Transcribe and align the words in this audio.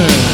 sinner 0.00 0.29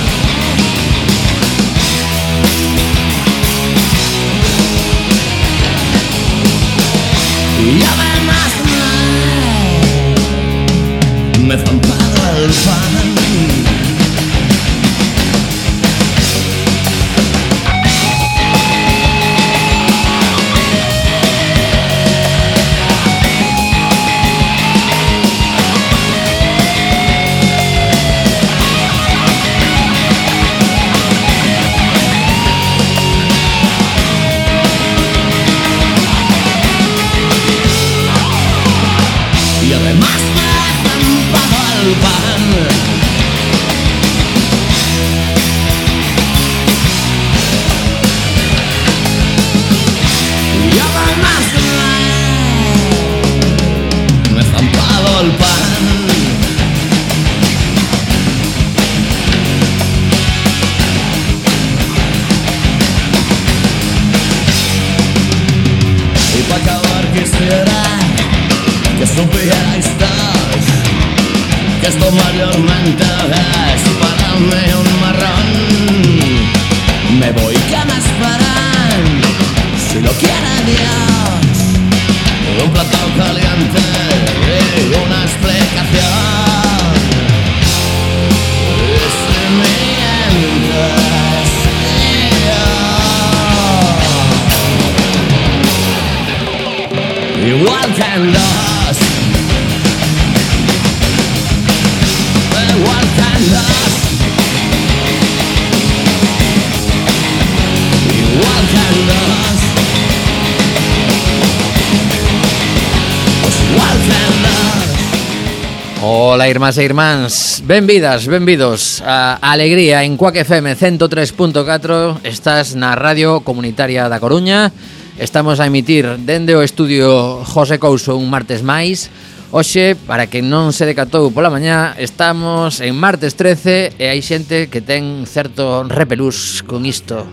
Ola, 116.08 116.46
irmás 116.46 116.78
e 116.78 116.86
irmáns, 116.86 117.66
benvidas, 117.66 118.30
benvidos 118.30 119.02
a 119.02 119.42
Alegría 119.42 120.06
en 120.06 120.14
Cuac 120.14 120.36
FM 120.38 120.78
103.4 120.78 122.22
Estás 122.22 122.78
na 122.78 122.94
Radio 122.94 123.42
Comunitaria 123.42 124.06
da 124.06 124.22
Coruña. 124.22 124.70
Estamos 125.18 125.58
a 125.58 125.66
emitir 125.66 126.06
dende 126.22 126.54
o 126.54 126.62
estudio 126.62 127.42
José 127.42 127.82
Couso 127.82 128.14
un 128.14 128.30
martes 128.30 128.62
máis. 128.62 129.10
Oxe, 129.50 129.98
para 129.98 130.30
que 130.30 130.46
non 130.46 130.70
se 130.70 130.86
decatou 130.86 131.34
pola 131.34 131.50
mañá, 131.50 131.98
estamos 131.98 132.78
en 132.78 132.94
martes 132.94 133.34
13 133.34 133.98
e 133.98 134.06
hai 134.06 134.22
xente 134.22 134.70
que 134.70 134.86
ten 134.86 135.26
certo 135.26 135.82
repelús 135.90 136.62
con 136.62 136.86
isto 136.86 137.26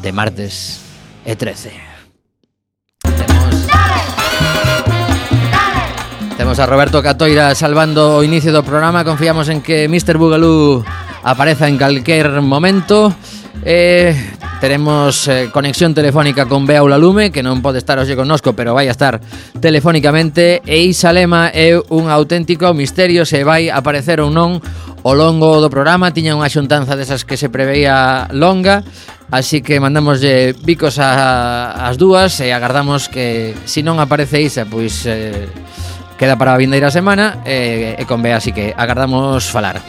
de 0.00 0.16
martes 0.16 0.80
e 1.28 1.36
13. 1.36 1.85
Temos 6.36 6.58
a 6.58 6.66
Roberto 6.66 7.02
Catoira 7.02 7.54
salvando 7.54 8.20
o 8.20 8.22
inicio 8.22 8.52
do 8.52 8.60
programa. 8.60 9.08
Confiamos 9.08 9.48
en 9.48 9.64
que 9.64 9.88
Mr. 9.88 10.20
Boogaloo 10.20 10.84
apareza 11.24 11.64
en 11.64 11.80
calquer 11.80 12.44
momento. 12.44 13.08
Eh, 13.64 14.12
teremos 14.60 15.28
eh, 15.28 15.48
conexión 15.50 15.94
telefónica 15.94 16.44
con 16.44 16.66
Bea 16.66 16.84
Ulalume 16.84 17.32
Que 17.32 17.40
non 17.40 17.64
pode 17.64 17.80
estar 17.80 17.96
hoxe 17.96 18.12
connosco, 18.12 18.52
pero 18.52 18.76
vai 18.76 18.84
a 18.86 18.92
estar 18.92 19.16
telefónicamente. 19.64 20.60
E 20.68 20.84
Isa 20.84 21.08
Lema 21.08 21.48
é 21.56 21.72
un 21.88 22.12
auténtico 22.12 22.68
misterio 22.76 23.24
Se 23.24 23.40
vai 23.40 23.72
aparecer 23.72 24.20
ou 24.20 24.28
non 24.28 24.60
o 25.08 25.12
longo 25.16 25.64
do 25.64 25.72
programa. 25.72 26.12
Tiña 26.12 26.36
unha 26.36 26.52
xuntanza 26.52 27.00
desas 27.00 27.24
que 27.24 27.40
se 27.40 27.48
preveía 27.48 28.28
longa 28.36 28.84
Así 29.30 29.60
que 29.60 29.80
mandámoslle 29.80 30.54
bicos 30.62 31.00
a, 31.00 31.88
as 31.88 31.98
dúas 31.98 32.38
e 32.38 32.54
agardamos 32.54 33.10
que 33.10 33.58
se 33.66 33.80
si 33.80 33.80
non 33.82 33.98
aparece 33.98 34.38
Isa, 34.38 34.70
pois 34.70 35.02
eh, 35.02 35.50
Queda 36.16 36.40
para 36.40 36.56
a 36.56 36.60
vindeira 36.60 36.88
semana 36.88 37.44
e, 37.44 37.94
e 38.00 38.02
con 38.08 38.24
Bea 38.24 38.40
así 38.40 38.52
que 38.52 38.72
agardamos 38.72 39.52
falar. 39.52 39.84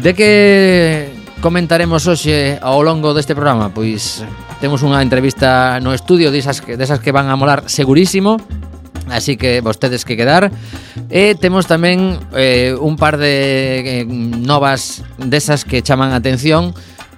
De 0.00 0.16
que 0.16 1.12
comentaremos 1.44 2.08
hoxe 2.08 2.56
ao 2.62 2.80
longo 2.80 3.12
deste 3.12 3.36
programa? 3.36 3.68
Pois 3.68 4.24
temos 4.64 4.80
unha 4.80 5.04
entrevista 5.04 5.76
no 5.84 5.92
estudio 5.92 6.32
desas, 6.32 6.64
desas 6.64 7.02
que 7.04 7.12
van 7.12 7.28
a 7.28 7.36
molar 7.36 7.68
segurísimo 7.68 8.40
Así 9.10 9.36
que 9.36 9.60
vostedes 9.60 10.06
que 10.06 10.16
quedar 10.16 10.54
E 11.10 11.34
temos 11.36 11.66
tamén 11.66 12.16
eh, 12.32 12.72
un 12.78 12.96
par 12.96 13.18
de 13.18 13.82
eh, 13.82 14.04
novas 14.08 15.04
desas 15.18 15.66
que 15.66 15.82
chaman 15.84 16.14
a 16.14 16.22
atención 16.22 16.72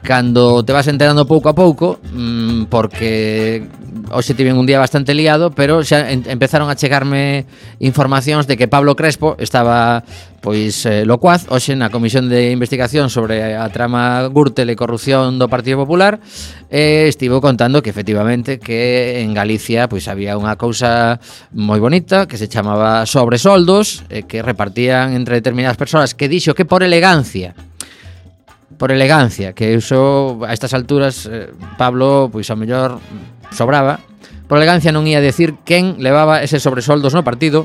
cando 0.04 0.62
te 0.62 0.72
vas 0.72 0.86
enterando 0.86 1.26
pouco 1.26 1.48
a 1.48 1.56
pouco, 1.56 1.98
mmm, 2.12 2.68
porque 2.68 3.64
hoxe 4.12 4.36
tiven 4.36 4.60
un 4.60 4.66
día 4.68 4.78
bastante 4.78 5.16
liado, 5.16 5.50
pero 5.50 5.80
xa 5.82 6.12
en, 6.12 6.28
empezaron 6.28 6.68
a 6.68 6.76
chegarme 6.76 7.48
informacións 7.80 8.44
de 8.46 8.60
que 8.60 8.68
Pablo 8.68 8.94
Crespo 8.94 9.34
estaba 9.40 10.04
pois 10.44 10.84
eh, 10.84 11.08
locuaz 11.08 11.48
hoxe 11.48 11.72
na 11.72 11.88
Comisión 11.88 12.28
de 12.28 12.52
Investigación 12.52 13.08
sobre 13.08 13.56
a 13.56 13.64
trama 13.72 14.28
Gürtel 14.28 14.68
e 14.68 14.76
corrupción 14.76 15.40
do 15.40 15.48
Partido 15.48 15.80
Popular 15.80 16.20
e 16.68 17.08
eh, 17.08 17.08
estivo 17.08 17.40
contando 17.40 17.80
que 17.80 17.88
efectivamente 17.88 18.60
que 18.60 19.24
en 19.24 19.32
Galicia 19.32 19.88
pois 19.88 20.04
había 20.04 20.36
unha 20.36 20.60
cousa 20.60 21.16
moi 21.56 21.80
bonita 21.80 22.28
que 22.28 22.36
se 22.36 22.44
chamaba 22.44 23.08
sobresoldos 23.08 24.04
eh, 24.12 24.28
que 24.28 24.44
repartían 24.44 25.16
entre 25.16 25.40
determinadas 25.40 25.80
persoas 25.80 26.12
que 26.12 26.28
dixo 26.28 26.52
que 26.52 26.68
por 26.68 26.84
elegancia 26.84 27.56
por 28.84 28.92
elegancia, 28.92 29.54
que 29.54 29.72
iso 29.72 30.44
a 30.44 30.52
estas 30.52 30.74
alturas 30.76 31.24
eh, 31.24 31.48
Pablo 31.80 32.28
pois 32.28 32.52
ao 32.52 32.60
mellor 32.60 33.00
sobraba. 33.48 33.96
Por 34.44 34.60
elegancia 34.60 34.92
non 34.92 35.08
ia 35.08 35.24
decir 35.24 35.56
quen 35.64 35.96
levaba 36.04 36.44
ese 36.44 36.60
sobresoldos 36.60 37.16
no 37.16 37.24
partido. 37.24 37.64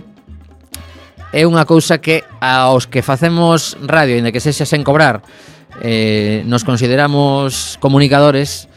É 1.35 1.43
unha 1.43 1.67
cousa 1.67 1.99
que 1.99 2.23
aos 2.39 2.87
que 2.87 3.03
facemos 3.03 3.75
radio, 3.83 4.15
inda 4.15 4.31
que 4.31 4.39
sexa 4.39 4.63
sen 4.63 4.87
cobrar, 4.87 5.19
eh, 5.83 6.39
nos 6.47 6.63
consideramos 6.63 7.75
comunicadores, 7.83 8.71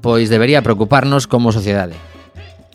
pois 0.00 0.32
debería 0.32 0.64
preocuparnos 0.64 1.28
como 1.28 1.52
sociedade. 1.52 2.00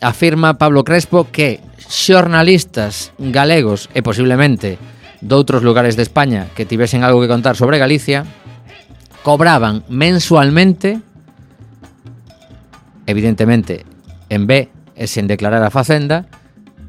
Afirma 0.06 0.62
Pablo 0.62 0.86
Crespo 0.86 1.26
que 1.34 1.66
xornalistas 1.82 3.10
galegos 3.18 3.90
e 3.98 4.06
posiblemente 4.06 4.78
doutros 5.26 5.66
lugares 5.66 5.98
de 5.98 6.06
España 6.06 6.46
que 6.54 6.70
tivesen 6.70 7.02
algo 7.02 7.26
que 7.26 7.34
contar 7.34 7.58
sobre 7.58 7.82
Galicia 7.82 8.46
cobraban 9.28 9.84
mensualmente, 9.90 11.02
evidentemente 13.08 13.84
en 14.30 14.48
B 14.48 14.72
e 14.96 15.04
sen 15.12 15.28
declarar 15.28 15.60
a 15.68 15.68
Facenda, 15.68 16.32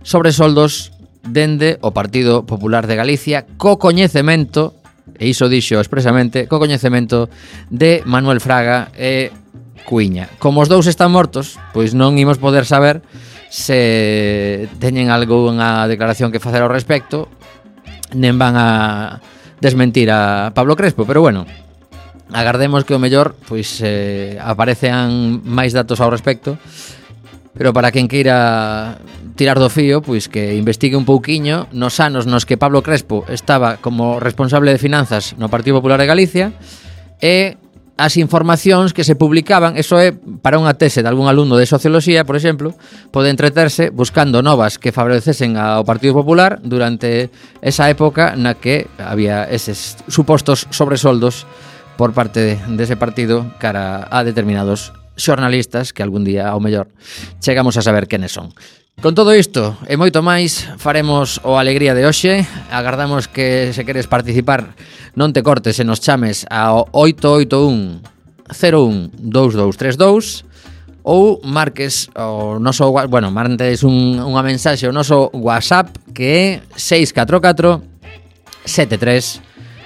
sobre 0.06 0.30
soldos 0.30 0.94
dende 1.26 1.82
o 1.82 1.90
Partido 1.90 2.46
Popular 2.46 2.86
de 2.86 2.94
Galicia 2.94 3.42
co 3.58 3.82
coñecemento, 3.82 4.78
e 5.18 5.26
iso 5.26 5.50
dixo 5.50 5.82
expresamente, 5.82 6.46
co 6.46 6.62
coñecemento 6.62 7.26
de 7.74 8.06
Manuel 8.06 8.38
Fraga 8.38 8.94
e 8.94 9.34
Cuiña. 9.82 10.30
Como 10.38 10.62
os 10.62 10.70
dous 10.70 10.86
están 10.86 11.10
mortos, 11.10 11.58
pois 11.74 11.90
non 11.90 12.14
imos 12.22 12.38
poder 12.38 12.70
saber 12.70 13.02
se 13.50 14.70
teñen 14.78 15.10
algunha 15.10 15.90
declaración 15.90 16.30
que 16.30 16.38
facer 16.38 16.62
ao 16.62 16.70
respecto, 16.70 17.26
nen 18.14 18.38
van 18.38 18.54
a 18.54 19.18
desmentir 19.58 20.06
a 20.14 20.54
Pablo 20.54 20.78
Crespo, 20.78 21.02
pero 21.02 21.18
bueno, 21.18 21.42
Agardemos 22.32 22.84
que 22.84 22.92
o 22.94 23.00
mellor 23.00 23.36
pois 23.48 23.80
eh, 23.80 24.36
aparecean 24.40 25.40
máis 25.44 25.72
datos 25.72 26.00
ao 26.00 26.12
respecto 26.12 26.60
Pero 27.58 27.74
para 27.74 27.90
quen 27.90 28.06
queira 28.06 29.02
tirar 29.34 29.58
do 29.58 29.66
fío, 29.66 29.98
pois 29.98 30.30
que 30.30 30.54
investigue 30.54 30.94
un 30.94 31.02
pouquiño. 31.02 31.66
Nos 31.74 31.98
anos 31.98 32.30
nos 32.30 32.46
que 32.46 32.54
Pablo 32.54 32.86
Crespo 32.86 33.26
estaba 33.26 33.82
como 33.82 34.22
responsable 34.22 34.70
de 34.70 34.78
finanzas 34.78 35.34
no 35.42 35.50
Partido 35.50 35.82
Popular 35.82 35.98
de 35.98 36.06
Galicia 36.06 36.54
e 37.18 37.58
as 37.98 38.14
informacións 38.14 38.94
que 38.94 39.02
se 39.02 39.18
publicaban, 39.18 39.74
eso 39.74 39.98
é 39.98 40.14
para 40.14 40.62
unha 40.62 40.78
tese 40.78 41.02
de 41.02 41.10
algún 41.10 41.26
alumno 41.26 41.58
de 41.58 41.66
socioloxía, 41.66 42.22
por 42.22 42.38
exemplo, 42.38 42.78
pode 43.10 43.26
entreterse 43.26 43.90
buscando 43.90 44.38
novas 44.38 44.78
que 44.78 44.94
favorecesen 44.94 45.58
ao 45.58 45.82
Partido 45.82 46.14
Popular 46.14 46.62
durante 46.62 47.34
esa 47.58 47.90
época 47.90 48.38
na 48.38 48.54
que 48.54 48.86
había 49.02 49.50
eses 49.50 49.98
supostos 50.06 50.70
sobresoldos 50.70 51.42
por 51.98 52.14
parte 52.14 52.56
dese 52.70 52.94
de 52.94 53.02
partido 53.02 53.50
cara 53.58 54.06
a 54.06 54.22
determinados 54.22 54.94
xornalistas 55.18 55.92
que 55.92 56.06
algún 56.06 56.22
día, 56.22 56.46
ao 56.46 56.62
mellor, 56.62 56.86
chegamos 57.42 57.74
a 57.74 57.82
saber 57.82 58.06
quenes 58.06 58.30
son. 58.30 58.54
Con 59.02 59.18
todo 59.18 59.34
isto 59.34 59.74
e 59.90 59.98
moito 59.98 60.22
máis 60.22 60.62
faremos 60.78 61.42
o 61.42 61.58
Alegría 61.58 61.98
de 61.98 62.06
hoxe. 62.06 62.46
Agardamos 62.70 63.26
que 63.26 63.74
se 63.74 63.82
queres 63.82 64.06
participar 64.06 64.78
non 65.18 65.34
te 65.34 65.42
cortes 65.42 65.82
e 65.82 65.84
nos 65.86 65.98
chames 65.98 66.46
ao 66.46 66.86
881 66.94 67.98
01 68.46 69.18
2232 69.18 70.46
ou 71.02 71.42
marques 71.42 72.10
o 72.14 72.62
noso 72.62 72.94
bueno, 73.10 73.34
marques 73.34 73.82
un, 73.82 74.22
unha 74.22 74.42
mensaxe 74.46 74.86
o 74.86 74.94
noso 74.94 75.34
WhatsApp 75.34 75.94
que 76.14 76.26
é 76.26 76.46
644 76.74 77.82
73 78.66 79.42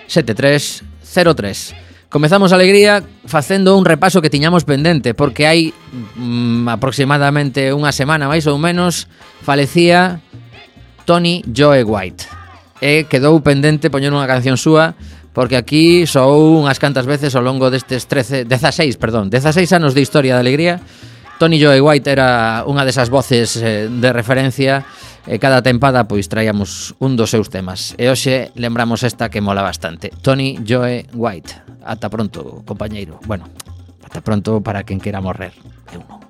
73 0.08 0.84
03. 1.04 1.91
Comezamos 2.12 2.52
a 2.52 2.60
alegría 2.60 3.02
facendo 3.24 3.72
un 3.72 3.88
repaso 3.88 4.20
que 4.20 4.28
tiñamos 4.28 4.68
pendente, 4.68 5.16
porque 5.16 5.48
hai 5.48 5.72
mm, 5.72 6.68
aproximadamente 6.68 7.72
unha 7.72 7.88
semana 7.88 8.28
máis 8.28 8.44
ou 8.44 8.60
menos 8.60 9.08
falecía 9.40 10.20
Tony 11.08 11.40
Joe 11.48 11.80
White. 11.80 12.28
E 12.84 13.08
quedou 13.08 13.40
pendente 13.40 13.88
poñer 13.88 14.12
unha 14.12 14.28
canción 14.28 14.60
súa 14.60 14.92
porque 15.32 15.56
aquí 15.56 16.04
sou 16.04 16.60
unhas 16.60 16.76
cantas 16.76 17.08
veces 17.08 17.32
ao 17.32 17.40
longo 17.40 17.72
destes 17.72 18.04
13, 18.04 18.44
16, 18.44 19.00
perdón, 19.00 19.32
16 19.32 19.72
anos 19.72 19.96
de 19.96 20.04
historia 20.04 20.36
da 20.36 20.44
alegría. 20.44 20.84
Tony 21.40 21.56
Joe 21.56 21.80
White 21.80 22.12
era 22.12 22.60
unha 22.68 22.84
desas 22.84 23.08
voces 23.08 23.56
eh, 23.56 23.88
de 23.88 24.10
referencia 24.12 24.84
e 25.26 25.38
cada 25.38 25.62
tempada 25.62 26.10
pois 26.10 26.26
traíamos 26.26 26.94
un 26.98 27.14
dos 27.14 27.30
seus 27.30 27.50
temas. 27.50 27.94
E 27.98 28.10
hoxe 28.10 28.50
lembramos 28.58 29.02
esta 29.06 29.30
que 29.30 29.44
mola 29.44 29.62
bastante. 29.62 30.10
Tony 30.22 30.58
Joe 30.62 31.06
White. 31.14 31.82
Ata 31.82 32.10
pronto, 32.10 32.62
compañeiro. 32.66 33.18
Bueno, 33.26 33.46
ata 34.02 34.22
pronto 34.22 34.62
para 34.62 34.82
quen 34.82 35.02
quera 35.02 35.22
morrer. 35.22 35.54
Eu 35.94 36.02
non. 36.06 36.21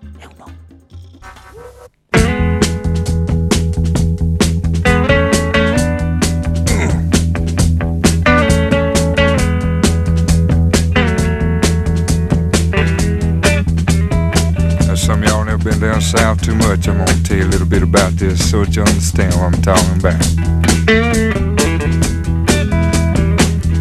Been 15.65 15.79
down 15.79 16.01
south 16.01 16.43
too 16.43 16.55
much, 16.57 16.89
I'm 16.89 16.99
gonna 16.99 17.23
tell 17.23 17.37
you 17.37 17.45
a 17.45 17.47
little 17.47 17.67
bit 17.67 17.83
about 17.83 18.13
this 18.15 18.51
so 18.51 18.65
that 18.65 18.75
you 18.75 18.83
understand 18.83 19.33
what 19.35 19.55
I'm 19.55 19.63
talking 19.63 19.99
about. 20.01 20.19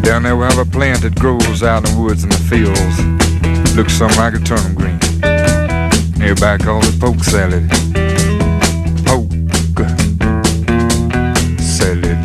Down 0.02 0.22
there 0.22 0.36
we 0.36 0.44
have 0.44 0.58
a 0.58 0.64
plant 0.64 1.02
that 1.02 1.14
grows 1.18 1.62
out 1.64 1.78
in 1.78 1.94
the 1.94 2.00
woods 2.00 2.22
and 2.22 2.30
the 2.30 2.38
fields. 2.38 3.74
Looks 3.74 3.94
something 3.94 4.18
like 4.18 4.34
a 4.34 4.38
turnip 4.38 4.76
green. 4.76 4.98
Nearby 6.18 6.58
called 6.58 6.84
it 6.84 7.00
poke 7.00 7.24
salad. 7.24 7.68
Poke 9.04 9.32
salad. 11.58 12.18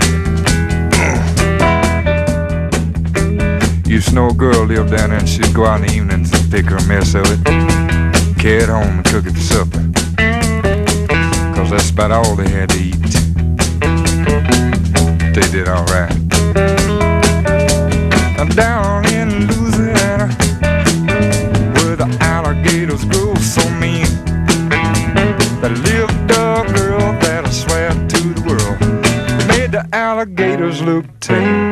Used 3.87 4.09
to 4.09 4.13
know 4.13 4.27
a 4.27 4.33
girl 4.33 4.65
lived 4.65 4.91
down 4.91 5.09
there 5.09 5.19
and 5.19 5.27
she'd 5.27 5.53
go 5.53 5.65
out 5.65 5.81
in 5.81 5.87
the 5.87 5.93
evenings 5.93 6.31
and 6.31 6.51
pick 6.51 6.65
her 6.65 6.77
a 6.77 6.83
mess 6.85 7.15
of 7.15 7.25
it 7.25 7.86
carry 8.37 8.63
it 8.63 8.69
home 8.69 8.83
and 8.83 9.05
cook 9.05 9.25
it 9.25 9.33
for 9.33 9.39
supper. 9.39 9.81
Cause 11.55 11.69
that's 11.71 11.89
about 11.89 12.11
all 12.11 12.35
they 12.35 12.49
had 12.49 12.69
to 12.69 12.79
eat. 12.79 12.93
They 15.33 15.47
did 15.51 15.67
alright. 15.67 16.13
Down 18.55 19.05
in 19.13 19.45
Louisiana, 19.45 20.27
where 21.75 21.95
the 21.95 22.17
alligators 22.21 23.05
grow 23.05 23.35
so 23.35 23.61
mean, 23.79 24.07
there 25.61 25.69
lived 25.69 26.31
a 26.31 26.65
girl 26.73 26.99
that 27.21 27.43
I 27.45 27.51
swear 27.51 27.89
to 27.91 28.33
the 28.33 28.41
world 28.47 28.79
made 29.47 29.73
the 29.73 29.87
alligators 29.93 30.81
look 30.81 31.05
tame. 31.19 31.66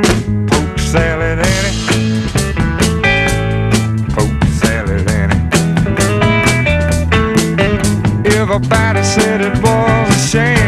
Said 9.15 9.39
it 9.39 9.55
was 9.63 10.09
a 10.09 10.27
shame 10.27 10.64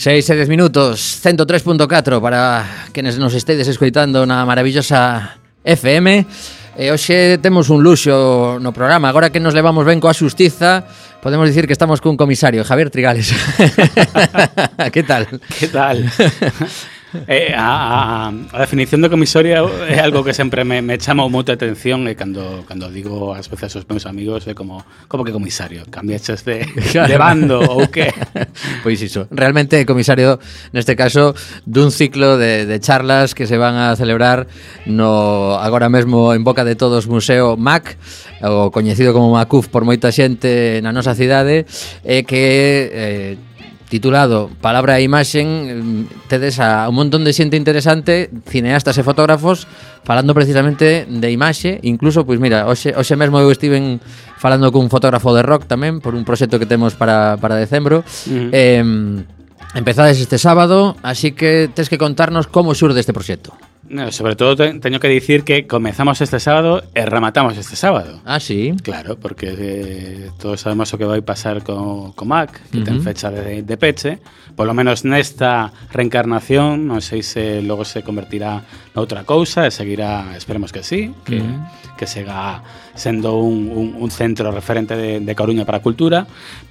6 0.00 0.30
e 0.30 0.34
10 0.34 0.48
minutos, 0.48 1.20
103.4 1.20 2.22
para 2.22 2.88
quenes 2.94 3.20
nos 3.20 3.36
estedes 3.36 3.68
escoitando 3.68 4.24
na 4.24 4.48
maravillosa 4.48 5.36
FM. 5.60 6.24
E 6.80 6.88
hoxe 6.88 7.36
temos 7.44 7.68
un 7.68 7.84
luxo 7.84 8.56
no 8.64 8.72
programa, 8.72 9.12
agora 9.12 9.28
que 9.28 9.44
nos 9.44 9.52
levamos 9.52 9.84
ben 9.84 10.00
coa 10.00 10.16
xustiza, 10.16 10.88
podemos 11.20 11.44
dicir 11.44 11.68
que 11.68 11.76
estamos 11.76 12.00
cun 12.00 12.16
comisario, 12.16 12.64
Javier 12.64 12.88
Trigales. 12.88 13.28
que 14.94 15.04
tal? 15.04 15.28
Que 15.60 15.68
tal? 15.68 16.00
Eh, 17.12 17.50
eh, 17.50 17.54
a, 17.56 18.28
a, 18.28 18.32
a, 18.52 18.58
definición 18.60 19.02
de 19.02 19.10
comisaria 19.10 19.58
é 19.88 19.98
algo 19.98 20.22
que 20.22 20.30
sempre 20.30 20.62
me, 20.62 20.78
me 20.78 20.94
chama 20.94 21.26
moita 21.26 21.50
atención 21.50 22.06
e 22.06 22.14
eh, 22.14 22.14
cando, 22.14 22.62
cando 22.70 22.86
digo 22.86 23.34
ás 23.34 23.50
veces 23.50 23.74
aos 23.74 23.86
meus 23.90 24.06
amigos 24.06 24.46
é 24.46 24.52
eh, 24.52 24.54
como, 24.54 24.86
como 25.10 25.26
que 25.26 25.34
comisario, 25.34 25.82
cambiaches 25.90 26.46
de, 26.46 26.62
de 26.62 27.16
bando 27.18 27.58
ou 27.66 27.90
que? 27.90 28.14
Pois 28.86 29.02
iso, 29.02 29.26
realmente 29.34 29.82
comisario 29.82 30.38
neste 30.70 30.94
caso 30.94 31.34
dun 31.66 31.90
ciclo 31.90 32.38
de, 32.38 32.62
de 32.62 32.78
charlas 32.78 33.34
que 33.34 33.50
se 33.50 33.58
van 33.58 33.74
a 33.74 33.98
celebrar 33.98 34.46
no 34.86 35.58
agora 35.58 35.90
mesmo 35.90 36.30
en 36.30 36.46
boca 36.46 36.62
de 36.62 36.78
todos 36.78 37.10
Museo 37.10 37.58
MAC 37.58 37.98
o 38.46 38.70
coñecido 38.70 39.10
como 39.10 39.34
MACUF 39.34 39.66
por 39.66 39.82
moita 39.82 40.14
xente 40.14 40.78
na 40.78 40.94
nosa 40.94 41.18
cidade 41.18 41.66
e 42.06 42.22
que 42.22 43.34
eh, 43.34 43.49
titulado 43.90 44.48
Palabra 44.62 44.96
e 44.96 45.04
Imaxen, 45.04 45.46
mm, 45.50 46.30
tedes 46.30 46.62
a 46.62 46.86
un 46.86 46.94
montón 46.94 47.26
de 47.26 47.34
xente 47.34 47.58
interesante, 47.58 48.30
cineastas 48.46 48.96
e 48.96 49.02
fotógrafos, 49.02 49.66
falando 50.06 50.32
precisamente 50.32 51.04
de 51.04 51.28
imaxe, 51.28 51.82
incluso, 51.82 52.22
pois 52.22 52.38
mira, 52.38 52.70
hoxe, 52.70 52.94
hoxe 52.94 53.18
mesmo 53.18 53.42
eu 53.42 53.50
estiven 53.50 53.98
falando 54.38 54.70
cun 54.70 54.88
fotógrafo 54.88 55.34
de 55.34 55.42
rock 55.42 55.66
tamén, 55.66 55.98
por 55.98 56.14
un 56.14 56.22
proxecto 56.22 56.56
que 56.56 56.70
temos 56.70 56.94
para, 56.94 57.36
para 57.42 57.58
decembro, 57.58 58.00
uh 58.00 58.06
-huh. 58.06 58.48
eh, 58.54 58.80
empezades 59.74 60.22
este 60.22 60.38
sábado, 60.38 60.96
así 61.02 61.34
que 61.34 61.68
tes 61.74 61.90
que 61.90 61.98
contarnos 61.98 62.46
como 62.46 62.72
xurde 62.72 63.02
este 63.02 63.12
proxecto. 63.12 63.52
No, 63.88 64.12
sobre 64.12 64.36
todo 64.36 64.56
te, 64.56 64.78
teño 64.78 65.00
que 65.00 65.08
dicir 65.08 65.42
que 65.42 65.66
comezamos 65.66 66.20
este 66.20 66.38
sábado 66.38 66.84
e 66.94 67.06
rematamos 67.06 67.56
este 67.56 67.74
sábado. 67.74 68.20
Ah, 68.24 68.38
sí? 68.38 68.74
Claro, 68.82 69.16
porque 69.16 69.54
eh, 69.56 70.30
todos 70.38 70.60
sabemos 70.60 70.92
o 70.92 70.98
que 70.98 71.08
vai 71.08 71.24
pasar 71.24 71.64
co, 71.64 72.12
co 72.14 72.24
Mac, 72.28 72.60
que 72.70 72.78
uh 72.78 72.80
-huh. 72.80 72.84
ten 72.84 73.00
fecha 73.02 73.32
de, 73.32 73.64
de 73.64 73.76
peche. 73.80 74.20
Por 74.54 74.68
lo 74.68 74.74
menos 74.74 75.02
nesta 75.08 75.72
reencarnación, 75.90 76.84
non 76.86 77.00
sei 77.00 77.24
se 77.24 77.64
logo 77.64 77.88
se 77.88 78.04
convertirá 78.04 78.62
noutra 78.92 79.24
cousa 79.24 79.64
e 79.64 79.72
seguirá, 79.72 80.36
esperemos 80.36 80.70
que 80.70 80.84
sí, 80.84 81.10
que, 81.24 81.40
uh 81.40 81.48
-huh. 81.48 81.96
que 81.96 82.06
sega 82.06 82.60
sendo 83.00 83.40
un, 83.40 83.72
un, 83.72 83.96
un 83.96 84.10
centro 84.10 84.52
referente 84.52 84.94
de, 84.94 85.20
de 85.20 85.34
Coruña 85.34 85.64
para 85.64 85.78
a 85.78 85.82
cultura, 85.82 86.26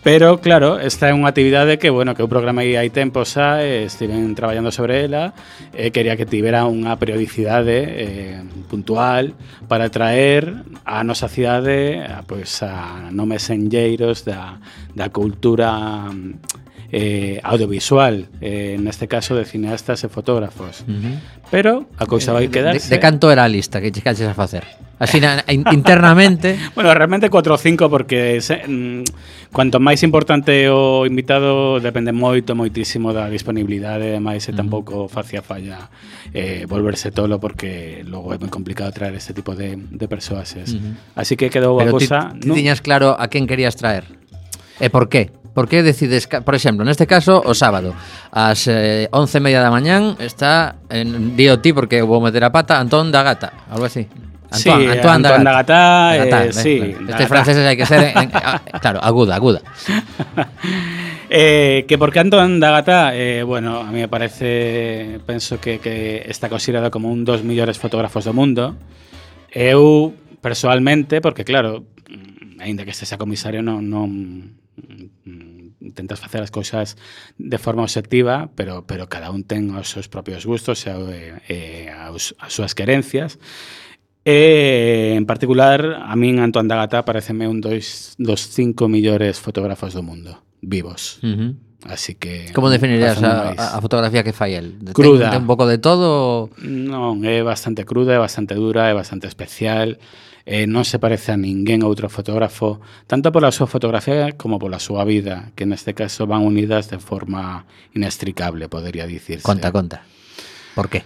pero 0.06 0.38
claro, 0.38 0.78
esta 0.78 1.10
é 1.10 1.14
unha 1.18 1.34
actividade 1.34 1.82
que, 1.82 1.90
bueno, 1.90 2.14
que 2.14 2.22
eu 2.22 2.30
programei 2.30 2.78
hai 2.78 2.94
tempo 2.94 3.26
xa, 3.26 3.66
e 3.66 3.90
estiven 3.90 4.38
traballando 4.38 4.70
sobre 4.70 5.10
ela, 5.10 5.34
e 5.74 5.90
quería 5.90 6.14
que 6.14 6.30
tivera 6.30 6.70
unha 6.70 6.94
periodicidade 7.02 7.78
eh, 7.82 8.38
puntual 8.70 9.34
para 9.66 9.90
traer 9.90 10.54
a 10.86 11.02
nosa 11.02 11.26
cidade 11.26 12.06
a, 12.06 12.22
pois, 12.22 12.62
a 12.62 13.10
nomes 13.10 13.50
enlleiros 13.50 14.22
da, 14.22 14.62
da 14.94 15.10
cultura 15.10 16.06
eh, 16.92 17.40
audiovisual, 17.44 18.30
eh, 18.42 18.76
en 18.78 18.88
este 18.88 19.08
caso 19.08 19.36
de 19.36 19.46
cineastas 19.46 20.04
e 20.04 20.10
fotógrafos. 20.10 20.84
Uh 20.88 20.92
-huh. 20.92 21.16
Pero 21.52 21.86
a 21.98 22.04
eh, 22.04 22.08
cousa 22.08 22.34
vai 22.34 22.50
quedarse. 22.50 22.90
De, 22.90 22.96
de 22.96 23.00
canto 23.00 23.32
era 23.32 23.44
a 23.46 23.52
lista 23.52 23.82
que 23.82 23.92
chegaches 23.92 24.28
a 24.28 24.34
facer? 24.34 24.66
Así 25.00 25.22
na, 25.24 25.46
internamente. 25.48 26.60
bueno, 26.76 26.94
realmente 26.94 27.30
4 27.30 27.54
ou 27.54 27.58
5 27.58 27.88
porque 27.88 28.42
se, 28.44 28.68
mm, 28.68 29.08
cuanto 29.54 29.80
máis 29.80 30.04
importante 30.04 30.68
o 30.68 31.08
invitado 31.08 31.80
depende 31.80 32.12
moito, 32.12 32.52
moitísimo 32.52 33.16
da 33.16 33.32
disponibilidade, 33.32 34.12
ademais 34.12 34.44
e 34.50 34.52
tampouco 34.52 35.08
facía 35.08 35.40
falla 35.40 35.88
eh, 36.36 36.68
volverse 36.68 37.16
tolo 37.16 37.40
porque 37.40 38.04
logo 38.04 38.36
é 38.36 38.38
moi 38.42 38.52
complicado 38.52 38.92
traer 38.92 39.16
este 39.16 39.32
tipo 39.32 39.56
de, 39.56 39.80
de 39.80 40.06
persoas. 40.12 40.52
Uh 40.58 40.68
-huh. 40.68 40.94
Así 41.16 41.40
que 41.40 41.48
quedou 41.48 41.80
a 41.80 41.88
cosa... 41.88 41.96
cousa... 41.96 42.20
Pero 42.36 42.36
ti, 42.36 42.40
ti 42.44 42.48
¿no? 42.50 42.54
tiñas 42.60 42.84
claro 42.84 43.16
a 43.16 43.32
quen 43.32 43.48
querías 43.48 43.80
traer 43.80 44.20
e 44.80 44.90
por 44.90 45.10
qué? 45.10 45.32
Por 45.60 45.68
que 45.68 45.84
decides, 45.84 46.24
por 46.26 46.56
exemplo, 46.56 46.88
neste 46.88 47.04
caso, 47.04 47.44
o 47.44 47.52
sábado, 47.52 47.92
ás 48.32 48.64
eh, 48.72 49.12
11:30 49.12 49.60
da 49.60 49.68
mañán 49.68 50.16
está 50.16 50.80
en 50.88 51.36
eh, 51.36 51.60
ti 51.60 51.76
porque 51.76 52.00
vou 52.00 52.24
meter 52.24 52.48
a 52.48 52.56
pata 52.56 52.80
Antón 52.80 53.12
da 53.12 53.28
Gata, 53.28 53.68
algo 53.68 53.84
así. 53.84 54.08
Antoine, 54.48 54.56
sí, 54.56 54.72
Antoine, 54.88 55.20
Antoine 55.20 55.44
Dagatá, 55.44 55.84
Dagatá, 56.16 56.40
eh, 56.40 56.48
eh, 56.48 56.54
sí. 56.56 56.76
Bueno, 56.80 57.12
este 57.12 57.28
francés 57.28 57.60
hai 57.60 57.76
que 57.76 57.84
ser, 57.84 58.16
en, 58.16 58.32
en, 58.32 58.32
claro, 58.80 59.04
aguda, 59.04 59.36
aguda. 59.36 59.60
eh, 61.28 61.84
que 61.84 62.00
por 62.00 62.16
da 62.16 62.72
Gata, 62.80 63.12
eh, 63.12 63.44
bueno, 63.44 63.84
a 63.84 63.92
mí 63.92 64.00
me 64.00 64.08
parece, 64.08 65.20
penso 65.28 65.60
que, 65.60 65.84
que 65.84 66.24
está 66.24 66.48
considerado 66.48 66.88
como 66.88 67.12
un 67.12 67.28
dos 67.28 67.44
millores 67.44 67.76
fotógrafos 67.76 68.24
do 68.24 68.32
mundo. 68.32 68.80
Eu, 69.52 70.16
personalmente, 70.40 71.20
porque 71.20 71.44
claro, 71.44 71.84
ainda 72.64 72.88
que 72.88 72.96
este 72.96 73.04
sea 73.04 73.20
comisario, 73.20 73.60
non, 73.60 73.84
non 73.84 74.56
intentas 75.90 76.22
facer 76.22 76.46
as 76.46 76.54
cousas 76.54 76.96
de 77.42 77.58
forma 77.58 77.82
objetiva, 77.82 78.54
pero 78.54 78.86
pero 78.86 79.10
cada 79.10 79.34
un 79.34 79.42
ten 79.42 79.74
os 79.74 79.90
seus 79.90 80.06
propios 80.06 80.46
gustos 80.46 80.86
e, 80.86 80.94
e 81.50 81.90
as, 81.90 82.38
as 82.38 82.54
súas 82.54 82.78
querencias. 82.78 83.42
E, 84.22 85.16
en 85.18 85.26
particular, 85.26 86.06
a 86.06 86.14
min 86.14 86.38
Antoine 86.38 86.70
Dagata 86.70 87.02
pareceme 87.02 87.50
un 87.50 87.66
dos, 87.66 88.14
dos 88.22 88.46
cinco 88.54 88.86
millores 88.86 89.42
fotógrafos 89.42 89.98
do 89.98 90.06
mundo, 90.06 90.46
vivos. 90.62 91.18
Uh 91.26 91.34
-huh. 91.34 91.52
Así 91.86 92.16
que 92.16 92.52
Como 92.54 92.70
definirías 92.70 93.24
a, 93.24 93.56
a 93.56 93.82
fotografía 93.82 94.24
que 94.24 94.34
fai 94.34 94.54
el? 94.56 94.76
Cruda. 94.92 95.32
Ten, 95.32 95.40
ten 95.40 95.42
un 95.42 95.48
pouco 95.48 95.64
de 95.64 95.80
todo? 95.80 96.52
Non, 96.60 97.24
é 97.24 97.40
bastante 97.40 97.88
cruda, 97.88 98.12
é 98.12 98.20
bastante 98.20 98.52
dura, 98.52 98.92
é 98.92 98.94
bastante 98.94 99.32
especial 99.32 99.96
eh, 100.46 100.68
non 100.68 100.84
se 100.88 101.00
parece 101.00 101.32
a 101.32 101.38
ninguén 101.40 101.82
outro 101.84 102.08
fotógrafo, 102.08 102.80
tanto 103.08 103.32
pola 103.32 103.52
súa 103.52 103.68
fotografía 103.68 104.36
como 104.36 104.60
pola 104.60 104.80
súa 104.80 105.04
vida, 105.04 105.52
que 105.58 105.66
neste 105.68 105.96
caso 105.96 106.28
van 106.28 106.44
unidas 106.44 106.88
de 106.88 107.00
forma 107.00 107.66
inextricable, 107.96 108.70
podería 108.70 109.08
dicirse. 109.08 109.44
Conta, 109.44 109.72
conta. 109.72 110.04
Por 110.76 110.90
qué? 110.90 111.04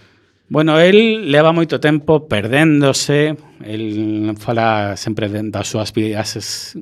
Bueno, 0.50 0.78
el 0.80 1.32
leva 1.32 1.50
moito 1.50 1.80
tempo 1.80 2.28
perdéndose, 2.28 3.40
el 3.64 4.36
fala 4.38 4.94
sempre 5.00 5.32
das 5.32 5.66
súas 5.66 5.90
vidas 5.96 6.76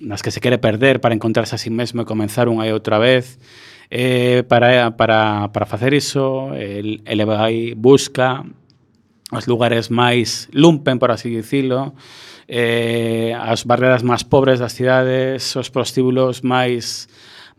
nas 0.00 0.20
que 0.20 0.30
se 0.30 0.40
quere 0.40 0.58
perder 0.58 1.00
para 1.00 1.14
encontrarse 1.14 1.54
a 1.54 1.60
sí 1.60 1.70
mesmo 1.70 2.02
e 2.02 2.08
comenzar 2.08 2.48
unha 2.52 2.66
e 2.66 2.74
outra 2.74 2.98
vez. 3.00 3.38
Eh, 3.90 4.44
para, 4.46 4.94
para, 4.94 5.50
para 5.50 5.66
facer 5.66 5.94
iso, 5.94 6.54
el, 6.54 7.02
ele 7.08 7.24
vai, 7.26 7.74
busca 7.74 8.46
os 9.30 9.46
lugares 9.46 9.90
máis 9.90 10.50
lumpen, 10.52 10.98
por 10.98 11.10
así 11.10 11.30
dicilo, 11.30 11.94
eh, 12.50 13.34
as 13.38 13.62
barreras 13.62 14.02
máis 14.02 14.26
pobres 14.26 14.58
das 14.58 14.74
cidades, 14.74 15.54
os 15.54 15.70
prostíbulos 15.70 16.42
máis 16.42 17.06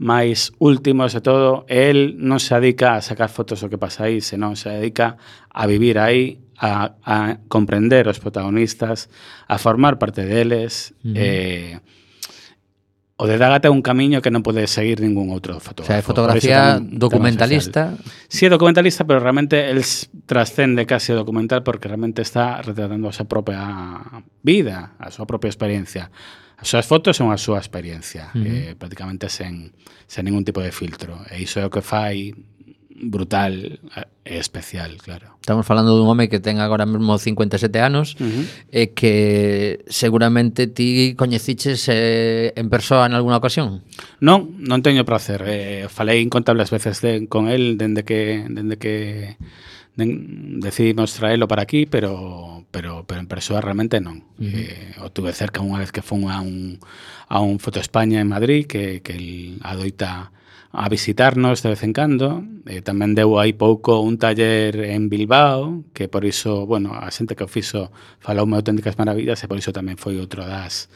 máis 0.01 0.49
últimos 0.57 1.13
e 1.13 1.21
todo, 1.21 1.63
el 1.69 2.17
non 2.17 2.41
se 2.41 2.57
dedica 2.57 2.97
a 2.97 3.05
sacar 3.05 3.29
fotos 3.29 3.61
do 3.61 3.69
que 3.69 3.77
pasa 3.77 4.09
aí, 4.09 4.17
senón 4.17 4.57
se 4.57 4.73
dedica 4.73 5.15
a 5.45 5.69
vivir 5.69 6.01
aí, 6.01 6.41
a, 6.57 6.97
a 7.05 7.37
comprender 7.45 8.09
os 8.09 8.17
protagonistas, 8.17 9.13
a 9.45 9.61
formar 9.61 10.01
parte 10.01 10.25
deles, 10.25 10.97
uh 11.05 11.13
-huh. 11.13 11.13
eh, 11.15 11.73
O 13.21 13.29
de 13.29 13.37
Dágata 13.37 13.69
é 13.69 13.71
un 13.71 13.85
camiño 13.85 14.17
que 14.17 14.33
non 14.33 14.41
pode 14.41 14.65
seguir 14.65 14.97
ningún 14.97 15.29
outro 15.29 15.61
fotógrafo. 15.61 15.85
O 15.85 15.89
sea, 15.93 16.01
é 16.01 16.03
fotografía 16.03 16.81
documentalista. 16.81 17.93
Sí, 18.25 18.49
é 18.49 18.49
documentalista, 18.49 19.05
pero 19.05 19.21
realmente 19.21 19.69
el 19.69 19.85
trascende 20.25 20.89
casi 20.89 21.13
o 21.13 21.21
documental 21.21 21.61
porque 21.61 21.85
realmente 21.85 22.25
está 22.25 22.65
retratando 22.65 23.05
a 23.05 23.13
súa 23.13 23.29
propia 23.29 23.61
vida, 24.41 24.97
a 24.97 25.13
súa 25.13 25.29
propia 25.29 25.53
experiencia. 25.53 26.09
As 26.57 26.65
súas 26.65 26.89
fotos 26.89 27.13
son 27.13 27.29
a 27.29 27.37
súa 27.37 27.61
experiencia, 27.61 28.33
uh 28.33 28.41
-huh. 28.41 28.73
eh, 28.73 28.73
prácticamente 28.73 29.29
sen, 29.29 29.69
sen 30.09 30.25
ningún 30.25 30.41
tipo 30.41 30.57
de 30.57 30.73
filtro. 30.73 31.21
E 31.29 31.45
iso 31.45 31.61
é 31.61 31.65
o 31.65 31.69
que 31.69 31.85
fai 31.85 32.33
brutal 32.95 33.79
e 34.23 34.37
especial, 34.37 34.97
claro. 35.01 35.37
Estamos 35.41 35.65
falando 35.65 35.97
dun 35.97 36.05
home 36.05 36.29
que 36.29 36.37
ten 36.37 36.61
agora 36.61 36.85
mesmo 36.85 37.17
57 37.17 37.81
anos 37.81 38.13
uh 38.21 38.29
-huh. 38.29 38.45
e 38.69 38.93
que 38.93 39.81
seguramente 39.89 40.69
ti 40.69 41.17
coñeciches 41.17 41.89
eh, 41.89 42.53
en 42.55 42.69
persoa 42.69 43.09
en 43.09 43.17
alguna 43.17 43.41
ocasión. 43.41 43.81
Non, 44.21 44.61
non 44.61 44.85
teño 44.85 45.01
placer. 45.03 45.41
Eh, 45.47 45.89
falei 45.89 46.21
incontables 46.21 46.69
veces 46.69 47.01
de, 47.01 47.25
con 47.25 47.49
el 47.49 47.81
dende 47.81 48.05
que 48.05 48.45
dende 48.45 48.77
que 48.77 49.37
den, 49.97 50.61
decidimos 50.61 51.17
traelo 51.17 51.49
para 51.49 51.65
aquí, 51.65 51.89
pero 51.89 52.63
pero 52.69 53.03
pero 53.09 53.19
en 53.19 53.27
persoa 53.27 53.61
realmente 53.65 53.97
non. 53.97 54.21
Uh 54.37 54.45
-huh. 54.45 54.53
eh, 54.53 55.01
o 55.01 55.09
tuve 55.09 55.33
cerca 55.33 55.65
unha 55.65 55.81
vez 55.81 55.89
que 55.89 56.05
fun 56.05 56.29
a 56.29 56.39
un 56.45 56.77
a 57.25 57.41
un 57.41 57.57
Foto 57.57 57.81
España 57.81 58.21
en 58.21 58.29
Madrid 58.29 58.69
que 58.69 59.01
que 59.01 59.17
el 59.17 59.57
adoita 59.65 60.29
a 60.71 60.87
visitarnos 60.89 61.61
de 61.61 61.69
vez 61.69 61.83
en 61.83 61.93
cando. 61.93 62.43
Eh, 62.65 62.79
tamén 62.81 63.11
deu 63.11 63.35
aí 63.35 63.51
pouco 63.51 63.99
un 63.99 64.15
taller 64.15 64.75
en 64.79 65.11
Bilbao, 65.11 65.83
que 65.91 66.07
por 66.07 66.23
iso, 66.23 66.63
bueno, 66.65 66.95
a 66.95 67.11
xente 67.11 67.35
que 67.35 67.43
o 67.43 67.51
fixo 67.51 67.91
falou-me 68.23 68.55
auténticas 68.55 68.95
maravillas 68.95 69.43
e 69.43 69.49
por 69.51 69.59
iso 69.59 69.75
tamén 69.75 69.99
foi 69.99 70.15
outro 70.19 70.47
das 70.47 70.87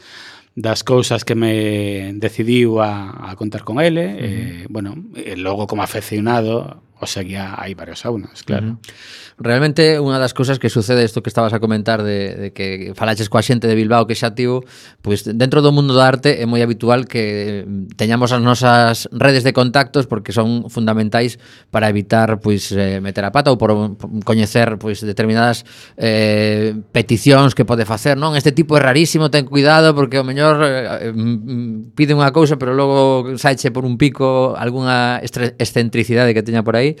das 0.56 0.80
cousas 0.80 1.20
que 1.20 1.36
me 1.36 2.16
decidiu 2.16 2.80
a, 2.80 3.28
a 3.28 3.36
contar 3.36 3.60
con 3.60 3.76
ele. 3.76 4.08
Uh 4.08 4.08
-huh. 4.08 4.24
eh, 4.24 4.66
bueno, 4.72 4.96
e 5.12 5.36
logo 5.36 5.68
como 5.68 5.84
afeccionado 5.84 6.85
O 6.98 7.06
sea 7.06 7.24
que 7.24 7.36
hai 7.36 7.76
varios 7.76 8.00
saunas, 8.00 8.40
claro. 8.42 8.66
Uh 8.66 8.70
-huh. 8.80 9.36
Realmente 9.36 10.00
unha 10.00 10.16
das 10.16 10.32
cousas 10.32 10.56
que 10.56 10.72
sucede 10.72 11.04
isto 11.04 11.20
que 11.20 11.28
estabas 11.28 11.52
a 11.52 11.60
comentar 11.60 12.00
de, 12.00 12.32
de 12.40 12.48
que 12.56 12.96
falaches 12.96 13.28
coa 13.28 13.44
xente 13.44 13.68
de 13.68 13.76
Bilbao 13.76 14.08
que 14.08 14.16
xa 14.16 14.32
tivo, 14.32 14.64
pois 15.04 15.28
pues, 15.28 15.36
dentro 15.36 15.60
do 15.60 15.76
mundo 15.76 15.92
da 15.92 16.08
arte 16.08 16.40
é 16.40 16.48
moi 16.48 16.64
habitual 16.64 17.04
que 17.04 17.68
teñamos 18.00 18.32
as 18.32 18.40
nosas 18.40 19.12
redes 19.12 19.44
de 19.44 19.52
contactos 19.52 20.08
porque 20.08 20.32
son 20.32 20.72
fundamentais 20.72 21.36
para 21.68 21.92
evitar 21.92 22.40
pois 22.40 22.72
pues, 22.72 22.80
eh, 22.80 23.04
meter 23.04 23.28
a 23.28 23.30
pata 23.32 23.52
ou 23.52 23.60
por, 23.60 23.76
coñecer 24.24 24.80
pois 24.80 25.04
pues, 25.04 25.04
determinadas 25.04 25.68
eh, 26.00 26.72
peticións 26.96 27.52
que 27.52 27.68
pode 27.68 27.84
facer, 27.84 28.16
non? 28.16 28.40
Este 28.40 28.56
tipo 28.56 28.72
é 28.72 28.80
rarísimo, 28.80 29.28
ten 29.28 29.44
cuidado 29.44 29.92
porque 29.92 30.16
o 30.16 30.24
mellor 30.24 30.64
eh, 30.64 31.12
mm, 31.12 31.36
mm, 31.44 31.74
pide 31.92 32.16
unha 32.16 32.32
cousa 32.32 32.56
pero 32.56 32.72
logo 32.72 33.36
saiche 33.36 33.68
por 33.68 33.84
un 33.84 34.00
pico 34.00 34.56
algunha 34.56 35.20
excentricidade 35.60 36.32
que 36.32 36.40
teña 36.40 36.64
por 36.64 36.80
aí 36.80 36.85
aí, 36.86 36.96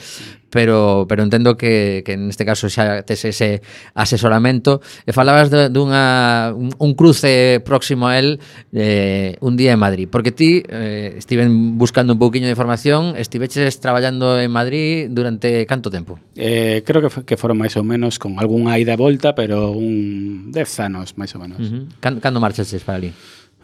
pero 0.50 1.06
pero 1.08 1.22
entendo 1.22 1.56
que, 1.56 2.02
que 2.06 2.16
neste 2.16 2.48
caso 2.48 2.72
xa 2.72 3.04
tes 3.04 3.22
ese 3.28 3.60
asesoramento. 3.92 4.80
E 5.04 5.12
falabas 5.12 5.52
de, 5.52 5.68
dunha 5.68 6.50
un, 6.56 6.72
un 6.80 6.92
cruce 6.96 7.60
próximo 7.60 8.08
a 8.08 8.16
el 8.16 8.40
eh, 8.72 9.36
un 9.44 9.60
día 9.60 9.76
en 9.76 9.80
Madrid, 9.80 10.08
porque 10.10 10.32
ti 10.32 10.64
eh, 10.66 11.14
estiven 11.20 11.76
buscando 11.76 12.16
un 12.16 12.18
pouquiño 12.18 12.48
de 12.48 12.56
información, 12.56 13.14
estiveches 13.20 13.78
traballando 13.84 14.40
en 14.40 14.50
Madrid 14.50 15.12
durante 15.12 15.66
canto 15.68 15.90
tempo? 15.90 16.18
Eh, 16.34 16.82
creo 16.86 17.04
que, 17.04 17.22
que 17.22 17.36
foron 17.36 17.60
máis 17.60 17.76
ou 17.76 17.84
menos 17.84 18.16
con 18.16 18.40
algunha 18.40 18.80
ida 18.80 18.96
e 18.96 18.98
volta, 18.98 19.36
pero 19.36 19.76
un 19.76 20.50
10 20.50 20.88
anos 20.88 21.20
máis 21.20 21.36
ou 21.36 21.44
menos. 21.44 21.60
Uh 21.60 21.68
-huh. 21.68 21.84
Cando, 22.00 22.18
cando 22.24 22.40
marchaches 22.40 22.80
para 22.80 22.96
ali? 22.96 23.12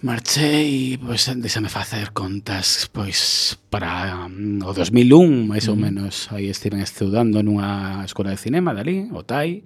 Marchei, 0.03 0.99
pois, 0.99 1.31
déxame 1.39 1.71
facer 1.71 2.11
contas, 2.11 2.91
pois, 2.91 3.55
para 3.71 4.27
um, 4.27 4.59
o 4.67 4.75
2001, 4.75 5.47
máis 5.47 5.71
ou 5.71 5.79
menos, 5.79 6.27
aí 6.35 6.51
estiven 6.51 6.83
estudando 6.83 7.39
nunha 7.39 8.03
escola 8.03 8.35
de 8.35 8.43
cinema 8.43 8.75
dali, 8.75 9.07
o 9.15 9.23
TAI, 9.23 9.63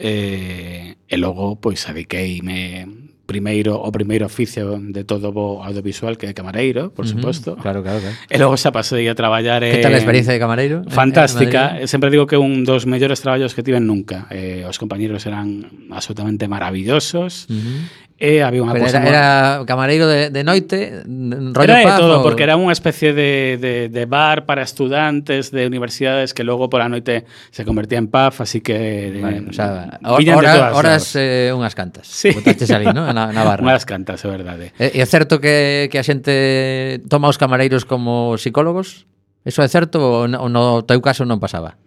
e, 0.00 0.96
e 0.96 1.16
logo, 1.20 1.60
pois, 1.60 1.84
adiqueime 1.84 2.88
primeiro 3.28 3.78
o 3.78 3.92
primeiro 3.92 4.26
oficio 4.26 4.80
de 4.90 5.04
todo 5.04 5.30
o 5.30 5.62
audiovisual 5.62 6.16
que 6.16 6.26
é 6.26 6.32
camareiro, 6.32 6.90
por. 6.90 7.04
Uh 7.04 7.20
-huh, 7.20 7.60
claro, 7.60 7.84
claro, 7.84 8.00
claro. 8.00 8.16
E 8.26 8.36
logo 8.40 8.56
xa 8.56 8.72
pasei 8.72 9.06
a 9.06 9.14
traballar 9.14 9.62
Que 9.62 9.84
tal 9.84 9.94
a 9.94 10.00
experiencia 10.02 10.32
de 10.34 10.40
camareiro? 10.40 10.82
Fantástica. 10.88 11.78
Sempre 11.86 12.10
digo 12.10 12.26
que 12.26 12.40
un 12.40 12.64
dos 12.64 12.90
mellores 12.90 13.22
traballos 13.22 13.54
que 13.54 13.62
tiven 13.62 13.86
nunca. 13.86 14.26
Eh, 14.34 14.66
os 14.66 14.80
compañeros 14.82 15.22
eran 15.30 15.68
absolutamente 15.94 16.48
maravillosos. 16.48 17.46
Uh 17.46 17.54
-huh 17.54 18.09
E 18.20 18.44
había 18.44 18.60
unha 18.60 18.76
Pero 18.76 18.84
cousa 18.84 19.00
era, 19.00 19.08
era 19.08 19.64
camareiro 19.64 20.04
de, 20.04 20.28
de 20.28 20.44
noite, 20.44 21.00
rollo 21.08 21.64
Era 21.64 21.80
de 21.80 21.88
paz, 21.88 21.96
todo, 21.96 22.20
o... 22.20 22.22
porque 22.22 22.44
era 22.44 22.52
unha 22.60 22.68
especie 22.68 23.16
de, 23.16 23.56
de, 23.56 23.88
de 23.88 24.04
bar 24.04 24.44
para 24.44 24.60
estudantes 24.60 25.48
de 25.48 25.64
universidades 25.64 26.36
que 26.36 26.44
logo 26.44 26.68
pola 26.68 26.92
noite 26.92 27.24
se 27.48 27.64
convertía 27.64 27.96
en 27.96 28.12
pub, 28.12 28.36
así 28.36 28.60
que... 28.60 29.08
Eh, 29.08 29.24
vale, 29.24 29.48
o 29.48 29.56
sea, 29.56 29.96
hora, 30.04 30.76
horas 30.76 31.16
eh, 31.16 31.48
unhas 31.56 31.72
cantas. 31.72 32.12
Sí. 32.12 32.28
Ali, 32.68 32.92
¿no? 32.92 33.08
na, 33.08 33.32
na 33.32 33.40
barra. 33.40 33.64
Unhas 33.64 33.88
cantas, 33.88 34.20
é 34.20 34.28
verdade. 34.28 34.76
E, 34.76 34.92
e 34.92 34.98
é 35.00 35.06
certo 35.08 35.40
que, 35.40 35.88
que 35.88 35.96
a 35.96 36.04
xente 36.04 37.00
toma 37.08 37.32
os 37.32 37.40
camareiros 37.40 37.88
como 37.88 38.36
psicólogos? 38.36 39.08
Eso 39.48 39.64
é 39.64 39.68
certo 39.72 39.96
ou 39.96 40.28
no, 40.28 40.52
no 40.52 40.84
teu 40.84 41.00
caso 41.00 41.24
non 41.24 41.40
pasaba? 41.40 41.80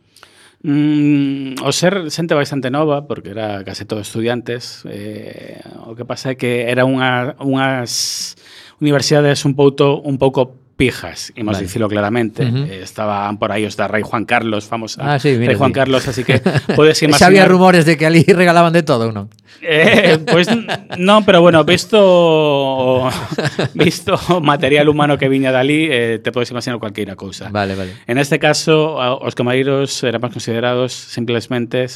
Mm, 0.63 1.59
o 1.59 1.71
ser 1.75 2.07
xente 2.07 2.31
bastante 2.31 2.71
nova, 2.71 3.03
porque 3.03 3.35
era 3.35 3.67
case 3.67 3.83
todo 3.83 3.99
estudiantes, 3.99 4.87
eh, 4.87 5.59
o 5.83 5.91
que 5.91 6.07
pasa 6.07 6.31
é 6.31 6.35
que 6.39 6.71
era 6.71 6.87
unha, 6.87 7.35
unhas 7.43 8.39
universidades 8.79 9.43
un 9.43 9.59
pouco, 9.59 9.99
un 9.99 10.15
pouco 10.15 10.55
pijas, 10.79 11.35
imos 11.35 11.59
vale. 11.59 11.67
dicilo 11.67 11.91
claramente. 11.91 12.47
Uh 12.47 12.47
-huh. 12.47 12.71
eh, 12.71 12.79
estaban 12.79 13.35
por 13.43 13.51
aí 13.51 13.67
os 13.67 13.75
da 13.75 13.91
Rei 13.91 14.07
Juan 14.07 14.23
Carlos, 14.23 14.63
famosa 14.63 15.03
ah, 15.03 15.19
sí, 15.19 15.35
mira, 15.35 15.51
Rei 15.51 15.59
Juan 15.59 15.71
sí. 15.71 15.75
Carlos, 15.75 16.07
así 16.07 16.23
que 16.23 16.39
podes 16.79 16.95
imaginar... 17.03 17.19
Xa 17.19 17.27
había 17.27 17.43
rumores 17.43 17.83
de 17.83 17.99
que 17.99 18.07
ali 18.07 18.23
regalaban 18.31 18.71
de 18.71 18.87
todo, 18.87 19.11
non? 19.11 19.27
Eh, 19.61 20.19
pois 20.25 20.47
pues, 20.47 20.99
non, 20.99 21.23
pero 21.23 21.41
bueno, 21.41 21.63
visto 21.63 23.09
visto 23.73 24.15
o 24.29 24.41
material 24.41 24.89
humano 24.89 25.17
que 25.17 25.29
viña 25.29 25.51
dali, 25.51 25.87
eh, 25.91 26.19
te 26.19 26.31
podes 26.31 26.51
imaginar 26.51 26.79
cualquiera 26.79 27.15
cousa. 27.15 27.49
Vale, 27.49 27.75
vale. 27.75 27.93
En 28.07 28.17
este 28.17 28.39
caso, 28.39 28.97
os 28.97 29.35
camareiros 29.35 30.03
eran 30.03 30.19
máis 30.19 30.33
considerados 30.33 30.91
simplemente 30.91 31.87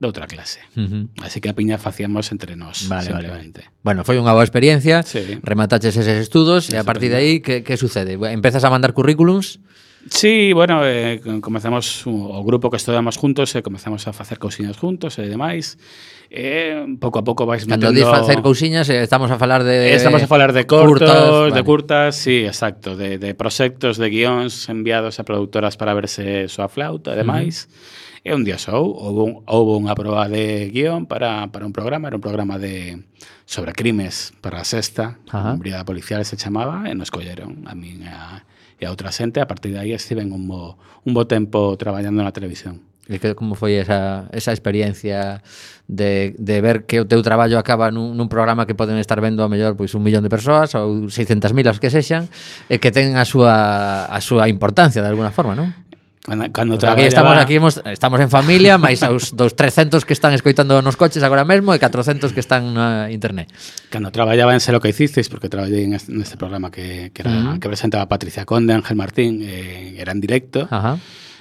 de 0.00 0.06
outra 0.06 0.26
clase. 0.26 0.60
Uh 0.76 0.80
-huh. 0.80 1.04
Así 1.22 1.40
que 1.40 1.48
a 1.48 1.54
piña 1.54 1.78
facíamos 1.78 2.32
entre 2.32 2.56
nós, 2.56 2.88
vale, 2.88 3.08
simplemente. 3.08 3.60
Vale. 3.70 3.80
Bueno, 3.84 4.00
foi 4.04 4.18
unha 4.18 4.34
boa 4.34 4.44
experiencia, 4.44 5.00
sí. 5.06 5.38
remataches 5.40 5.96
eses 5.96 6.18
estudos, 6.20 6.68
e 6.68 6.76
a 6.76 6.84
partir 6.84 7.08
de 7.14 7.18
aí, 7.18 7.32
que, 7.40 7.62
que 7.62 7.76
sucede? 7.78 8.18
Empezas 8.18 8.64
a 8.66 8.70
mandar 8.70 8.92
currículums? 8.92 9.62
Sí, 10.10 10.52
bueno, 10.52 10.80
eh, 10.84 11.20
comezamos 11.40 12.06
o 12.06 12.42
grupo 12.44 12.70
que 12.70 12.76
estudamos 12.76 13.16
juntos, 13.16 13.54
eh, 13.54 13.62
comezamos 13.62 14.06
a 14.06 14.12
facer 14.12 14.38
cousiñas 14.38 14.76
juntos 14.76 15.18
e 15.18 15.24
eh, 15.24 15.28
demais. 15.28 15.78
Eh, 16.28 16.84
pouco 17.00 17.20
a 17.20 17.24
pouco 17.24 17.46
vais 17.46 17.64
metendo... 17.64 17.88
Cando 17.88 17.98
dis 17.98 18.08
facer 18.08 18.42
cousiñas, 18.42 18.90
eh, 18.90 19.02
estamos 19.02 19.30
a 19.30 19.38
falar 19.38 19.64
de... 19.64 19.94
Estamos 19.94 20.22
a 20.22 20.26
falar 20.26 20.52
de 20.52 20.66
cortos, 20.66 21.08
curtas, 21.08 21.44
de 21.46 21.50
vale. 21.50 21.64
curtas, 21.64 22.16
sí, 22.16 22.44
exacto, 22.44 22.96
de, 22.96 23.18
de 23.18 23.34
proxectos, 23.34 23.96
de 23.96 24.10
guións 24.10 24.68
enviados 24.68 25.20
a 25.20 25.24
productoras 25.24 25.76
para 25.78 25.94
verse 25.94 26.48
súa 26.52 26.68
flauta 26.68 27.14
e 27.14 27.16
demais. 27.16 27.64
Uh 27.64 27.72
-huh. 27.72 28.04
E 28.24 28.32
un 28.32 28.40
día 28.40 28.56
sou, 28.56 28.88
houve, 28.88 29.20
un, 29.20 29.32
houve 29.44 29.76
unha 29.76 29.92
proba 29.92 30.24
de 30.32 30.72
guión 30.72 31.04
para, 31.04 31.52
para 31.52 31.68
un 31.68 31.76
programa, 31.76 32.08
era 32.08 32.16
un 32.16 32.24
programa 32.24 32.56
de 32.56 33.04
sobre 33.44 33.76
crimes 33.76 34.32
para 34.40 34.64
a 34.64 34.66
sexta, 34.66 35.20
a 35.28 35.52
brigada 35.60 35.84
policial 35.84 36.24
se 36.24 36.40
chamaba, 36.40 36.88
e 36.88 36.96
nos 36.96 37.12
colleron 37.12 37.68
a 37.68 37.76
min 37.76 38.00
e 38.00 38.08
a 38.08 38.40
e 38.84 38.86
a 38.86 38.92
outra 38.92 39.08
xente, 39.08 39.40
a 39.40 39.48
partir 39.48 39.72
de 39.72 39.80
aí 39.80 39.96
estiven 39.96 40.28
un 40.36 40.44
bo, 40.44 40.76
un 41.08 41.16
bo 41.16 41.24
tempo 41.24 41.72
traballando 41.80 42.20
na 42.20 42.36
televisión. 42.36 42.84
E 43.04 43.20
que 43.20 43.36
como 43.36 43.52
foi 43.52 43.76
esa, 43.76 44.32
esa 44.32 44.52
experiencia 44.56 45.44
de, 45.88 46.32
de 46.40 46.56
ver 46.64 46.88
que 46.88 47.00
o 47.00 47.08
teu 47.08 47.20
traballo 47.20 47.60
acaba 47.60 47.92
nun, 47.92 48.16
nun 48.16 48.32
programa 48.32 48.64
que 48.64 48.72
poden 48.72 48.96
estar 48.96 49.20
vendo 49.20 49.44
a 49.44 49.48
mellor 49.48 49.76
pois 49.76 49.92
un 49.92 50.00
millón 50.00 50.24
de 50.24 50.32
persoas 50.32 50.72
ou 50.72 51.12
600.000 51.12 51.68
as 51.68 51.76
que 51.76 51.92
sexan 51.92 52.32
e 52.72 52.80
que 52.80 52.88
ten 52.88 53.20
a 53.20 53.28
súa 53.28 54.08
a 54.08 54.18
súa 54.24 54.48
importancia 54.48 55.04
de 55.04 55.08
alguna 55.12 55.28
forma, 55.28 55.52
non? 55.52 55.68
Cando, 56.26 56.50
cando 56.52 56.88
aquí 56.88 57.02
estamos 57.02 57.36
aquí 57.36 57.56
hemos, 57.56 57.82
estamos 57.84 58.18
en 58.18 58.30
familia, 58.32 58.80
máis 58.80 59.04
os 59.04 59.36
dos 59.36 59.52
300 59.52 60.08
que 60.08 60.16
están 60.16 60.32
escoitando 60.32 60.80
nos 60.80 60.96
coches 60.96 61.20
agora 61.20 61.44
mesmo 61.44 61.76
e 61.76 61.78
400 61.78 62.32
que 62.32 62.40
están 62.40 62.72
na 62.72 63.12
internet. 63.12 63.52
Cando 63.92 64.08
traballaba 64.08 64.56
en 64.56 64.64
Sé 64.64 64.72
lo 64.72 64.80
que 64.80 64.88
hicisteis, 64.88 65.28
porque 65.28 65.52
traballei 65.52 65.84
en 65.84 65.92
este, 65.92 66.16
neste 66.16 66.40
programa 66.40 66.72
que, 66.72 67.12
que, 67.12 67.20
era, 67.20 67.28
uh 67.28 67.36
-huh. 67.36 67.60
que 67.60 67.68
presentaba 67.68 68.08
Patricia 68.08 68.48
Conde, 68.48 68.72
Ángel 68.72 68.96
Martín, 68.96 69.44
eh, 69.44 70.00
era 70.00 70.16
en 70.16 70.24
directo, 70.24 70.64
uh 70.72 70.96
-huh 70.96 70.96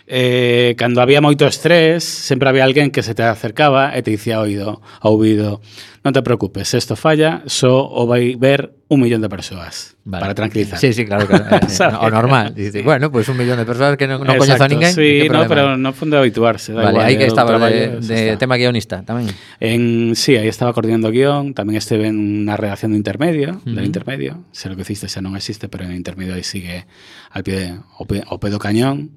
eh, 0.08 0.76
cando 0.78 1.02
había 1.02 1.24
moito 1.24 1.48
estrés, 1.48 2.04
sempre 2.04 2.50
había 2.50 2.68
alguén 2.68 2.92
que 2.92 3.04
se 3.04 3.16
te 3.16 3.24
acercaba 3.24 3.96
e 3.96 4.04
te 4.04 4.12
dicía 4.12 4.44
oído, 4.44 4.84
ao 5.00 5.16
ouvido, 5.16 5.64
non 6.04 6.12
te 6.12 6.20
preocupes, 6.20 6.68
se 6.68 6.76
isto 6.76 7.00
falla, 7.00 7.48
só 7.48 7.88
o 7.88 8.04
vai 8.04 8.36
ver 8.36 8.76
un 8.92 9.00
millón 9.00 9.24
de 9.24 9.32
persoas 9.32 9.96
vale. 10.04 10.20
para 10.28 10.36
tranquilizar. 10.36 10.76
Sí, 10.76 10.92
sí, 10.92 11.08
claro, 11.08 11.24
claro 11.24 11.48
eh, 11.56 11.64
eh, 11.64 11.96
o 11.96 12.10
normal. 12.12 12.52
Dice, 12.52 12.84
bueno, 12.84 13.08
pues 13.08 13.32
un 13.32 13.40
millón 13.40 13.56
de 13.56 13.64
persoas 13.64 13.96
que 13.96 14.04
non, 14.04 14.20
non 14.20 14.36
Exacto, 14.36 14.44
coñezo 14.44 14.64
a 14.64 14.68
ninguén. 14.68 14.92
Sí, 14.92 15.32
no, 15.32 15.48
pero 15.48 15.80
non 15.80 15.96
funde 15.96 16.20
habituarse. 16.20 16.76
Da 16.76 16.92
vale, 16.92 17.00
igual, 17.00 17.08
aí 17.08 17.16
eh, 17.16 17.20
que 17.24 17.28
estaba 17.32 17.56
de, 17.56 18.04
de 18.04 18.36
tema 18.36 18.60
guionista 18.60 19.08
tamén. 19.08 19.32
En, 19.64 20.12
sí, 20.20 20.36
aí 20.36 20.52
estaba 20.52 20.76
coordinando 20.76 21.08
guión, 21.08 21.56
tamén 21.56 21.80
esteve 21.80 22.12
en 22.12 22.44
na 22.44 22.60
redacción 22.60 22.92
do 22.92 23.00
intermedio, 23.00 23.56
uh 23.56 23.64
-huh. 23.64 23.76
del 23.80 23.88
intermedio, 23.88 24.44
se 24.52 24.68
lo 24.68 24.76
que 24.76 24.84
hiciste 24.84 25.08
xa 25.08 25.24
non 25.24 25.40
existe, 25.40 25.72
pero 25.72 25.88
en 25.88 25.96
intermedio 25.96 26.36
aí 26.36 26.44
sigue 26.44 26.84
al 27.32 27.48
pie, 27.48 27.80
o, 27.96 28.04
pe, 28.04 28.28
o 28.28 28.44
pedo 28.44 28.60
cañón. 28.60 29.16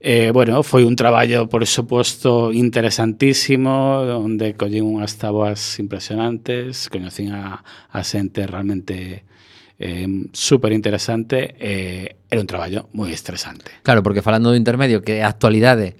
Eh, 0.00 0.30
bueno, 0.30 0.62
foi 0.62 0.86
un 0.86 0.94
traballo, 0.94 1.48
por 1.48 1.66
suposto, 1.66 2.52
interesantísimo, 2.54 4.06
onde 4.14 4.54
collín 4.54 4.86
unhas 4.86 5.18
taboas 5.18 5.58
impresionantes, 5.82 6.86
coñecín 6.86 7.34
a, 7.34 7.66
a 7.66 8.00
xente 8.06 8.46
realmente 8.46 9.26
eh, 9.78 10.06
super 10.30 10.70
interesante, 10.70 11.58
eh, 11.58 12.14
era 12.30 12.38
un 12.38 12.46
traballo 12.46 12.86
moi 12.94 13.10
estresante. 13.10 13.82
Claro, 13.82 14.06
porque 14.06 14.22
falando 14.22 14.54
do 14.54 14.58
intermedio, 14.58 15.02
que 15.02 15.18
a 15.18 15.26
actualidade 15.26 15.98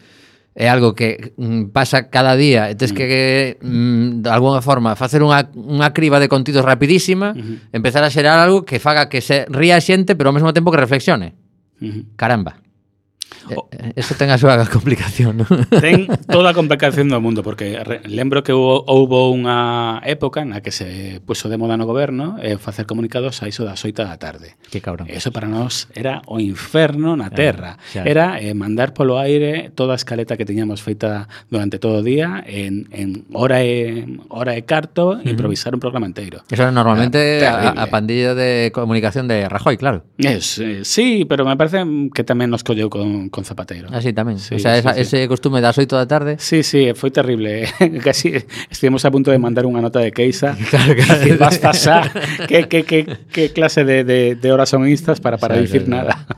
é 0.54 0.70
algo 0.70 0.94
que 0.94 1.34
mm, 1.34 1.74
pasa 1.74 2.06
cada 2.06 2.38
día, 2.38 2.70
e 2.70 2.78
tes 2.78 2.94
mm. 2.94 2.96
que, 2.98 3.10
mm, 3.58 4.06
de 4.22 4.30
alguna 4.30 4.62
forma, 4.62 4.94
facer 4.94 5.26
unha, 5.26 5.50
unha 5.54 5.90
criba 5.90 6.22
de 6.22 6.30
contidos 6.30 6.62
rapidísima, 6.62 7.34
uh 7.34 7.38
-huh. 7.38 7.74
empezar 7.74 8.06
a 8.06 8.14
xerar 8.14 8.38
algo 8.38 8.62
que 8.62 8.78
faga 8.78 9.10
que 9.10 9.18
se 9.18 9.42
ría 9.50 9.74
a 9.74 9.82
xente, 9.82 10.14
pero 10.14 10.30
ao 10.30 10.36
mesmo 10.38 10.54
tempo 10.54 10.70
que 10.70 10.78
reflexione. 10.78 11.34
Uh 11.82 11.86
-huh. 11.86 12.02
Caramba. 12.14 12.62
Oh. 13.54 13.68
Eso 13.96 14.14
ten 14.14 14.28
a 14.30 14.36
súa 14.36 14.58
complicación, 14.68 15.40
non? 15.40 15.48
Ten 15.72 16.10
toda 16.28 16.52
a 16.52 16.54
complicación 16.56 17.08
do 17.08 17.20
mundo, 17.22 17.40
porque 17.40 17.80
lembro 18.04 18.44
que 18.44 18.52
hubo, 18.52 18.84
houbo 18.84 19.32
unha 19.32 20.00
época 20.04 20.44
na 20.44 20.60
que 20.60 20.74
se 20.74 21.20
puso 21.24 21.48
de 21.48 21.56
moda 21.56 21.80
no 21.80 21.88
goberno 21.88 22.36
eh, 22.42 22.60
facer 22.60 22.84
comunicados 22.84 23.40
a 23.40 23.48
iso 23.48 23.64
das 23.64 23.80
oita 23.84 24.04
da 24.04 24.20
tarde. 24.20 24.58
Que 24.68 24.84
cabrón. 24.84 25.08
Eso 25.08 25.32
para 25.32 25.48
nós 25.48 25.88
era 25.96 26.20
o 26.28 26.42
inferno 26.42 27.16
na 27.16 27.32
ah, 27.32 27.34
terra. 27.34 27.80
Claro, 27.92 28.04
claro. 28.04 28.10
Era 28.10 28.26
eh, 28.42 28.52
mandar 28.52 28.92
polo 28.92 29.16
aire 29.16 29.72
toda 29.72 29.96
a 29.96 29.98
escaleta 29.98 30.36
que 30.36 30.44
teñamos 30.44 30.84
feita 30.84 31.30
durante 31.48 31.80
todo 31.80 32.00
o 32.00 32.04
día 32.04 32.44
en, 32.44 32.90
en 32.92 33.24
hora 33.32 33.64
e, 33.64 34.04
hora 34.28 34.56
e 34.58 34.62
carto, 34.68 35.16
uh 35.16 35.24
-huh. 35.24 35.30
improvisar 35.30 35.72
un 35.72 35.80
programa 35.80 36.04
inteiro. 36.04 36.44
Eso 36.52 36.68
era 36.68 36.72
normalmente 36.72 37.40
era 37.40 37.72
a, 37.72 37.84
a 37.84 37.86
pandilla 37.88 38.34
de 38.36 38.70
comunicación 38.74 39.24
de 39.28 39.48
Rajoy, 39.48 39.80
claro. 39.80 40.04
Es, 40.18 40.58
eh, 40.58 40.84
sí, 40.84 41.24
pero 41.24 41.48
me 41.48 41.56
parece 41.56 41.80
que 42.12 42.24
tamén 42.24 42.52
nos 42.52 42.60
colleu 42.60 42.92
con 42.92 43.07
con, 43.08 43.28
con 43.28 43.44
Zapateiro. 43.44 43.88
Así 43.90 44.12
ah, 44.12 44.14
tamén. 44.14 44.38
Sí, 44.38 44.54
o 44.54 44.58
sea, 44.58 44.74
sí, 44.74 44.80
esa, 44.80 44.94
sí. 44.94 45.00
ese 45.00 45.18
costume 45.28 45.60
das 45.64 45.76
oito 45.80 45.96
da 45.96 46.04
tarde. 46.04 46.36
Sí, 46.38 46.62
sí, 46.62 46.92
foi 46.92 47.10
terrible. 47.10 47.64
Eh. 47.64 47.98
Casi 48.04 48.36
estivemos 48.68 49.04
a 49.04 49.10
punto 49.10 49.32
de 49.32 49.40
mandar 49.40 49.64
unha 49.64 49.80
nota 49.80 50.00
de 50.04 50.12
queixa. 50.12 50.54
Claro, 50.68 50.92
claro. 51.00 51.24
Que 51.24 51.32
vas 51.40 51.56
pasar 51.56 52.12
que, 52.50 52.68
que, 52.68 52.84
que, 52.84 53.00
que 53.32 53.44
clase 53.56 53.88
de, 53.88 54.04
de, 54.04 54.36
de 54.36 54.48
horas 54.52 54.68
son 54.68 54.84
estas 54.84 55.16
para, 55.16 55.40
para 55.40 55.56
sí, 55.56 55.64
dicir 55.64 55.88
claro, 55.88 56.12
nada. 56.12 56.28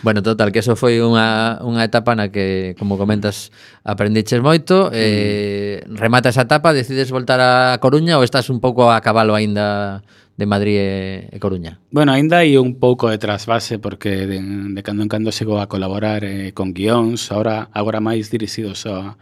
Bueno, 0.00 0.22
total, 0.22 0.50
que 0.50 0.64
eso 0.64 0.74
foi 0.74 0.98
unha, 1.04 1.60
unha 1.62 1.84
etapa 1.84 2.16
na 2.16 2.32
que, 2.32 2.74
como 2.80 2.96
comentas, 2.96 3.52
aprendiches 3.84 4.40
moito, 4.40 4.88
mm. 4.88 4.96
eh, 4.96 5.76
remata 5.94 6.32
esa 6.32 6.48
etapa, 6.48 6.72
decides 6.72 7.12
voltar 7.12 7.38
a 7.38 7.76
Coruña 7.78 8.16
ou 8.16 8.24
estás 8.24 8.48
un 8.48 8.58
pouco 8.58 8.88
a 8.88 8.98
cabalo 9.04 9.36
aínda 9.36 10.00
de 10.36 10.46
Madrid 10.46 10.76
e, 10.80 11.28
e 11.30 11.38
Coruña. 11.38 11.78
Bueno, 11.92 12.12
ainda 12.12 12.40
hai 12.40 12.56
un 12.56 12.80
pouco 12.80 13.12
de 13.12 13.20
trasvase 13.20 13.78
porque 13.78 14.24
de, 14.24 14.40
de 14.40 14.80
cando 14.82 15.04
en 15.04 15.10
cando 15.12 15.30
chego 15.30 15.60
a 15.60 15.68
colaborar 15.68 16.24
eh, 16.24 16.52
con 16.56 16.72
guións, 16.72 17.30
agora 17.30 17.68
agora 17.72 18.00
máis 18.00 18.32
dirixidos 18.32 18.88
a, 18.88 19.20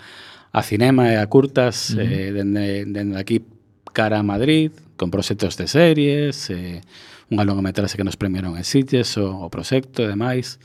a 0.52 0.60
cinema 0.62 1.10
e 1.10 1.18
a 1.18 1.26
curtas, 1.26 1.94
uh 1.94 1.98
-huh. 1.98 2.06
eh, 2.06 2.28
dende, 2.30 2.86
dende 2.86 3.18
aquí 3.18 3.42
cara 3.92 4.18
a 4.18 4.26
Madrid, 4.26 4.70
con 4.96 5.10
proxectos 5.10 5.56
de 5.58 5.66
series, 5.66 6.50
eh, 6.50 6.80
unha 7.30 7.46
longa 7.46 7.62
metraxe 7.62 7.94
que 7.98 8.06
nos 8.06 8.18
premiaron 8.18 8.58
en 8.58 8.66
Sitges, 8.66 9.18
o, 9.18 9.46
o 9.46 9.46
proxecto 9.50 10.02
e 10.02 10.10
demais 10.10 10.58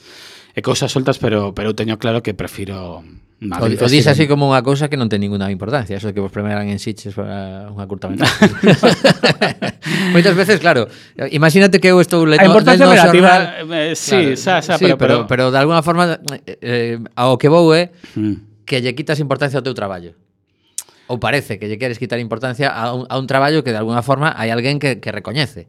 e 0.56 0.64
cousas 0.64 0.88
soltas, 0.92 1.20
pero 1.20 1.52
pero 1.52 1.70
eu 1.72 1.76
teño 1.76 2.00
claro 2.00 2.24
que 2.24 2.32
prefiro 2.32 3.04
Madrid, 3.44 3.76
o, 3.82 3.86
o 3.86 3.90
dis 3.92 4.08
así 4.08 4.32
como 4.32 4.48
unha 4.48 4.64
cousa 4.64 4.88
que 4.88 4.96
non 4.96 5.12
ten 5.12 5.20
ninguna 5.20 5.52
importancia, 5.52 6.00
eso 6.00 6.16
que 6.16 6.24
vos 6.24 6.32
premiaran 6.32 6.72
en 6.72 6.80
Sitges 6.80 7.12
para 7.12 7.68
unha 7.68 7.84
curta 7.84 8.08
Moitas 10.16 10.36
veces, 10.40 10.64
claro, 10.64 10.88
imagínate 11.36 11.84
que 11.84 11.92
eu 11.92 12.00
estou 12.00 12.24
le 12.24 12.40
A 12.40 12.48
importancia 12.48 12.88
relativa, 12.88 13.60
eh, 13.68 13.92
sí, 14.00 14.32
claro, 14.32 14.40
xa, 14.40 14.64
xa, 14.64 14.80
sí, 14.80 14.88
pero, 14.88 14.96
pero, 14.96 15.16
pero, 15.28 15.52
pero 15.52 15.52
de 15.52 15.60
alguna 15.60 15.84
forma 15.84 16.16
eh, 16.64 17.04
ao 17.20 17.36
que 17.36 17.52
vou 17.52 17.76
é 17.76 17.92
eh, 17.92 18.16
mm. 18.16 18.64
que 18.64 18.80
lle 18.80 18.96
quitas 18.96 19.20
importancia 19.20 19.60
ao 19.60 19.66
teu 19.68 19.76
traballo. 19.76 20.16
Ou 21.12 21.20
parece 21.20 21.60
que 21.60 21.68
lle 21.68 21.78
queres 21.78 22.00
quitar 22.00 22.18
importancia 22.18 22.72
a 22.72 22.96
un, 22.96 23.04
a 23.12 23.20
un 23.20 23.28
traballo 23.28 23.62
que 23.62 23.76
de 23.76 23.78
alguna 23.84 24.02
forma 24.02 24.32
hai 24.32 24.50
alguén 24.50 24.80
que, 24.80 25.04
que 25.04 25.12
recoñece. 25.12 25.68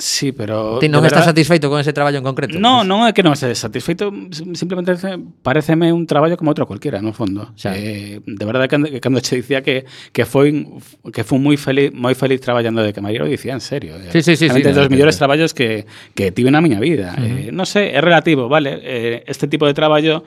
Sí, 0.00 0.32
pero. 0.32 0.74
¿No 0.74 0.80
me 0.80 0.88
verdad, 0.88 1.06
estás 1.06 1.24
satisfeito 1.26 1.68
con 1.68 1.78
ese 1.78 1.92
trabajo 1.92 2.16
en 2.16 2.22
concreto? 2.24 2.58
No, 2.58 2.78
pues. 2.78 2.88
no 2.88 3.06
es 3.06 3.14
que 3.14 3.22
no 3.22 3.32
esté 3.32 3.54
satisfeito. 3.54 4.12
Simplemente 4.54 4.94
pareceme 5.42 5.92
un 5.92 6.06
trabajo 6.06 6.36
como 6.36 6.50
otro 6.50 6.66
cualquiera, 6.66 7.00
no 7.00 7.12
fondo. 7.12 7.42
O 7.54 7.58
sea, 7.58 7.76
eh, 7.76 8.20
de 8.26 8.44
verdad 8.44 8.68
que 8.68 9.00
cuando 9.00 9.20
te 9.20 9.36
decía 9.36 9.62
que, 9.62 9.84
que 10.12 10.24
fue 10.24 10.66
que 11.12 11.22
fue 11.22 11.38
muy 11.38 11.56
feliz 11.56 11.92
muy 11.92 12.14
feliz 12.14 12.40
trabajando 12.40 12.82
de 12.82 12.92
camarero, 12.92 13.26
decía 13.26 13.52
en 13.52 13.60
serio. 13.60 13.96
Eh. 13.96 14.08
Sí, 14.10 14.22
sí, 14.22 14.36
sí. 14.36 14.48
sí 14.48 14.62
de 14.62 14.72
los 14.72 14.90
mejores 14.90 15.16
trabajos 15.18 15.54
que, 15.54 15.86
que 16.14 16.32
tuve 16.32 16.48
en 16.48 16.62
mi 16.62 16.74
vida. 16.76 17.14
Uh 17.16 17.20
-huh. 17.20 17.48
eh, 17.48 17.52
no 17.52 17.66
sé, 17.66 17.94
es 17.96 18.02
relativo, 18.02 18.48
¿vale? 18.48 18.80
Eh, 18.82 19.24
este 19.26 19.46
tipo 19.46 19.66
de 19.66 19.74
trabajo 19.74 20.24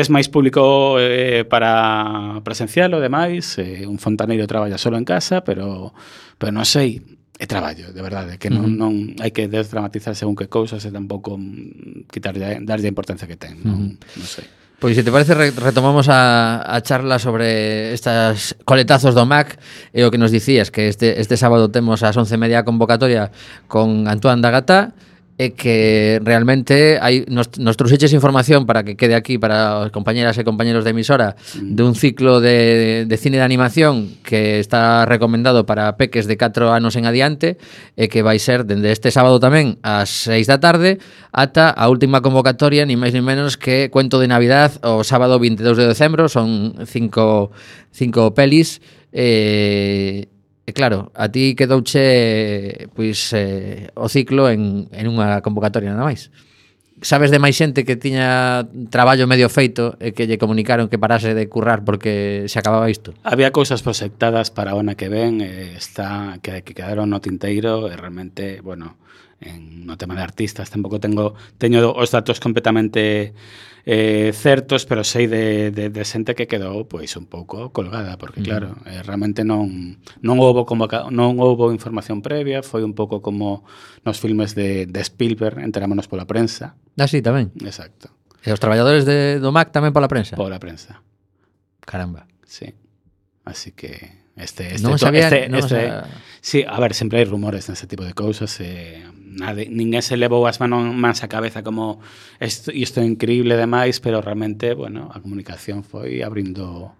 es 0.00 0.10
más 0.10 0.28
público 0.28 0.96
eh, 1.00 1.44
para 1.48 2.40
presencial 2.44 2.92
o 2.94 3.00
demais. 3.00 3.58
Eh, 3.58 3.86
un 3.86 3.98
fontaneiro 3.98 4.46
traballa 4.46 4.78
solo 4.78 4.96
en 4.98 5.04
casa, 5.04 5.42
pero, 5.42 5.94
pero 6.38 6.52
non 6.52 6.64
sei. 6.68 7.00
é 7.38 7.46
traballo, 7.46 7.92
de 7.92 8.02
verdade, 8.02 8.38
que 8.40 8.48
non, 8.48 8.72
non 8.80 9.16
hai 9.20 9.28
que 9.28 9.44
desdramatizar 9.44 10.16
según 10.16 10.32
que 10.32 10.48
cousas 10.48 10.80
e 10.84 10.90
tampouco 10.90 11.36
quitarlle 12.08 12.64
darlle 12.64 12.88
a 12.88 12.92
importancia 12.92 13.28
que 13.28 13.36
ten, 13.36 13.60
non, 13.60 14.00
non 14.00 14.26
sei. 14.26 14.48
Pois 14.76 14.92
se 14.92 15.04
te 15.04 15.12
parece 15.12 15.32
retomamos 15.32 16.08
a, 16.08 16.60
a 16.60 16.80
charla 16.84 17.18
sobre 17.18 17.92
estas 17.96 18.56
coletazos 18.68 19.16
do 19.16 19.24
MAC 19.24 19.56
e 19.92 20.04
o 20.04 20.12
que 20.12 20.20
nos 20.20 20.28
dicías 20.28 20.68
que 20.68 20.92
este, 20.92 21.16
este 21.16 21.40
sábado 21.40 21.72
temos 21.72 22.04
ás 22.04 22.16
11:30 22.16 22.60
a 22.60 22.64
convocatoria 22.68 23.32
con 23.68 24.04
Antoine 24.04 24.44
Dagata 24.44 24.92
é 25.36 25.52
que 25.52 26.20
realmente 26.24 26.96
hai, 27.00 27.24
nos, 27.28 27.56
nos 27.60 27.76
trouxeches 27.76 28.12
información 28.12 28.64
para 28.64 28.84
que 28.84 28.96
quede 28.96 29.16
aquí 29.16 29.36
para 29.36 29.84
os 29.84 29.90
compañeras 29.92 30.36
e 30.40 30.44
compañeros 30.44 30.84
de 30.84 30.92
emisora 30.96 31.36
mm. 31.36 31.76
dun 31.76 31.92
ciclo 31.92 32.40
de, 32.40 33.04
de 33.04 33.16
cine 33.16 33.40
de 33.40 33.44
animación 33.44 34.16
que 34.24 34.60
está 34.60 35.04
recomendado 35.04 35.68
para 35.68 35.96
peques 35.96 36.24
de 36.24 36.36
4 36.36 36.72
anos 36.72 36.96
en 36.96 37.04
adiante 37.04 37.60
e 37.96 38.08
que 38.08 38.24
vai 38.24 38.40
ser 38.40 38.64
dende 38.64 38.92
este 38.92 39.12
sábado 39.12 39.40
tamén 39.40 39.76
ás 39.84 40.28
6 40.28 40.48
da 40.48 40.56
tarde 40.60 41.00
ata 41.32 41.68
a 41.68 41.84
última 41.92 42.24
convocatoria 42.24 42.88
ni 42.88 42.96
máis 42.96 43.12
ni 43.12 43.20
menos 43.20 43.60
que 43.60 43.88
Cuento 43.90 44.20
de 44.20 44.28
Navidad 44.28 44.72
o 44.84 45.04
sábado 45.04 45.38
22 45.38 45.76
de 45.76 45.86
decembro. 45.86 46.28
Son 46.28 46.74
cinco, 46.86 47.50
cinco 47.92 48.34
pelis 48.34 48.80
eh, 49.12 50.28
E 50.66 50.74
claro, 50.74 51.14
a 51.14 51.30
ti 51.30 51.54
quedouche 51.54 52.90
pois 52.90 53.30
eh, 53.38 53.86
o 53.94 54.10
ciclo 54.10 54.50
en, 54.50 54.90
en 54.90 55.06
unha 55.06 55.38
convocatoria 55.38 55.94
nada 55.94 56.10
máis. 56.10 56.34
Sabes 56.98 57.30
de 57.30 57.38
máis 57.38 57.54
xente 57.54 57.86
que 57.86 57.94
tiña 57.94 58.66
traballo 58.90 59.30
medio 59.30 59.46
feito 59.46 59.94
e 60.02 60.10
que 60.10 60.26
lle 60.26 60.42
comunicaron 60.42 60.90
que 60.90 60.98
parase 60.98 61.38
de 61.38 61.46
currar 61.46 61.86
porque 61.86 62.50
se 62.50 62.58
acababa 62.58 62.90
isto? 62.90 63.14
Había 63.22 63.54
cousas 63.54 63.78
proxectadas 63.86 64.50
para 64.50 64.74
ona 64.74 64.98
que 64.98 65.06
ven, 65.06 65.38
eh, 65.38 65.78
está 65.78 66.42
que, 66.42 66.66
que 66.66 66.74
quedaron 66.74 67.14
no 67.14 67.22
tinteiro 67.22 67.86
e 67.86 67.94
realmente, 67.94 68.58
bueno, 68.58 68.98
en, 69.40 69.86
no 69.86 69.96
tema 69.96 70.16
de 70.16 70.22
artistas 70.22 70.70
tampouco 70.70 71.00
tengo 71.00 71.34
teño 71.58 71.92
os 71.92 72.10
datos 72.10 72.40
completamente 72.40 73.34
eh, 73.86 74.32
certos, 74.34 74.84
pero 74.84 75.04
sei 75.06 75.30
de, 75.30 75.70
de, 75.70 75.94
de 75.94 76.02
xente 76.02 76.34
que 76.34 76.50
quedou 76.50 76.90
pois 76.90 77.14
un 77.14 77.30
pouco 77.30 77.70
colgada, 77.70 78.18
porque 78.18 78.42
mm. 78.42 78.44
claro, 78.44 78.74
eh, 78.82 78.98
realmente 79.06 79.46
non 79.46 80.02
non 80.26 80.42
houbo 80.42 80.66
convoca, 80.66 81.06
non 81.14 81.38
houbo 81.38 81.70
información 81.70 82.18
previa, 82.18 82.66
foi 82.66 82.82
un 82.82 82.98
pouco 82.98 83.22
como 83.22 83.62
nos 84.02 84.18
filmes 84.18 84.58
de, 84.58 84.90
de 84.90 85.00
Spielberg, 85.06 85.62
enterámonos 85.62 86.10
pola 86.10 86.26
prensa. 86.26 86.74
Ah, 86.98 87.06
sí, 87.06 87.22
tamén. 87.22 87.54
Exacto. 87.62 88.10
E 88.42 88.50
os 88.50 88.58
traballadores 88.58 89.06
de, 89.06 89.38
do 89.38 89.54
MAC 89.54 89.70
tamén 89.70 89.94
pola 89.94 90.10
prensa? 90.10 90.34
Pola 90.34 90.58
prensa. 90.58 90.98
Caramba. 91.86 92.26
Sí. 92.42 92.74
Así 93.46 93.70
que 93.70 94.25
Este, 94.36 94.76
este, 94.76 94.84
non 94.84 95.00
sabía, 95.00 95.32
este, 95.32 95.48
non 95.48 95.64
este, 95.64 95.88
sabía. 95.88 96.04
Sí, 96.44 96.60
a 96.68 96.76
ver, 96.76 96.92
sempre 96.92 97.24
hai 97.24 97.26
rumores 97.26 97.72
nese 97.72 97.88
tipo 97.88 98.04
de 98.04 98.12
cousas 98.12 98.52
e 98.60 99.00
eh, 99.00 99.08
nade, 99.40 99.72
ninguén 99.72 100.04
se 100.04 100.20
levou 100.20 100.44
as 100.44 100.60
manos 100.60 100.84
máis 100.92 101.24
a 101.24 101.28
cabeza 101.32 101.64
como 101.64 102.04
isto, 102.36 102.68
isto 102.68 103.00
é 103.00 103.08
increíble 103.08 103.56
demais, 103.56 103.96
pero 104.04 104.20
realmente, 104.20 104.76
bueno, 104.76 105.08
a 105.08 105.24
comunicación 105.24 105.80
foi 105.80 106.20
abrindo 106.20 106.92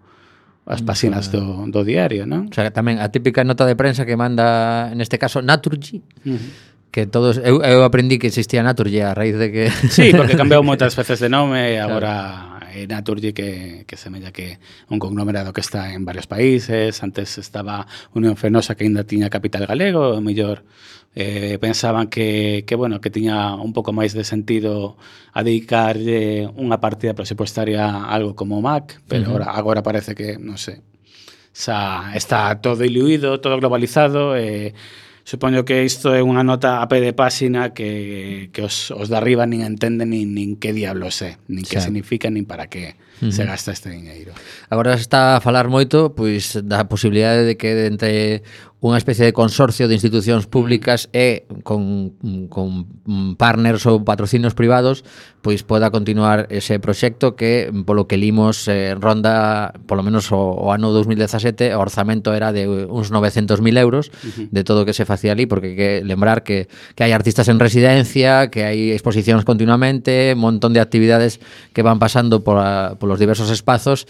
as 0.65 0.81
mm, 0.81 0.87
páxinas 0.89 1.29
do, 1.29 1.69
do 1.69 1.85
diario, 1.85 2.25
non? 2.25 2.49
O 2.49 2.53
sea, 2.57 2.73
tamén 2.73 2.97
a 2.97 3.13
típica 3.13 3.45
nota 3.45 3.69
de 3.69 3.77
prensa 3.77 4.01
que 4.01 4.17
manda, 4.17 4.89
neste 4.97 5.21
caso, 5.21 5.45
Naturgy, 5.45 6.01
uh 6.25 6.41
-huh 6.41 6.76
que 6.97 7.05
todos 7.05 7.37
eu, 7.37 7.61
eu 7.61 7.85
aprendí 7.85 8.17
que 8.17 8.25
existía 8.25 8.65
Naturgy 8.65 9.05
a 9.05 9.13
raíz 9.13 9.37
de 9.37 9.53
que 9.53 9.69
Sí, 9.93 10.09
porque 10.17 10.33
cambiou 10.41 10.65
moitas 10.65 10.97
veces 10.97 11.21
de 11.21 11.29
nome 11.29 11.61
e 11.61 11.77
claro. 11.77 12.01
agora 12.01 12.13
é 12.73 12.89
Naturgy 12.89 13.37
que, 13.37 13.85
que 13.85 13.93
semella 13.93 14.33
que 14.33 14.57
un 14.89 14.97
conglomerado 14.97 15.53
que 15.53 15.61
está 15.61 15.93
en 15.93 16.09
varios 16.09 16.25
países 16.25 16.97
antes 17.05 17.37
estaba 17.37 17.85
Unión 18.17 18.33
Fenosa 18.33 18.73
que 18.73 18.89
ainda 18.89 19.05
tiña 19.05 19.29
capital 19.29 19.69
galego 19.69 20.17
o 20.17 20.21
mellor 20.25 20.65
eh, 21.13 21.61
pensaban 21.61 22.09
que, 22.09 22.65
que, 22.65 22.73
bueno, 22.73 22.97
que 22.97 23.13
tiña 23.13 23.53
un 23.53 23.73
pouco 23.77 23.93
máis 23.93 24.17
de 24.17 24.25
sentido 24.25 24.97
a 25.37 25.45
dedicarlle 25.45 26.49
unha 26.49 26.81
partida 26.81 27.13
presupuestaria 27.13 27.85
a 27.85 28.09
algo 28.09 28.33
como 28.33 28.57
Mac, 28.57 29.05
pero 29.05 29.21
uh 29.21 29.25
-huh. 29.25 29.29
agora, 29.29 29.45
agora 29.53 29.81
parece 29.85 30.17
que, 30.17 30.37
non 30.37 30.57
sei, 30.57 30.81
xa 31.53 32.13
está 32.17 32.57
todo 32.61 32.81
diluído, 32.81 33.37
todo 33.41 33.57
globalizado, 33.57 34.37
e 34.37 34.73
eh, 34.73 35.05
Supoño 35.27 35.65
que 35.65 35.83
isto 35.83 36.15
é 36.15 36.23
unha 36.23 36.39
nota 36.39 36.79
a 36.79 36.87
pé 36.87 37.03
de 37.03 37.11
páxina 37.11 37.75
que, 37.75 38.47
que 38.55 38.63
os, 38.63 38.95
os 38.95 39.11
de 39.11 39.19
arriba 39.19 39.43
nin 39.43 39.59
entenden 39.59 40.15
nin, 40.15 40.31
nin 40.31 40.55
que 40.55 40.71
diablos 40.71 41.19
é, 41.19 41.35
nin 41.51 41.67
que 41.67 41.83
xa. 41.83 41.91
significa, 41.91 42.31
nin 42.31 42.47
para 42.47 42.71
que 42.71 42.95
uh 42.95 43.27
-huh. 43.27 43.35
se 43.35 43.43
gasta 43.43 43.75
este 43.75 43.91
diñeiro. 43.91 44.31
Agora 44.71 44.95
está 44.95 45.35
a 45.35 45.43
falar 45.43 45.67
moito 45.67 46.15
pois 46.15 46.55
da 46.63 46.87
posibilidade 46.87 47.43
de 47.43 47.59
que 47.59 47.91
entre 47.91 48.39
unha 48.77 49.01
especie 49.01 49.25
de 49.25 49.33
consorcio 49.33 49.89
de 49.89 49.97
institucións 49.97 50.45
públicas 50.45 51.09
e 51.09 51.49
con, 51.65 52.13
con 52.45 52.85
partners 53.33 53.89
ou 53.89 54.05
patrocinios 54.05 54.53
privados 54.53 55.01
pois 55.41 55.65
poda 55.65 55.89
continuar 55.89 56.45
ese 56.53 56.77
proxecto 56.77 57.33
que 57.33 57.73
polo 57.89 58.05
que 58.05 58.21
limos 58.21 58.69
eh, 58.69 58.93
ronda 58.93 59.73
polo 59.89 60.05
menos 60.05 60.29
o, 60.29 60.37
o 60.37 60.69
ano 60.69 60.93
2017 60.93 61.73
o 61.73 61.81
orzamento 61.81 62.37
era 62.37 62.53
de 62.53 62.69
uns 62.69 63.09
900.000 63.09 63.57
euros 63.81 64.13
uh 64.13 64.45
-huh. 64.45 64.47
de 64.53 64.61
todo 64.61 64.85
o 64.85 64.85
que 64.85 64.93
se 64.93 65.09
facía 65.09 65.33
ali 65.33 65.49
porque 65.49 65.73
que 65.73 66.05
lembrar 66.05 66.45
que, 66.45 66.69
que 66.93 67.01
hai 67.01 67.17
artistas 67.17 67.49
en 67.49 67.57
residencia 67.57 68.53
que 68.53 68.61
hai 68.61 68.93
exposicións 68.93 69.41
continuamente 69.41 70.37
un 70.37 70.45
montón 70.45 70.77
de 70.77 70.85
actividades 70.85 71.41
que 71.73 71.81
van 71.81 71.97
pasando 71.97 72.45
pola, 72.45 72.93
polos 73.01 73.17
diversos 73.17 73.49
espazos 73.49 74.05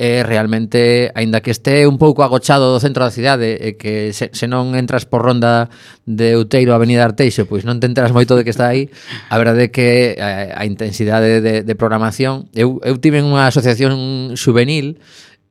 e 0.00 0.24
realmente, 0.24 1.12
aínda 1.12 1.44
que 1.44 1.52
este 1.52 1.84
un 1.84 2.00
pouco 2.00 2.24
agochado 2.24 2.72
do 2.72 2.80
centro 2.80 3.04
da 3.04 3.12
cidade 3.12 3.60
e 3.60 3.76
que 3.76 4.16
se, 4.16 4.32
se 4.32 4.48
non 4.48 4.72
entras 4.72 5.04
por 5.04 5.20
ronda 5.20 5.68
de 6.08 6.40
Outeiro 6.40 6.72
a 6.72 6.80
Avenida 6.80 7.04
Arteixo, 7.04 7.44
pois 7.44 7.68
non 7.68 7.84
te 7.84 7.84
enteras 7.84 8.08
moito 8.08 8.32
de 8.32 8.40
que 8.40 8.48
está 8.48 8.72
aí, 8.72 8.88
a 9.28 9.36
verdade 9.36 9.68
é 9.68 9.70
que 9.70 10.16
a, 10.16 10.56
a 10.56 10.64
intensidade 10.64 11.44
de, 11.44 11.60
de 11.68 11.74
programación... 11.76 12.48
Eu, 12.56 12.80
eu 12.80 12.96
tive 12.96 13.20
unha 13.20 13.44
asociación 13.44 14.32
juvenil 14.40 14.96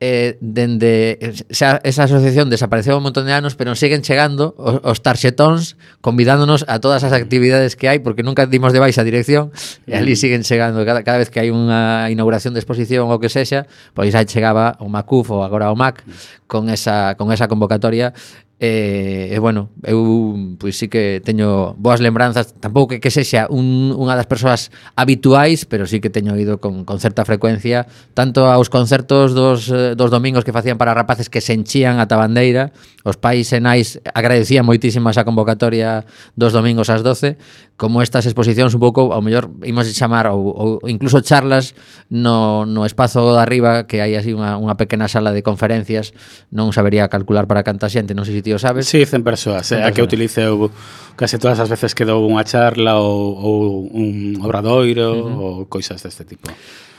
eh, 0.00 0.40
dende 0.40 1.20
esa, 1.52 1.78
esa 1.84 2.08
asociación 2.08 2.48
desapareceu 2.48 2.96
un 2.96 3.04
montón 3.04 3.28
de 3.28 3.36
anos, 3.36 3.52
pero 3.54 3.76
siguen 3.76 4.00
chegando 4.00 4.56
os, 4.56 4.80
os 4.80 4.98
tarxetóns 5.04 5.76
convidándonos 6.00 6.64
a 6.66 6.80
todas 6.80 7.04
as 7.04 7.12
actividades 7.12 7.76
que 7.76 7.92
hai, 7.92 8.00
porque 8.00 8.24
nunca 8.24 8.48
dimos 8.48 8.72
de 8.72 8.80
baixa 8.80 9.04
dirección, 9.04 9.52
e 9.84 9.92
ali 9.92 10.16
siguen 10.16 10.40
chegando. 10.40 10.80
Cada, 10.88 11.04
cada 11.04 11.20
vez 11.20 11.28
que 11.28 11.44
hai 11.44 11.52
unha 11.52 12.08
inauguración 12.08 12.56
de 12.56 12.64
exposición 12.64 13.12
ou 13.12 13.20
que 13.20 13.28
sexa, 13.28 13.68
pois 13.92 14.16
aí 14.16 14.24
chegaba 14.24 14.80
o 14.80 14.88
MACUF 14.88 15.36
ou 15.36 15.44
agora 15.44 15.68
o 15.68 15.76
MAC 15.76 16.00
con 16.48 16.72
esa, 16.72 17.14
con 17.20 17.28
esa 17.30 17.46
convocatoria 17.46 18.16
E, 18.60 19.32
e 19.32 19.38
bueno, 19.40 19.72
eu 19.88 20.36
pois 20.60 20.76
sí 20.76 20.92
que 20.92 21.24
teño 21.24 21.72
boas 21.80 22.04
lembranzas, 22.04 22.52
tampouco 22.60 22.92
que, 22.92 23.00
que 23.00 23.08
sexa 23.08 23.48
un, 23.48 23.96
unha 23.96 24.12
das 24.20 24.28
persoas 24.28 24.68
habituais, 25.00 25.64
pero 25.64 25.88
sí 25.88 25.96
que 25.96 26.12
teño 26.12 26.36
ido 26.36 26.60
con, 26.60 26.84
con 26.84 27.00
certa 27.00 27.24
frecuencia, 27.24 27.88
tanto 28.12 28.52
aos 28.52 28.68
concertos 28.68 29.32
dos, 29.32 29.72
eh, 29.72 29.96
dos 29.96 30.12
domingos 30.12 30.44
que 30.44 30.52
facían 30.52 30.76
para 30.76 30.92
rapaces 30.92 31.32
que 31.32 31.40
se 31.40 31.56
enchían 31.56 32.04
ata 32.04 32.20
bandeira, 32.20 32.76
os 33.00 33.16
pais 33.16 33.48
e 33.56 33.64
nais 33.64 33.96
agradecían 34.12 34.68
moitísimo 34.68 35.08
esa 35.08 35.24
convocatoria 35.24 36.04
dos 36.36 36.52
domingos 36.52 36.92
ás 36.92 37.00
12, 37.00 37.40
como 37.80 38.04
estas 38.04 38.28
exposicións 38.28 38.76
un 38.76 38.82
pouco, 38.84 39.16
ao 39.16 39.24
mellor 39.24 39.48
imos 39.64 39.88
chamar 39.96 40.28
ou, 40.28 40.52
ou 40.52 40.68
incluso 40.84 41.24
charlas 41.24 41.72
no, 42.12 42.68
no 42.68 42.84
espazo 42.84 43.32
de 43.32 43.40
arriba 43.40 43.88
que 43.88 44.04
hai 44.04 44.12
así 44.20 44.36
unha, 44.36 44.60
unha 44.60 44.76
pequena 44.76 45.08
sala 45.08 45.32
de 45.32 45.40
conferencias 45.40 46.12
non 46.52 46.76
sabería 46.76 47.08
calcular 47.08 47.48
para 47.48 47.64
canta 47.64 47.88
xente 47.88 48.12
non 48.12 48.28
sei 48.28 48.36
se 48.36 48.44
ti 48.44 48.52
o 48.52 48.60
sabes. 48.60 48.84
Si, 48.84 49.00
sí, 49.00 49.16
100 49.16 49.24
persoas, 49.24 49.64
100 49.64 49.80
eh, 49.80 49.88
a 49.88 49.96
que 49.96 50.04
utilice 50.04 50.44
eu 50.44 50.68
case 51.16 51.40
todas 51.40 51.56
as 51.56 51.72
veces 51.72 51.96
que 51.96 52.04
dou 52.04 52.20
unha 52.20 52.44
charla 52.44 53.00
ou, 53.00 53.32
ou 53.40 53.88
un 53.96 54.36
obradoiro 54.44 55.16
uh 55.16 55.24
-huh. 55.24 55.40
ou 55.40 55.52
coisas 55.64 56.04
deste 56.04 56.28
tipo. 56.28 56.52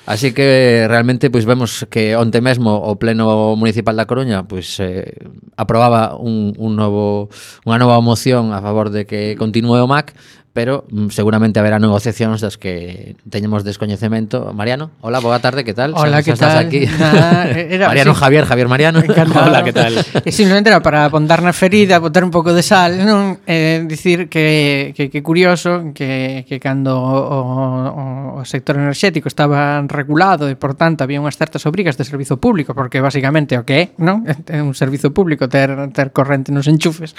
Así 0.09 0.33
que 0.33 0.87
realmente 0.89 1.29
pois 1.29 1.45
vemos 1.45 1.85
que 1.93 2.17
onte 2.17 2.41
mesmo 2.41 2.73
o 2.73 2.97
pleno 2.97 3.53
municipal 3.53 3.93
da 3.93 4.09
Coruña 4.09 4.49
pois 4.49 4.81
eh, 4.81 5.13
aprobaba 5.61 6.17
un, 6.17 6.57
un 6.57 6.73
novo 6.73 7.29
unha 7.69 7.77
nova 7.77 8.01
moción 8.01 8.49
a 8.49 8.65
favor 8.65 8.89
de 8.89 9.05
que 9.05 9.37
continúe 9.37 9.77
o 9.77 9.85
MAC 9.85 10.17
pero 10.53 10.83
mm, 10.91 11.07
seguramente 11.09 11.59
haberá 11.59 11.79
negociacións 11.79 12.43
das 12.43 12.59
que 12.59 13.15
teñemos 13.31 13.63
descoñecemento. 13.63 14.51
Mariano, 14.51 14.91
hola, 14.99 15.23
boa 15.23 15.39
tarde, 15.39 15.63
que 15.63 15.73
tal? 15.73 15.95
Hola, 15.95 16.19
que 16.23 16.35
tal? 16.35 16.67
Aquí? 16.67 16.83
Nada, 16.99 17.47
eh, 17.55 17.71
era, 17.71 17.87
Mariano 17.87 18.13
sí. 18.13 18.19
Javier, 18.19 18.45
Javier 18.45 18.67
Mariano. 18.67 18.99
Encantado. 18.99 19.47
Hola, 19.47 19.63
que 19.63 19.71
tal? 19.71 19.95
E 20.27 20.31
simplemente 20.31 20.69
era 20.69 20.83
para 20.83 21.07
apontar 21.07 21.39
na 21.39 21.55
ferida, 21.55 22.03
botar 22.03 22.27
un 22.27 22.35
pouco 22.35 22.51
de 22.51 22.61
sal, 22.61 22.99
non? 23.07 23.39
Eh, 23.47 23.87
dicir 23.87 24.27
que, 24.27 24.91
que, 24.91 25.07
que 25.07 25.23
curioso 25.23 25.95
que, 25.95 26.43
que 26.43 26.59
cando 26.59 26.99
o, 26.99 28.35
o, 28.35 28.43
o 28.43 28.45
sector 28.45 28.75
enerxético 28.75 29.31
estaba 29.31 29.79
regulado 29.87 30.51
e, 30.51 30.59
por 30.59 30.75
tanto, 30.75 31.07
había 31.07 31.23
unhas 31.23 31.39
certas 31.39 31.63
obrigas 31.63 31.95
de 31.95 32.03
servizo 32.03 32.43
público, 32.43 32.75
porque 32.75 32.99
basicamente 32.99 33.55
o 33.55 33.63
que 33.63 33.75
é, 33.79 33.83
non? 34.03 34.27
É 34.27 34.59
un 34.67 34.75
servizo 34.75 35.15
público 35.15 35.47
ter, 35.47 35.71
ter 35.95 36.11
corrente 36.11 36.51
nos 36.51 36.67
enchufes, 36.67 37.15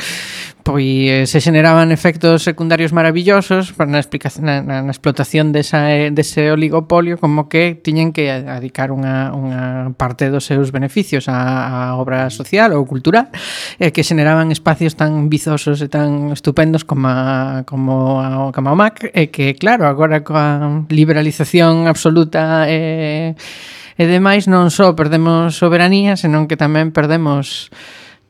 pois 0.61 0.85
eh, 1.09 1.25
se 1.25 1.40
generaban 1.40 1.90
efectos 1.97 2.45
secundarios 2.45 2.92
maravillosos 2.92 3.21
maravillosos 3.22 3.72
para 3.72 3.90
na, 3.90 3.98
explicación, 3.98 4.46
na, 4.46 4.62
na, 4.62 4.82
na 4.82 4.90
explotación 4.90 5.52
desa, 5.52 5.94
eh, 5.94 6.11
dese 6.11 6.50
oligopolio 6.50 7.18
como 7.18 7.48
que 7.48 7.78
tiñen 7.78 8.12
que 8.12 8.30
adicar 8.30 8.90
unha, 8.90 9.30
unha 9.30 9.94
parte 9.94 10.26
dos 10.26 10.42
seus 10.42 10.74
beneficios 10.74 11.30
a, 11.30 11.94
a 11.94 11.96
obra 12.02 12.26
social 12.35 12.74
ou 12.74 12.82
cultural 12.82 13.30
eh, 13.78 13.94
que 13.94 14.02
xeneraban 14.02 14.50
espacios 14.50 14.98
tan 14.98 15.30
vizosos 15.30 15.78
e 15.78 15.88
tan 15.88 16.35
estupendos 16.35 16.82
como 16.82 17.06
a, 17.06 17.62
como 17.62 18.18
a, 18.18 18.50
como 18.50 18.68
a 18.70 18.74
MAC 18.74 19.14
e 19.14 19.26
eh, 19.26 19.28
que 19.30 19.54
claro, 19.54 19.87
agora 19.87 20.26
coa 20.26 20.82
liberalización 20.90 21.87
absoluta 21.87 22.66
e 22.66 23.38
eh, 23.38 24.00
e 24.00 24.04
demais 24.08 24.50
non 24.50 24.72
só 24.72 24.96
perdemos 24.98 25.54
soberanía, 25.61 26.18
senón 26.18 26.50
que 26.50 26.58
tamén 26.58 26.90
perdemos 26.90 27.70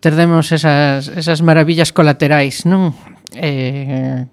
perdemos 0.03 0.51
esas, 0.51 1.07
esas 1.15 1.41
maravillas 1.47 1.95
colaterais, 1.95 2.67
non? 2.67 2.93
Eh, 3.35 4.27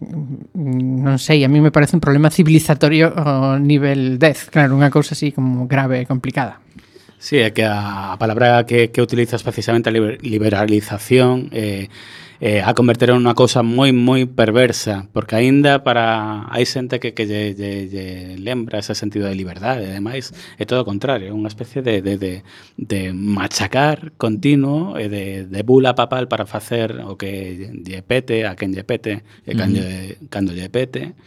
non 0.55 1.17
sei, 1.17 1.43
a 1.43 1.49
mí 1.49 1.59
me 1.61 1.71
parece 1.71 1.95
un 1.95 2.03
problema 2.03 2.29
civilizatorio 2.29 3.11
ao 3.15 3.59
nivel 3.59 4.19
10, 4.19 4.51
claro, 4.51 4.75
unha 4.75 4.91
cousa 4.91 5.15
así 5.15 5.31
como 5.31 5.67
grave 5.67 6.03
complicada. 6.05 6.59
Sí, 7.19 7.43
é 7.43 7.51
que 7.51 7.67
a 7.67 8.15
palabra 8.15 8.63
que, 8.63 8.95
que 8.95 9.03
utilizas 9.03 9.43
precisamente 9.43 9.91
a 9.91 9.93
liberalización 9.93 11.51
eh, 11.51 11.91
eh, 12.39 12.61
a 12.63 12.73
converter 12.73 13.11
en 13.11 13.19
unha 13.19 13.35
cousa 13.35 13.59
moi, 13.67 13.91
moi 13.91 14.23
perversa, 14.23 15.11
porque 15.11 15.35
aínda 15.35 15.83
para 15.83 16.47
hai 16.47 16.63
xente 16.63 17.03
que, 17.03 17.11
que 17.11 17.27
lle, 17.27 17.51
lle, 17.51 17.91
lle 17.91 18.07
lembra 18.39 18.79
ese 18.79 18.95
sentido 18.95 19.27
de 19.27 19.35
liberdade, 19.35 19.91
e 19.91 19.91
demais, 19.91 20.31
é 20.55 20.63
todo 20.63 20.81
o 20.81 20.87
contrario, 20.87 21.29
é 21.29 21.35
unha 21.35 21.51
especie 21.51 21.83
de, 21.83 21.99
de, 21.99 22.15
de, 22.15 22.33
de 22.79 23.11
machacar 23.11 24.15
continuo 24.15 24.95
e 24.95 25.11
de, 25.11 25.25
de 25.51 25.61
bula 25.67 25.99
papal 25.99 26.31
para 26.31 26.47
facer 26.47 26.95
o 27.03 27.19
que 27.19 27.75
lle 27.83 27.99
pete, 28.07 28.47
a 28.47 28.55
quen 28.55 28.71
lle 28.71 28.87
pete, 28.87 29.19
e 29.43 29.51
cando, 29.53 29.83
uh 29.83 29.83
-huh. 29.83 30.31
cando 30.31 30.55
lle 30.55 30.71
pete, 30.71 31.19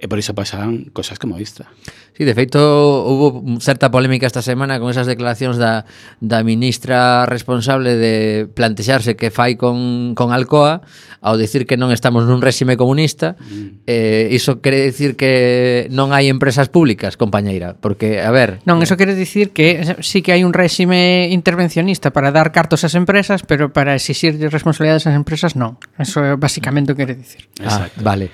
E 0.00 0.08
por 0.08 0.16
iso 0.16 0.32
pasan 0.32 0.88
cosas 0.96 1.20
como 1.20 1.36
esta. 1.36 1.68
Sí, 2.16 2.24
de 2.24 2.32
feito, 2.32 2.56
houve 2.56 3.60
certa 3.60 3.92
polémica 3.92 4.24
esta 4.24 4.40
semana 4.40 4.80
con 4.80 4.88
esas 4.88 5.04
declaracións 5.04 5.60
da, 5.60 5.84
da 6.24 6.40
ministra 6.40 7.28
responsable 7.28 8.00
de 8.00 8.48
plantexarse 8.48 9.12
que 9.12 9.28
fai 9.28 9.60
con, 9.60 10.16
con 10.16 10.32
Alcoa 10.32 10.80
ao 11.20 11.36
dicir 11.36 11.68
que 11.68 11.76
non 11.76 11.92
estamos 11.92 12.24
nun 12.24 12.40
réxime 12.40 12.80
comunista. 12.80 13.36
Mm. 13.36 13.84
Eh, 13.84 14.32
iso 14.32 14.64
quere 14.64 14.80
dicir 14.88 15.20
que 15.20 15.84
non 15.92 16.16
hai 16.16 16.32
empresas 16.32 16.72
públicas, 16.72 17.20
compañeira, 17.20 17.76
porque, 17.76 18.24
a 18.24 18.32
ver... 18.32 18.64
Non, 18.64 18.80
eh, 18.80 18.88
iso 18.88 18.96
quere 18.96 19.12
dicir 19.12 19.52
que 19.52 20.00
sí 20.00 20.24
que 20.24 20.32
hai 20.32 20.48
un 20.48 20.56
réxime 20.56 21.28
intervencionista 21.28 22.08
para 22.08 22.32
dar 22.32 22.56
cartos 22.56 22.88
ás 22.88 22.96
empresas, 22.96 23.44
pero 23.44 23.68
para 23.68 23.92
exixir 24.00 24.40
responsabilidades 24.48 25.04
ás 25.04 25.12
empresas 25.12 25.60
non. 25.60 25.76
Eso 26.00 26.24
é 26.24 26.40
basicamente 26.40 26.92
o 26.92 26.96
que 26.96 27.04
quere 27.04 27.20
dicir. 27.20 27.52
Exacto. 27.60 28.00
Ah, 28.00 28.16
vale. 28.16 28.32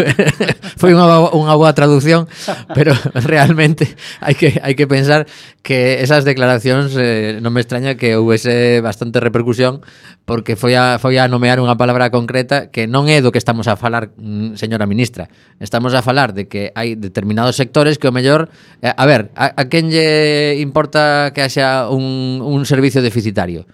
foi 0.78 0.94
unha, 0.94 1.34
unha 1.34 1.54
boa 1.58 1.74
traducción, 1.74 2.30
pero 2.72 2.94
realmente 3.28 3.98
hai 4.22 4.38
que 4.38 4.62
hai 4.62 4.78
que 4.78 4.86
pensar 4.86 5.26
que 5.66 6.00
esas 6.00 6.22
declaracións 6.22 6.94
eh, 6.94 7.42
non 7.42 7.50
me 7.50 7.60
extraña 7.60 7.98
que 7.98 8.14
houvese 8.14 8.78
bastante 8.80 9.18
repercusión 9.18 9.82
porque 10.22 10.54
foi 10.54 10.78
a, 10.78 11.02
foi 11.02 11.18
a 11.18 11.26
nomear 11.26 11.58
unha 11.58 11.74
palabra 11.74 12.14
concreta 12.14 12.70
que 12.70 12.86
non 12.86 13.10
é 13.10 13.18
do 13.18 13.34
que 13.34 13.42
estamos 13.42 13.66
a 13.66 13.74
falar, 13.74 14.14
mm, 14.14 14.54
señora 14.54 14.86
ministra. 14.86 15.26
Estamos 15.58 15.92
a 15.98 16.00
falar 16.00 16.30
de 16.32 16.46
que 16.46 16.70
hai 16.78 16.94
determinados 16.94 17.58
sectores 17.58 17.98
que 17.98 18.06
o 18.06 18.14
mellor... 18.14 18.46
Eh, 18.84 18.92
a 18.92 19.04
ver, 19.04 19.34
a, 19.34 19.56
a 19.58 19.62
quen 19.66 19.90
lle 19.90 20.60
importa 20.62 21.34
que 21.34 21.42
haxa 21.42 21.90
un, 21.90 22.38
un 22.44 22.62
servicio 22.64 23.02
deficitario? 23.02 23.66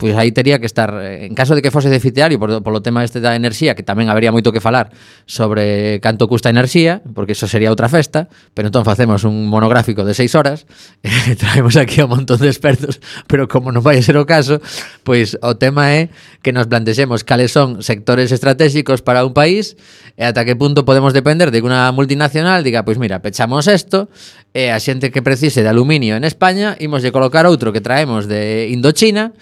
pois 0.00 0.16
aí 0.16 0.32
tería 0.32 0.56
que 0.58 0.64
estar 0.64 0.88
eh, 0.96 1.28
en 1.28 1.36
caso 1.36 1.52
de 1.52 1.60
que 1.60 1.68
fose 1.68 1.92
deficitario 1.92 2.40
por, 2.40 2.64
polo 2.64 2.80
tema 2.80 3.04
este 3.04 3.20
da 3.20 3.36
enerxía 3.36 3.76
que 3.76 3.84
tamén 3.84 4.08
habería 4.08 4.32
moito 4.32 4.48
que 4.48 4.64
falar 4.64 4.88
sobre 5.28 6.00
canto 6.00 6.24
custa 6.24 6.48
a 6.48 6.56
enerxía 6.56 7.04
porque 7.12 7.36
iso 7.36 7.44
sería 7.44 7.68
outra 7.68 7.92
festa 7.92 8.32
pero 8.56 8.72
entón 8.72 8.88
facemos 8.88 9.28
un 9.28 9.44
monográfico 9.52 10.08
de 10.08 10.16
seis 10.16 10.32
horas 10.32 10.64
e 11.04 11.36
traemos 11.36 11.76
aquí 11.76 12.00
a 12.00 12.08
un 12.08 12.16
montón 12.16 12.40
de 12.40 12.48
expertos 12.48 13.04
pero 13.28 13.44
como 13.44 13.68
non 13.68 13.84
vai 13.84 14.00
ser 14.00 14.16
o 14.16 14.24
caso 14.24 14.64
pois 15.04 15.36
o 15.44 15.60
tema 15.60 15.92
é 15.92 16.08
que 16.40 16.56
nos 16.56 16.64
plantexemos 16.64 17.20
cales 17.20 17.52
son 17.52 17.84
sectores 17.84 18.32
estratégicos 18.32 19.04
para 19.04 19.20
un 19.28 19.36
país 19.36 19.76
e 20.16 20.24
ata 20.24 20.48
que 20.48 20.56
punto 20.56 20.88
podemos 20.88 21.12
depender 21.12 21.52
de 21.52 21.60
que 21.60 21.68
unha 21.68 21.92
multinacional 21.92 22.64
diga 22.64 22.88
pois 22.88 22.96
mira, 22.96 23.20
pechamos 23.20 23.68
isto 23.68 24.08
e 24.56 24.72
a 24.72 24.80
xente 24.80 25.12
que 25.12 25.20
precise 25.20 25.60
de 25.60 25.68
aluminio 25.68 26.16
en 26.16 26.24
España 26.24 26.72
imos 26.80 27.04
de 27.04 27.12
colocar 27.12 27.44
outro 27.44 27.68
que 27.68 27.84
traemos 27.84 28.24
de 28.24 28.72
Indochina 28.72 29.36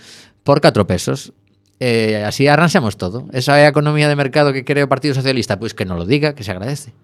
por 0.49 0.63
4 0.63 0.87
pesos. 0.87 1.35
Eh, 1.79 2.25
así 2.25 2.49
arranxamos 2.49 2.97
todo. 2.97 3.29
Esa 3.35 3.69
economía 3.69 4.09
de 4.09 4.17
mercado 4.17 4.55
que 4.55 4.65
cree 4.65 4.81
o 4.81 4.89
Partido 4.89 5.13
Socialista, 5.13 5.61
pois 5.61 5.77
que 5.77 5.85
non 5.85 6.01
lo 6.01 6.09
diga, 6.09 6.33
que 6.33 6.41
se 6.41 6.57
agradece. 6.57 6.97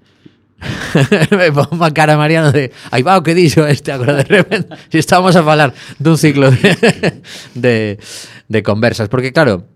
me 1.29 1.53
pongo 1.53 1.85
a 1.85 1.93
cara 1.93 2.17
Mariano 2.17 2.49
de 2.49 2.73
aí 2.89 3.05
va 3.05 3.21
o 3.21 3.23
que 3.27 3.37
dixo 3.37 3.69
este 3.69 3.93
agora 3.93 4.17
de 4.17 4.25
repente 4.25 4.73
si 4.89 4.97
estamos 4.97 5.37
a 5.37 5.43
falar 5.45 5.75
dun 5.99 6.17
ciclo 6.17 6.49
de, 6.49 7.21
de, 7.59 7.99
de 8.49 8.61
conversas 8.63 9.11
porque 9.13 9.35
claro 9.35 9.69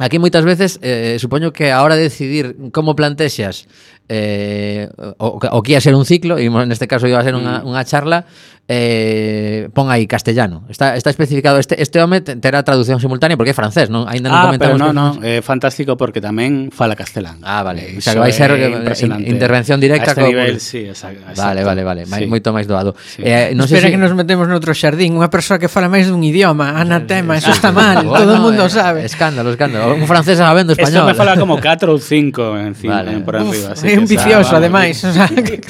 Aquí 0.00 0.16
moitas 0.16 0.48
veces 0.48 0.80
eh, 0.80 1.20
supoño 1.20 1.52
que 1.52 1.72
a 1.72 1.82
hora 1.84 1.96
de 1.96 2.08
decidir 2.08 2.56
como 2.72 2.96
plantexas 2.96 3.68
eh, 4.10 4.90
o, 5.18 5.38
o 5.38 5.62
que 5.62 5.72
ia 5.72 5.80
ser 5.80 5.94
un 5.94 6.02
ciclo, 6.02 6.34
e 6.34 6.50
neste 6.66 6.90
caso 6.90 7.06
iba 7.06 7.22
a 7.22 7.24
ser 7.24 7.38
unha, 7.38 7.62
mm. 7.62 7.70
unha 7.70 7.82
charla, 7.86 8.26
eh, 8.66 9.68
pon 9.74 9.90
aí 9.90 10.06
castellano. 10.06 10.62
Está, 10.70 10.94
está 10.94 11.10
especificado, 11.10 11.58
este, 11.58 11.82
este 11.82 12.02
home 12.02 12.20
terá 12.20 12.62
traducción 12.62 12.98
simultánea 12.98 13.38
porque 13.38 13.50
é 13.50 13.56
francés, 13.56 13.90
non? 13.90 14.06
Ainda 14.06 14.30
non 14.30 14.38
ah, 14.38 14.44
comentamos. 14.46 14.78
Pero 14.78 14.90
no, 14.90 14.90
que... 14.90 14.94
non, 14.94 15.10
é 15.26 15.42
fantástico 15.42 15.98
porque 15.98 16.22
tamén 16.22 16.70
fala 16.74 16.94
castelán. 16.94 17.42
Ah, 17.42 17.66
vale. 17.66 17.86
Eh, 17.86 17.98
o 17.98 18.02
sea, 18.02 18.14
que 18.14 18.22
vai 18.22 18.34
ser 18.34 18.50
eh, 18.54 19.30
intervención 19.30 19.82
directa. 19.82 20.10
A 20.10 20.18
este 20.18 20.22
co... 20.22 20.30
nivel, 20.30 20.58
sí, 20.58 20.86
exacto. 20.86 21.22
Vale, 21.34 21.62
vale, 21.62 21.82
vale. 21.82 22.02
Sí. 22.06 22.30
Moito 22.30 22.50
máis 22.54 22.66
doado. 22.66 22.98
Sí. 22.98 23.22
Eh, 23.22 23.54
non 23.54 23.66
Espera 23.66 23.86
sei 23.86 23.90
si... 23.90 23.94
que 23.94 24.00
nos 24.02 24.14
metemos 24.14 24.46
noutro 24.46 24.70
xardín. 24.70 25.18
Unha 25.18 25.30
persoa 25.30 25.58
que 25.58 25.66
fala 25.66 25.90
máis 25.90 26.06
dun 26.06 26.22
idioma, 26.22 26.78
anatema, 26.78 27.38
eso 27.38 27.50
está 27.50 27.74
mal, 27.74 28.06
bueno, 28.06 28.22
todo 28.22 28.38
o 28.38 28.42
mundo 28.42 28.66
eh, 28.66 28.74
sabe. 28.74 29.02
Escándalo, 29.02 29.50
escándalo. 29.50 29.98
Un 29.98 30.06
francés 30.06 30.38
sabendo 30.38 30.78
español. 30.78 31.06
Esto 31.06 31.10
me 31.10 31.18
fala 31.18 31.34
como 31.34 31.58
4 31.58 31.90
ou 31.90 31.98
5 31.98 32.58
en 32.58 32.74
cinco, 32.78 32.94
vale. 32.94 33.18
por 33.26 33.34
arriba. 33.34 33.74
Uf, 33.74 33.74
así 33.74 33.98
un 34.00 34.08
vicioso, 34.08 34.56
ademais. 34.56 35.04
O 35.04 35.12
sea, 35.12 35.28
que... 35.28 35.60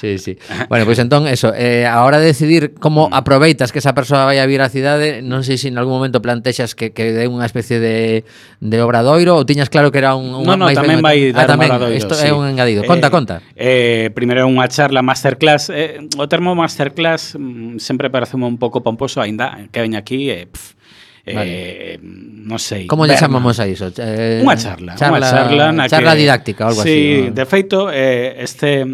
Sí, 0.00 0.16
sí. 0.16 0.38
Bueno, 0.70 0.86
pois 0.86 0.96
pues 0.96 0.98
entón, 1.00 1.28
eso, 1.28 1.52
eh, 1.54 1.84
a 1.84 2.04
hora 2.04 2.18
de 2.18 2.24
decidir 2.24 2.72
como 2.72 3.10
mm. 3.10 3.14
aproveitas 3.14 3.70
que 3.70 3.80
esa 3.80 3.92
persoa 3.92 4.24
vai 4.24 4.40
a 4.40 4.48
vir 4.48 4.64
á 4.64 4.72
cidade, 4.72 5.20
non 5.20 5.44
sei 5.44 5.60
se 5.60 5.68
en 5.68 5.76
algún 5.76 5.92
momento 6.00 6.24
plantexas 6.24 6.72
que, 6.72 6.96
que 6.96 7.12
dé 7.12 7.28
unha 7.28 7.44
especie 7.44 7.76
de, 7.76 8.24
de 8.64 8.76
obradoiro 8.80 9.36
ou 9.36 9.44
tiñas 9.44 9.68
claro 9.68 9.92
que 9.92 10.00
era 10.00 10.16
un... 10.16 10.32
un 10.32 10.48
no, 10.48 10.56
no, 10.56 10.72
tamén 10.72 11.04
ben... 11.04 11.04
vai 11.04 11.36
dar 11.36 11.44
ah, 11.44 11.52
tamén, 11.52 11.68
un 11.68 11.76
obradoiro. 11.76 12.00
Isto 12.00 12.16
sí. 12.16 12.24
é 12.24 12.32
un 12.32 12.48
engadido. 12.48 12.80
Conta, 12.88 13.08
eh, 13.08 13.12
conta. 13.12 13.34
Eh, 13.52 14.08
primeiro 14.16 14.48
unha 14.48 14.64
charla 14.72 15.04
masterclass. 15.04 15.68
Eh, 15.68 16.00
o 16.16 16.24
termo 16.32 16.56
masterclass 16.56 17.36
mm, 17.36 17.76
sempre 17.76 18.08
parece 18.08 18.40
un 18.40 18.56
pouco 18.56 18.80
pomposo, 18.80 19.20
ainda 19.20 19.68
que 19.68 19.84
veña 19.84 20.00
aquí, 20.00 20.32
eh, 20.32 20.48
pff, 20.48 20.79
Vale. 21.26 21.94
Eh, 21.94 21.98
non 22.00 22.58
sei. 22.58 22.88
Como 22.88 23.04
lle 23.04 23.16
chamamos 23.16 23.60
a 23.60 23.68
iso? 23.68 23.92
Eh, 24.00 24.40
unha 24.40 24.56
charla, 24.56 24.96
charla, 24.96 25.20
unha 25.20 25.28
charla 25.28 25.64
na 25.70 25.84
charla 25.86 26.16
que, 26.16 26.20
didáctica 26.24 26.72
algo 26.72 26.80
sí, 26.80 26.88
así. 26.88 26.96
Sí, 26.96 27.22
¿no? 27.28 27.34
de 27.36 27.44
feito 27.46 27.78
eh, 27.92 28.40
este 28.40 28.86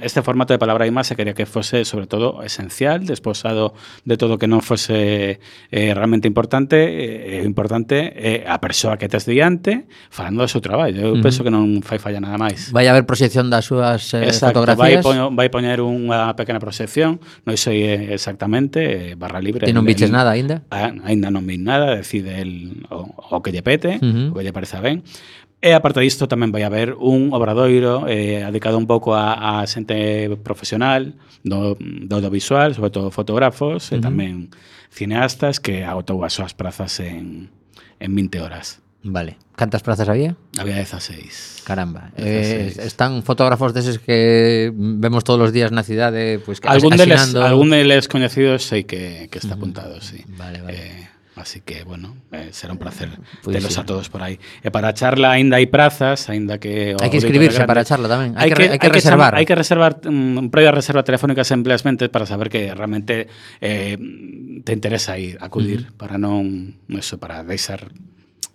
este 0.00 0.22
formato 0.22 0.52
de 0.52 0.58
palabra 0.58 0.86
e 0.86 0.92
máis 0.92 1.08
se 1.08 1.16
quería 1.16 1.34
que 1.34 1.46
fose 1.48 1.84
sobre 1.84 2.06
todo 2.06 2.42
esencial, 2.44 3.04
desposado 3.06 3.74
de 4.04 4.16
todo 4.16 4.38
que 4.38 4.48
non 4.48 4.60
fose 4.60 5.40
eh, 5.40 5.90
realmente 5.92 6.28
importante, 6.28 6.76
eh, 6.78 7.42
importante 7.44 8.12
eh, 8.14 8.44
a 8.46 8.60
persoa 8.60 9.00
que 9.00 9.08
tes 9.08 9.26
diante 9.26 9.88
falando 10.12 10.44
do 10.44 10.48
seu 10.48 10.60
traballo. 10.60 11.00
Eu 11.00 11.12
uh 11.12 11.16
-huh. 11.18 11.24
penso 11.24 11.42
que 11.44 11.52
non 11.52 11.80
fai 11.82 11.98
falla 11.98 12.20
nada 12.20 12.36
máis. 12.36 12.70
Vai 12.72 12.86
haber 12.88 13.08
proxección 13.08 13.48
das 13.48 13.68
súas 13.68 14.14
eh, 14.14 14.28
Exacto, 14.28 14.62
fotografías. 14.62 15.02
Vai, 15.02 15.04
poño, 15.04 15.24
vai 15.32 15.48
poñer 15.48 15.80
unha 15.82 16.32
pequena 16.36 16.60
proxección, 16.60 17.18
non 17.44 17.56
sei 17.56 17.82
eh, 17.84 18.14
exactamente, 18.14 19.12
eh, 19.12 19.18
barra 19.18 19.40
libre. 19.40 19.66
Ti 19.66 19.74
non 19.74 19.84
viches 19.84 20.12
nada 20.12 20.36
aínda? 20.36 20.62
Ah, 20.70 20.92
aínda 21.08 21.32
non 21.32 21.42
vin 21.42 21.65
nada, 21.66 21.98
decide 21.98 22.40
el, 22.40 22.86
o, 22.88 23.10
o 23.12 23.42
que 23.42 23.50
lle 23.50 23.66
pete, 23.66 23.98
uh 23.98 24.06
-huh. 24.06 24.30
o 24.30 24.34
que 24.38 24.44
lle 24.46 24.54
pareza 24.54 24.80
ben. 24.80 25.02
E 25.60 25.74
aparte 25.74 25.98
disto 26.04 26.28
tamén 26.30 26.54
vai 26.54 26.62
haber 26.62 26.94
un 26.94 27.32
obradoiro 27.34 28.06
eh, 28.06 28.44
dedicado 28.46 28.78
un 28.78 28.86
pouco 28.86 29.18
a, 29.18 29.58
a 29.58 29.66
xente 29.66 30.30
profesional 30.46 31.16
do, 31.42 31.74
do 31.80 32.12
audiovisual, 32.16 32.76
sobre 32.76 32.92
todo 32.94 33.10
fotógrafos 33.10 33.90
uh 33.90 33.96
-huh. 33.96 33.96
e 33.96 34.04
tamén 34.04 34.32
cineastas 34.92 35.58
que 35.58 35.82
agotou 35.82 36.22
as 36.22 36.36
súas 36.36 36.52
prazas 36.54 37.00
en, 37.00 37.50
en 37.98 38.10
20 38.14 38.40
horas. 38.44 38.84
Vale. 39.06 39.38
Cantas 39.54 39.82
prazas 39.82 40.08
había? 40.08 40.36
Había 40.58 40.76
16. 40.76 41.62
Caramba. 41.64 42.10
16. 42.16 42.78
Eh, 42.78 42.86
están 42.86 43.22
fotógrafos 43.22 43.72
deses 43.72 43.98
que 43.98 44.72
vemos 44.74 45.24
todos 45.24 45.48
os 45.48 45.52
días 45.56 45.72
na 45.72 45.86
cidade, 45.86 46.42
pois 46.44 46.60
pues, 46.60 46.60
que 46.60 46.68
algún 46.68 46.98
deles, 46.98 47.34
algún 47.34 47.70
deles 47.70 48.12
coñecidos 48.12 48.66
sei 48.68 48.84
que 48.84 49.32
que 49.32 49.38
está 49.38 49.56
apuntado, 49.56 49.96
uh 49.96 50.02
-huh. 50.02 50.04
sí. 50.04 50.20
Vale, 50.36 50.60
vale. 50.60 50.76
Eh, 50.76 51.15
Así 51.36 51.60
que, 51.60 51.84
bueno, 51.84 52.16
eh, 52.32 52.48
será 52.50 52.72
un 52.72 52.78
placer 52.78 53.10
pois 53.44 53.54
telos 53.54 53.74
sí. 53.74 53.80
a 53.80 53.84
todos 53.84 54.08
por 54.08 54.24
aí. 54.24 54.40
E 54.64 54.68
eh, 54.68 54.70
para 54.72 54.88
a 54.88 54.96
charla 54.96 55.36
aínda 55.36 55.60
hai 55.60 55.68
prazas, 55.68 56.32
aínda 56.32 56.56
que... 56.56 56.96
Hai 56.96 57.12
que 57.12 57.20
inscribirse 57.20 57.60
grande, 57.60 57.68
para 57.68 57.80
a 57.84 57.86
charla 57.86 58.08
tamén, 58.08 58.32
hai, 58.40 58.48
hai 58.48 58.56
que, 58.56 58.64
que, 58.64 58.72
hai 58.72 58.80
que 58.80 58.88
reservar. 58.88 59.32
Hai 59.36 59.44
que 59.44 59.52
reservar, 59.52 60.00
um, 60.08 60.48
previa 60.48 60.72
reserva 60.72 61.04
telefónica 61.04 61.44
simplemente 61.44 62.08
para 62.08 62.24
saber 62.24 62.48
que 62.48 62.72
realmente 62.72 63.28
eh, 63.60 64.00
te 64.64 64.72
interesa 64.72 65.20
ir, 65.20 65.36
acudir, 65.44 65.92
para 66.00 66.16
non, 66.16 66.72
eso, 66.88 67.20
para 67.20 67.44
deixar 67.44 67.84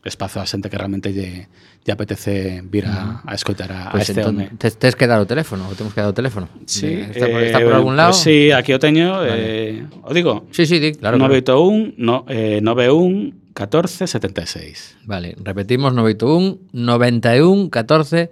espazo 0.02 0.42
a 0.42 0.50
xente 0.50 0.74
que 0.74 0.82
realmente 0.82 1.14
lle, 1.14 1.54
lle 1.82 1.92
apetece 1.94 2.62
vir 2.62 2.86
a, 2.86 3.22
a 3.26 3.34
escoitar 3.34 3.72
a, 3.72 3.90
pues 3.92 4.10
a 4.10 4.12
este 4.12 4.22
entón, 4.22 4.38
home. 4.38 4.52
Tes, 4.58 4.78
tes 4.78 4.96
que 4.96 5.08
dar 5.08 5.18
o 5.18 5.26
teléfono, 5.26 5.66
ou 5.66 5.74
temos 5.74 5.94
que 5.94 6.02
dar 6.02 6.14
o 6.14 6.18
teléfono? 6.18 6.46
Sí, 6.70 6.86
eh, 6.86 7.10
está, 7.10 7.26
por, 7.26 7.42
está 7.42 7.60
por 7.60 7.74
eh, 7.74 7.80
algún 7.82 7.98
lado? 7.98 8.14
Pues 8.14 8.22
sí, 8.22 8.52
aquí 8.54 8.74
o 8.74 8.80
teño, 8.80 9.18
vale. 9.18 9.82
eh, 9.82 9.86
o 10.06 10.14
digo? 10.14 10.46
Sí, 10.54 10.70
sí, 10.70 10.78
di, 10.78 10.94
claro. 10.94 11.18
981, 11.18 11.98
claro. 11.98 11.98
no, 11.98 12.26
eh, 12.30 12.62
91 12.62 13.34
14 13.54 14.08
76. 14.08 14.98
Vale, 15.06 15.36
repetimos 15.42 15.94
981 15.94 16.70
91 16.72 17.70
14 17.70 18.30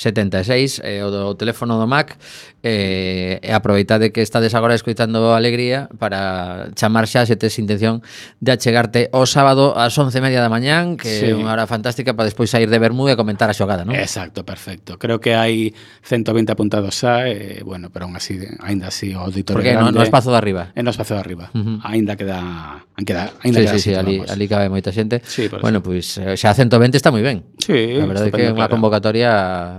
76 0.00 0.80
eh, 0.84 1.02
o, 1.04 1.10
do, 1.10 1.36
teléfono 1.36 1.76
do 1.76 1.86
Mac 1.86 2.16
eh, 2.64 3.36
e 3.42 3.52
aproveitade 3.52 4.16
que 4.16 4.24
estades 4.24 4.56
agora 4.56 4.72
escoitando 4.72 5.36
Alegría 5.36 5.92
para 6.00 6.72
chamar 6.72 7.04
xa 7.04 7.28
se 7.28 7.36
tes 7.36 7.60
intención 7.60 8.00
de 8.40 8.56
achegarte 8.56 9.12
o 9.12 9.28
sábado 9.28 9.76
ás 9.76 9.92
11 9.92 10.24
media 10.24 10.40
da 10.40 10.48
mañán 10.48 10.96
que 10.96 11.10
sí. 11.10 11.28
é 11.28 11.36
unha 11.36 11.52
hora 11.52 11.68
fantástica 11.68 12.16
para 12.16 12.32
despois 12.32 12.48
sair 12.48 12.72
de 12.72 12.80
ver 12.80 12.89
Bermúdez 12.90 13.14
comentar 13.14 13.46
a 13.46 13.54
xogada, 13.54 13.86
non? 13.86 13.94
Exacto, 13.94 14.42
perfecto. 14.42 14.98
Creo 14.98 15.22
que 15.22 15.38
hai 15.38 15.70
120 16.02 16.50
apuntados 16.50 16.98
xa, 16.98 17.30
e, 17.30 17.62
bueno, 17.62 17.94
pero 17.94 18.10
aún 18.10 18.18
así, 18.18 18.42
ainda 18.58 18.90
así, 18.90 19.14
o 19.14 19.22
auditorio 19.22 19.62
Porque 19.62 19.72
grande, 19.78 19.94
no, 19.94 20.02
no 20.02 20.02
espazo 20.02 20.34
de 20.34 20.38
arriba. 20.42 20.74
En 20.74 20.84
no 20.84 20.90
espazo 20.90 21.14
de 21.14 21.20
arriba. 21.22 21.54
Uh 21.54 21.58
-huh. 21.58 21.78
Ainda 21.86 22.18
queda... 22.18 22.82
queda 23.04 23.32
ainda 23.42 23.60
sí, 23.60 23.66
queda 23.66 23.78
sí, 23.78 23.80
sí, 23.80 23.94
ali, 23.94 24.18
vamos. 24.18 24.30
ali 24.30 24.44
cabe 24.48 24.68
moita 24.68 24.92
xente. 24.92 25.22
Sí, 25.24 25.48
bueno, 25.48 25.82
pois 25.82 26.20
pues, 26.20 26.40
xa 26.40 26.52
120 26.52 26.96
está 26.96 27.10
moi 27.14 27.22
ben. 27.22 27.46
Sí, 27.62 27.96
a 27.96 28.06
verdade 28.06 28.28
é 28.28 28.32
que 28.34 28.44
é 28.44 28.52
unha 28.52 28.66
claro. 28.66 28.74
convocatoria 28.76 29.30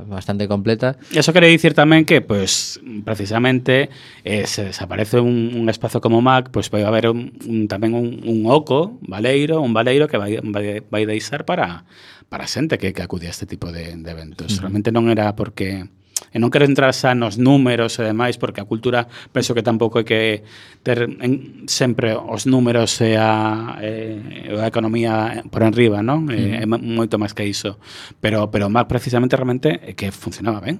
bastante 0.07 0.47
completa. 0.47 0.97
E 1.11 1.19
eso 1.19 1.33
quere 1.35 1.51
dicir 1.51 1.75
tamén 1.75 2.07
que, 2.07 2.21
pues, 2.23 2.79
precisamente, 3.03 3.91
eh, 4.23 4.47
se 4.47 4.71
desaparece 4.71 5.19
un, 5.19 5.53
un 5.53 5.67
espazo 5.69 6.01
como 6.01 6.21
Mac, 6.21 6.49
pues 6.49 6.69
vai 6.69 6.83
haber 6.87 7.09
un, 7.11 7.35
un, 7.45 7.67
tamén 7.67 7.93
un, 7.93 8.23
un 8.23 8.39
oco, 8.47 8.97
valeiro, 9.05 9.61
un 9.61 9.73
valeiro 9.73 10.07
que 10.07 10.17
vai, 10.17 10.39
vai, 10.41 10.81
vai 10.81 11.03
deixar 11.05 11.45
para 11.45 11.85
para 12.31 12.47
a 12.47 12.47
xente 12.47 12.79
que, 12.79 12.95
que 12.95 13.03
acudía 13.03 13.27
a 13.27 13.35
este 13.35 13.43
tipo 13.43 13.75
de, 13.75 13.91
de 13.99 14.09
eventos. 14.09 14.47
Uh 14.47 14.55
-huh. 14.55 14.61
Realmente 14.63 14.95
non 14.95 15.11
era 15.11 15.35
porque... 15.35 15.91
E 16.31 16.39
non 16.39 16.47
quero 16.47 16.63
entrar 16.63 16.95
xa 16.95 17.11
nos 17.11 17.35
números 17.35 17.99
e 17.99 18.07
demais, 18.07 18.39
porque 18.39 18.63
a 18.63 18.69
cultura 18.69 19.11
penso 19.35 19.51
que 19.51 19.65
tampouco 19.65 19.99
hai 19.99 20.07
que 20.07 20.47
ter 20.79 21.11
en, 21.19 21.67
sempre 21.67 22.15
os 22.15 22.47
números 22.47 22.95
e 23.03 23.19
a, 23.19 23.75
e 23.83 24.47
a 24.47 24.63
economía 24.63 25.43
por 25.51 25.59
enriba, 25.67 25.99
non? 25.99 26.31
Uh 26.31 26.31
-huh. 26.31 26.55
É, 26.55 26.63
é 26.63 26.67
moito 26.71 27.19
máis 27.19 27.35
que 27.35 27.43
iso. 27.43 27.83
Pero, 28.23 28.47
pero 28.47 28.71
máis 28.71 28.87
precisamente 28.87 29.35
realmente 29.35 29.75
é 29.83 29.91
que 29.91 30.07
funcionaba 30.15 30.63
ben. 30.63 30.79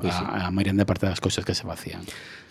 Pues 0.00 0.14
a, 0.14 0.46
a 0.46 0.50
maioría 0.50 0.72
de 0.72 0.86
parte 0.86 1.06
das 1.06 1.20
cousas 1.20 1.44
que 1.44 1.54
se 1.54 1.66
facían. 1.66 2.02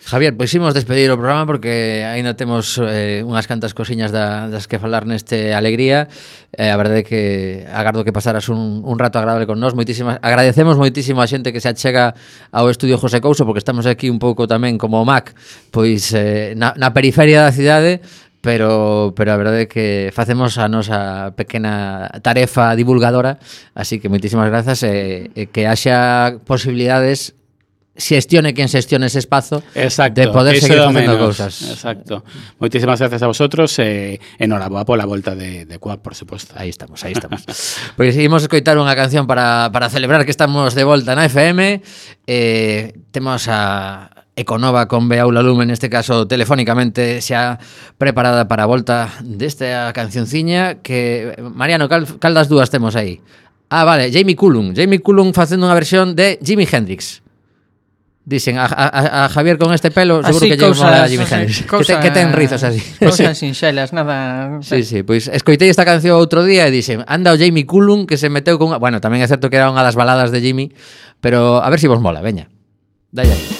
Javier, 0.04 0.36
pois 0.36 0.52
imos 0.56 0.72
despedir 0.72 1.10
o 1.12 1.20
programa 1.20 1.44
porque 1.44 2.00
aínda 2.04 2.32
temos 2.32 2.80
eh, 2.80 3.20
unhas 3.24 3.44
cantas 3.44 3.76
cosiñas 3.76 4.08
da, 4.08 4.48
das 4.48 4.64
que 4.64 4.80
falar 4.80 5.04
neste 5.04 5.52
Alegría. 5.52 6.08
Eh, 6.52 6.72
a 6.72 6.76
verdade 6.80 7.02
é 7.02 7.04
que 7.04 7.22
agardo 7.68 8.04
que 8.04 8.12
pasaras 8.12 8.48
un, 8.48 8.84
un 8.84 8.96
rato 8.96 9.20
agradable 9.20 9.44
con 9.44 9.60
nós. 9.60 9.76
Moitísimas, 9.76 10.16
agradecemos 10.20 10.80
moitísimo 10.80 11.20
a 11.20 11.28
xente 11.28 11.52
que 11.52 11.60
se 11.60 11.68
achega 11.68 12.16
ao 12.52 12.72
estudio 12.72 12.96
José 12.96 13.20
Couso 13.20 13.44
porque 13.44 13.60
estamos 13.60 13.84
aquí 13.84 14.08
un 14.08 14.20
pouco 14.20 14.48
tamén 14.48 14.80
como 14.80 15.00
o 15.00 15.04
MAC, 15.04 15.36
pois 15.72 16.12
eh, 16.16 16.56
na, 16.56 16.72
na 16.76 16.92
periferia 16.96 17.44
da 17.44 17.52
cidade, 17.52 18.00
pero 18.40 19.12
pero 19.12 19.32
a 19.32 19.40
verdade 19.40 19.64
é 19.64 19.68
que 19.68 20.08
facemos 20.16 20.56
a 20.56 20.68
nosa 20.72 21.32
pequena 21.36 22.08
tarefa 22.24 22.72
divulgadora, 22.76 23.36
así 23.76 24.00
que 24.00 24.08
moitísimas 24.08 24.48
grazas 24.48 24.80
e, 24.84 25.28
e 25.36 25.52
que 25.52 25.68
haxa 25.68 26.38
posibilidades 26.48 27.37
xestione 27.98 28.54
quen 28.54 28.70
xestione 28.70 29.10
ese 29.10 29.18
espazo 29.18 29.60
Exacto, 29.74 30.22
de 30.22 30.30
poder 30.30 30.54
seguir 30.62 30.78
facendo 30.78 31.18
cousas. 31.18 31.52
Exacto. 31.66 32.22
Moitísimas 32.62 33.02
gracias 33.02 33.20
a 33.20 33.26
vosotros 33.26 33.74
e 33.82 34.16
eh, 34.16 34.38
enhoraboa 34.38 34.86
pola 34.86 35.04
volta 35.04 35.34
de, 35.34 35.66
de 35.66 35.76
Cuap, 35.82 36.00
por 36.00 36.14
suposto. 36.14 36.54
Aí 36.56 36.70
estamos, 36.70 37.02
aí 37.02 37.12
estamos. 37.12 37.42
pois 37.98 38.14
seguimos 38.14 38.46
escoitar 38.46 38.78
unha 38.78 38.94
canción 38.94 39.26
para, 39.26 39.74
para 39.74 39.90
celebrar 39.90 40.22
que 40.22 40.30
estamos 40.32 40.78
de 40.78 40.86
volta 40.86 41.18
na 41.18 41.26
FM. 41.26 41.82
Eh, 42.24 42.94
temos 43.10 43.50
a 43.50 44.08
Econova 44.38 44.86
con 44.86 45.10
Beaula 45.10 45.42
Lume, 45.42 45.66
neste 45.66 45.90
caso 45.90 46.30
telefónicamente, 46.30 47.18
xa 47.18 47.58
preparada 47.98 48.46
para 48.46 48.62
a 48.62 48.70
volta 48.70 49.10
desta 49.26 49.90
cancionciña 49.90 50.78
que, 50.78 51.34
Mariano, 51.42 51.90
cal, 51.90 52.06
cal 52.22 52.38
das 52.38 52.46
dúas 52.46 52.70
temos 52.70 52.94
aí? 52.94 53.18
Ah, 53.66 53.82
vale, 53.82 54.14
Jamie 54.14 54.38
Cullum. 54.38 54.72
Jamie 54.78 55.02
Cullum 55.02 55.34
facendo 55.34 55.66
unha 55.66 55.74
versión 55.74 56.14
de 56.14 56.38
Jimi 56.38 56.70
Hendrix. 56.70 57.26
Dicen, 58.28 58.58
a, 58.58 58.66
a, 58.66 59.24
a 59.24 59.28
Javier 59.30 59.56
con 59.56 59.72
este 59.72 59.90
pelo 59.90 60.20
seguro 60.22 60.36
así, 60.36 60.50
que 60.50 60.58
lle 60.60 60.68
mola 60.76 61.04
a 61.04 61.08
Jimi 61.08 61.24
Hendrix. 61.30 61.64
Que, 61.64 61.80
te, 61.80 61.96
que 61.96 62.10
ten 62.12 62.36
rizos 62.36 62.60
así. 62.60 62.76
Cosas 63.00 63.24
pues, 63.24 63.38
sinxelas, 63.38 63.94
nada... 63.94 64.60
Sí, 64.60 64.84
sí, 64.84 65.00
pois 65.00 65.32
pues, 65.32 65.36
escoitei 65.40 65.72
esta 65.72 65.88
canción 65.88 66.20
outro 66.20 66.44
día 66.44 66.68
e 66.68 66.70
dixen, 66.70 67.08
anda 67.08 67.32
o 67.32 67.40
Jamie 67.40 67.64
Cullum 67.64 68.04
que 68.04 68.20
se 68.20 68.28
meteu 68.28 68.60
con... 68.60 68.76
Bueno, 68.76 69.00
tamén 69.00 69.24
é 69.24 69.28
certo 69.32 69.48
que 69.48 69.56
era 69.56 69.72
unha 69.72 69.80
das 69.80 69.96
baladas 69.96 70.28
de 70.28 70.44
Jimmy, 70.44 70.76
pero 71.24 71.64
a 71.64 71.72
ver 71.72 71.80
se 71.80 71.88
si 71.88 71.88
vos 71.88 72.04
mola, 72.04 72.20
veña. 72.20 72.52
dai 73.08 73.32
aí. 73.32 73.57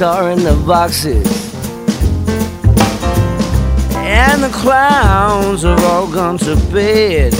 Are 0.00 0.30
in 0.30 0.44
the 0.44 0.54
boxes. 0.66 1.26
And 3.96 4.42
the 4.42 4.50
clowns 4.50 5.62
have 5.62 5.82
all 5.84 6.06
gone 6.10 6.38
to 6.38 6.56
bed. 6.72 7.32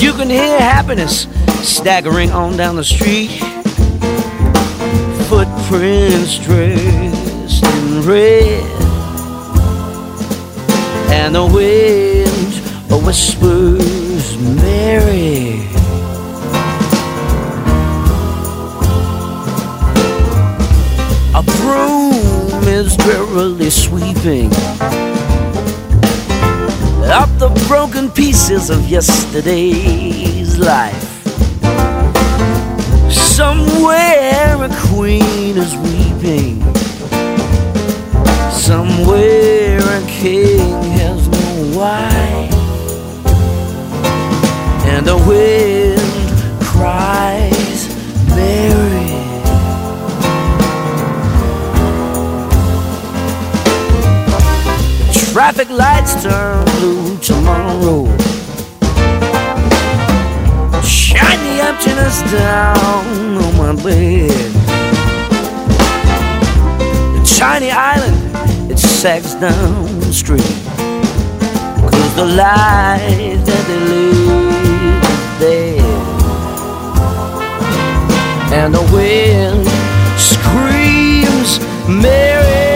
You 0.00 0.12
can 0.12 0.30
hear 0.30 0.58
happiness 0.58 1.26
staggering 1.62 2.30
on 2.30 2.56
down 2.56 2.76
the 2.76 2.84
street. 2.84 3.30
Footprints 5.28 6.38
dressed 6.38 7.64
in 7.64 8.02
red. 8.06 8.62
And 11.10 11.34
the 11.34 11.44
wind 11.44 12.40
whispers 13.04 14.38
Mary. 14.38 15.66
A 21.70 21.72
broom 21.72 22.64
is 22.68 22.96
drearily 22.96 23.70
sweeping 23.70 24.50
up 27.10 27.28
the 27.38 27.48
broken 27.68 28.10
pieces 28.10 28.70
of 28.70 28.88
yesterday's 28.88 30.58
life. 30.58 31.22
Somewhere 33.10 34.64
a 34.64 34.68
queen 34.88 35.56
is 35.56 35.76
weeping. 35.76 36.60
Somewhere 38.52 39.80
a 39.80 40.06
king 40.06 40.82
has 40.98 41.28
no 41.28 41.78
wife. 41.78 42.54
And 44.86 45.06
the 45.06 45.16
wind 45.16 46.00
cries, 46.62 47.19
Traffic 55.60 55.76
lights 55.76 56.22
turn 56.22 56.64
blue 56.78 57.18
tomorrow. 57.18 58.06
Shine 60.82 61.40
the 61.44 61.60
emptiness 61.60 62.22
down 62.32 63.36
on 63.36 63.56
my 63.58 63.72
bed. 63.82 64.30
The 67.12 67.36
tiny 67.38 67.70
island, 67.70 68.70
it 68.72 68.78
sags 68.78 69.34
down 69.34 70.00
the 70.00 70.14
street. 70.14 70.40
Cause 71.90 72.14
the 72.16 72.24
life 72.24 73.44
that 73.44 73.64
they 73.68 73.80
is 74.88 75.02
dead. 75.40 75.84
And 78.54 78.72
the 78.72 78.84
wind 78.94 79.66
screams, 80.18 81.60
Mary. 81.86 82.69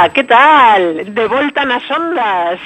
Ola, 0.00 0.12
que 0.14 0.24
tal? 0.24 1.12
De 1.12 1.26
volta 1.28 1.64
nas 1.68 1.84
ondas 1.92 2.56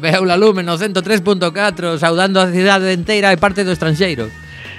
Veu 0.00 0.24
la 0.24 0.40
lume 0.40 0.64
no 0.64 0.80
103.4 0.80 2.00
Saudando 2.00 2.40
a 2.40 2.48
cidade 2.48 2.96
inteira 2.96 3.28
e 3.28 3.36
parte 3.36 3.68
do 3.68 3.76
estranxeiro 3.76 4.32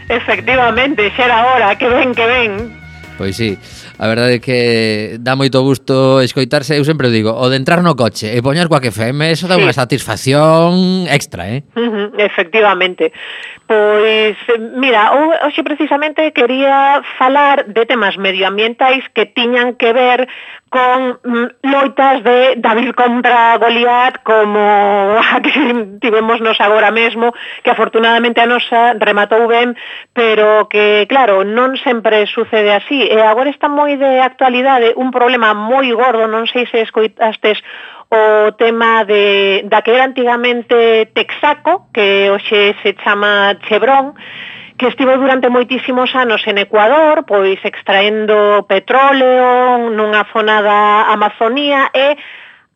Efectivamente, 0.10 1.14
xa 1.14 1.30
era 1.30 1.46
hora, 1.46 1.78
que 1.78 1.86
ven, 1.86 2.10
que 2.18 2.26
ven 2.26 2.74
Pois 3.22 3.38
sí, 3.38 3.54
a 4.02 4.10
verdade 4.10 4.42
é 4.42 4.42
que 4.42 5.22
dá 5.22 5.38
moito 5.38 5.62
gusto 5.62 6.26
escoitarse, 6.26 6.74
eu 6.74 6.82
sempre 6.82 7.14
digo, 7.14 7.30
o 7.30 7.46
de 7.54 7.62
entrar 7.62 7.86
no 7.86 7.94
coche 7.94 8.34
e 8.34 8.42
poñer 8.42 8.66
coa 8.66 8.82
que 8.82 8.90
FM, 8.90 9.30
eso 9.30 9.46
dá 9.46 9.62
sí. 9.62 9.62
unha 9.62 9.78
satisfacción 9.78 11.06
extra, 11.06 11.46
eh? 11.46 11.62
Uh 11.78 11.86
-huh, 11.86 12.08
efectivamente. 12.18 13.14
Pois, 13.70 14.34
mira, 14.74 15.14
hoxe 15.46 15.62
precisamente 15.62 16.34
quería 16.34 17.06
falar 17.22 17.70
de 17.70 17.86
temas 17.86 18.18
medioambientais 18.18 19.06
que 19.14 19.30
tiñan 19.30 19.78
que 19.78 19.94
ver 19.94 20.26
con 20.72 21.20
mm, 21.22 21.68
loitas 21.68 22.24
de 22.24 22.56
David 22.56 22.96
contra 22.96 23.58
Goliat 23.58 24.24
como 24.24 25.20
a 25.20 25.42
que 25.44 26.00
tivemos 26.00 26.40
nos 26.40 26.60
agora 26.62 26.92
mesmo, 26.92 27.36
que 27.62 27.70
afortunadamente 27.70 28.40
a 28.40 28.48
nosa 28.48 28.96
rematou 28.96 29.52
ben, 29.52 29.76
pero 30.16 30.72
que, 30.72 31.06
claro, 31.12 31.44
non 31.44 31.76
sempre 31.76 32.24
sucede 32.26 32.72
así. 32.72 33.04
E 33.04 33.20
agora 33.20 33.52
está 33.52 33.68
moi 33.68 34.00
de 34.00 34.24
actualidade 34.24 34.96
un 34.96 35.12
problema 35.12 35.52
moi 35.52 35.92
gordo, 35.92 36.32
non 36.32 36.48
sei 36.48 36.64
se 36.72 36.80
escoitastes 36.88 37.60
o 38.08 38.56
tema 38.56 39.04
de, 39.04 39.68
da 39.68 39.84
que 39.84 39.92
era 39.92 40.08
antigamente 40.08 41.12
Texaco, 41.12 41.92
que 41.92 42.32
hoxe 42.32 42.80
se 42.80 42.96
chama 43.04 43.60
Chevron, 43.68 44.16
que 44.82 44.88
estivo 44.88 45.14
durante 45.14 45.46
moitísimos 45.54 46.10
anos 46.18 46.42
en 46.50 46.58
Ecuador, 46.58 47.22
pois 47.30 47.62
extraendo 47.62 48.66
petróleo 48.66 49.94
nunha 49.94 50.26
zona 50.34 50.58
da 50.66 51.06
Amazonía 51.14 51.94
e 51.94 52.18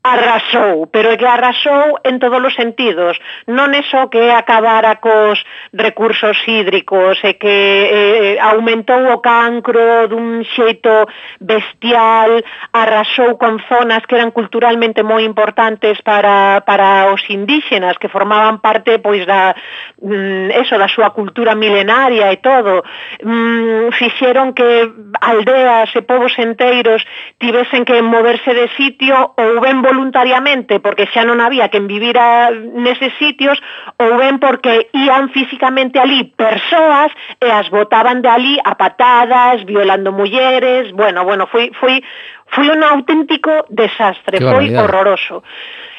arrasou, 0.06 0.86
pero 0.94 1.10
é 1.10 1.18
que 1.18 1.26
arrasou 1.26 1.98
en 2.06 2.22
todos 2.22 2.38
os 2.38 2.54
sentidos. 2.54 3.18
Non 3.50 3.74
é 3.74 3.82
só 3.90 4.06
que 4.06 4.30
acabara 4.30 5.02
cos 5.02 5.42
recursos 5.74 6.38
hídricos, 6.46 7.18
é 7.26 7.34
que 7.34 7.50
eh, 7.50 8.38
eh, 8.38 8.38
aumentou 8.38 9.02
o 9.10 9.18
cancro 9.18 10.06
dun 10.06 10.46
xeito 10.46 11.10
bestial, 11.42 12.38
arrasou 12.70 13.42
con 13.42 13.58
zonas 13.66 14.06
que 14.06 14.14
eran 14.14 14.30
culturalmente 14.30 15.02
moi 15.02 15.26
importantes 15.26 15.98
para, 16.06 16.62
para 16.62 17.10
os 17.10 17.26
indígenas, 17.34 17.98
que 17.98 18.14
formaban 18.14 18.62
parte 18.62 19.02
pois 19.02 19.26
da 19.26 19.58
mm, 20.06 20.54
eso 20.54 20.78
da 20.78 20.86
súa 20.86 21.18
cultura 21.18 21.58
milenaria 21.58 22.30
e 22.30 22.38
todo. 22.38 22.86
Mm, 23.26 23.90
fixeron 23.98 24.54
que 24.54 24.86
aldeas 25.18 25.90
e 25.98 26.06
povos 26.06 26.38
enteiros 26.38 27.02
tivesen 27.42 27.90
que 27.90 27.98
moverse 28.06 28.54
de 28.54 28.70
sitio 28.78 29.34
ou 29.34 29.58
ben 29.66 29.82
voluntariamente 29.96 30.80
porque 30.84 31.08
xa 31.08 31.24
non 31.24 31.40
había 31.40 31.72
quen 31.72 31.88
vivira 31.88 32.52
neses 32.52 33.16
sitios 33.16 33.56
ou 33.96 34.20
ben 34.20 34.44
porque 34.44 34.92
ían 34.92 35.32
físicamente 35.32 35.96
ali 35.98 36.28
persoas 36.36 37.16
e 37.40 37.48
as 37.48 37.72
botaban 37.72 38.20
de 38.20 38.30
ali 38.30 38.56
a 38.60 38.76
patadas, 38.76 39.64
violando 39.64 40.12
mulleres, 40.12 40.92
bueno, 40.92 41.24
bueno, 41.24 41.48
foi 41.48 41.72
foi 41.80 42.04
foi 42.52 42.68
un 42.70 42.84
auténtico 42.84 43.66
desastre, 43.72 44.38
Qué 44.38 44.46
foi 44.46 44.68
horroroso. 44.76 45.42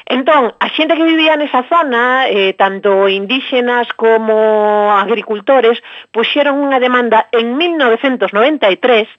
Entón, 0.07 0.55
a 0.61 0.69
xente 0.71 0.95
que 0.95 1.03
vivía 1.03 1.35
nesa 1.35 1.67
zona, 1.67 2.31
eh, 2.31 2.55
tanto 2.55 3.11
indígenas 3.11 3.91
como 3.99 4.95
agricultores, 4.95 5.83
puxeron 6.15 6.63
unha 6.63 6.79
demanda 6.79 7.27
en 7.35 7.59
1993 7.59 9.11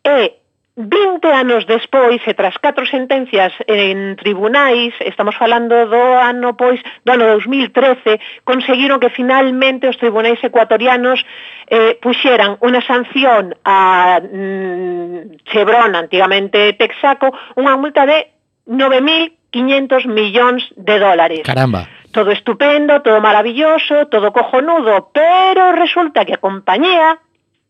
e 0.00 0.43
20 0.76 1.22
anos 1.30 1.66
despois 1.66 2.18
e 2.26 2.34
tras 2.34 2.58
catro 2.58 2.82
sentencias 2.82 3.54
en 3.70 4.16
tribunais, 4.18 4.90
estamos 5.06 5.38
falando 5.38 5.86
do 5.86 6.02
ano 6.18 6.58
pois 6.58 6.82
do 7.06 7.14
ano 7.14 7.30
2013, 7.38 8.18
conseguiron 8.42 8.98
que 8.98 9.14
finalmente 9.14 9.86
os 9.86 9.94
tribunais 10.02 10.42
ecuatorianos 10.42 11.22
eh, 11.70 11.94
puxeran 12.02 12.58
unha 12.58 12.82
sanción 12.82 13.54
a 13.62 14.18
mm, 14.18 15.46
Chevron, 15.46 15.94
antigamente 15.94 16.74
Texaco, 16.74 17.30
unha 17.54 17.78
multa 17.78 18.02
de 18.02 18.34
9.500 18.66 20.10
millóns 20.10 20.66
de 20.74 20.98
dólares. 20.98 21.46
Caramba 21.46 21.86
todo 22.14 22.30
estupendo, 22.30 23.02
todo 23.02 23.20
maravilloso, 23.20 24.06
todo 24.06 24.32
cojonudo, 24.32 25.10
pero 25.12 25.72
resulta 25.72 26.24
que 26.24 26.34
a 26.34 26.38
compañía 26.38 27.18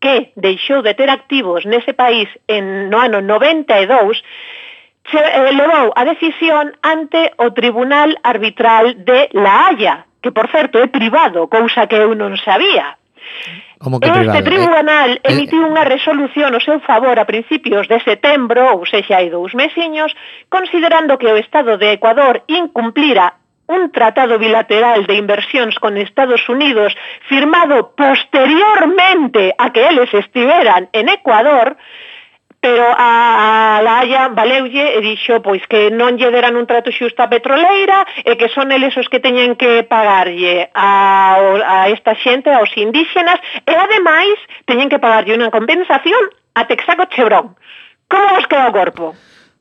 que 0.05 0.29
deixou 0.35 0.85
de 0.85 0.93
ter 0.93 1.09
activos 1.09 1.65
nese 1.65 1.97
país 1.97 2.29
en 2.45 2.93
no 2.93 3.01
ano 3.01 3.25
92 3.25 4.21
che, 5.09 5.17
eh, 5.17 5.49
levou 5.49 5.89
a 5.97 6.05
decisión 6.05 6.77
ante 6.85 7.33
o 7.41 7.49
Tribunal 7.57 8.13
Arbitral 8.21 9.01
de 9.01 9.33
La 9.33 9.65
Haya, 9.65 10.05
que 10.21 10.29
por 10.29 10.45
certo 10.53 10.77
é 10.77 10.85
privado, 10.85 11.49
cousa 11.49 11.89
que 11.89 11.97
eu 11.97 12.13
non 12.13 12.37
sabía. 12.37 13.01
Como 13.81 13.97
que 13.97 14.05
este 14.05 14.21
privado? 14.21 14.45
tribunal 14.45 15.09
eh, 15.17 15.33
emitiu 15.33 15.65
eh, 15.65 15.69
unha 15.73 15.81
resolución 15.89 16.53
ao 16.53 16.61
seu 16.61 16.77
favor 16.85 17.17
a 17.17 17.25
principios 17.25 17.89
de 17.89 17.97
setembro, 18.05 18.77
ou 18.77 18.85
sexa, 18.85 19.17
hai 19.17 19.33
dous 19.33 19.57
mesiños, 19.57 20.13
considerando 20.53 21.17
que 21.17 21.33
o 21.33 21.41
Estado 21.41 21.81
de 21.81 21.97
Ecuador 21.97 22.45
incumplira 22.45 23.41
un 23.67 23.91
tratado 23.91 24.37
bilateral 24.37 25.05
de 25.05 25.15
inversións 25.15 25.79
con 25.79 25.97
Estados 25.97 26.47
Unidos 26.49 26.93
firmado 27.27 27.95
posteriormente 27.95 29.55
a 29.57 29.73
que 29.73 29.87
eles 29.87 30.13
estiveran 30.13 30.89
en 30.93 31.09
Ecuador, 31.09 31.77
pero 32.65 32.85
a, 32.97 33.77
a 33.77 33.81
La 33.81 33.99
Haya 33.99 34.29
valeulle 34.29 34.97
e 34.97 35.01
dixo 35.01 35.41
pois 35.41 35.61
que 35.69 35.93
non 35.93 36.17
lle 36.17 36.33
deran 36.33 36.57
un 36.57 36.65
trato 36.65 36.89
xusto 36.89 37.21
a 37.21 37.29
petroleira 37.29 38.05
e 38.25 38.37
que 38.37 38.49
son 38.49 38.73
eles 38.73 38.97
os 38.97 39.05
que 39.05 39.21
teñen 39.21 39.53
que 39.53 39.85
pagarlle 39.85 40.69
a, 40.73 41.37
a 41.61 41.77
esta 41.93 42.17
xente, 42.17 42.49
aos 42.49 42.73
indígenas, 42.73 43.37
e 43.65 43.73
ademais 43.73 44.37
teñen 44.65 44.89
que 44.89 45.01
pagarlle 45.01 45.37
unha 45.37 45.53
compensación 45.53 46.33
a 46.57 46.65
Texaco 46.65 47.05
Chevron. 47.13 47.53
Como 48.09 48.25
vos 48.33 48.49
queda 48.49 48.69
o 48.69 48.73
corpo? 48.73 49.13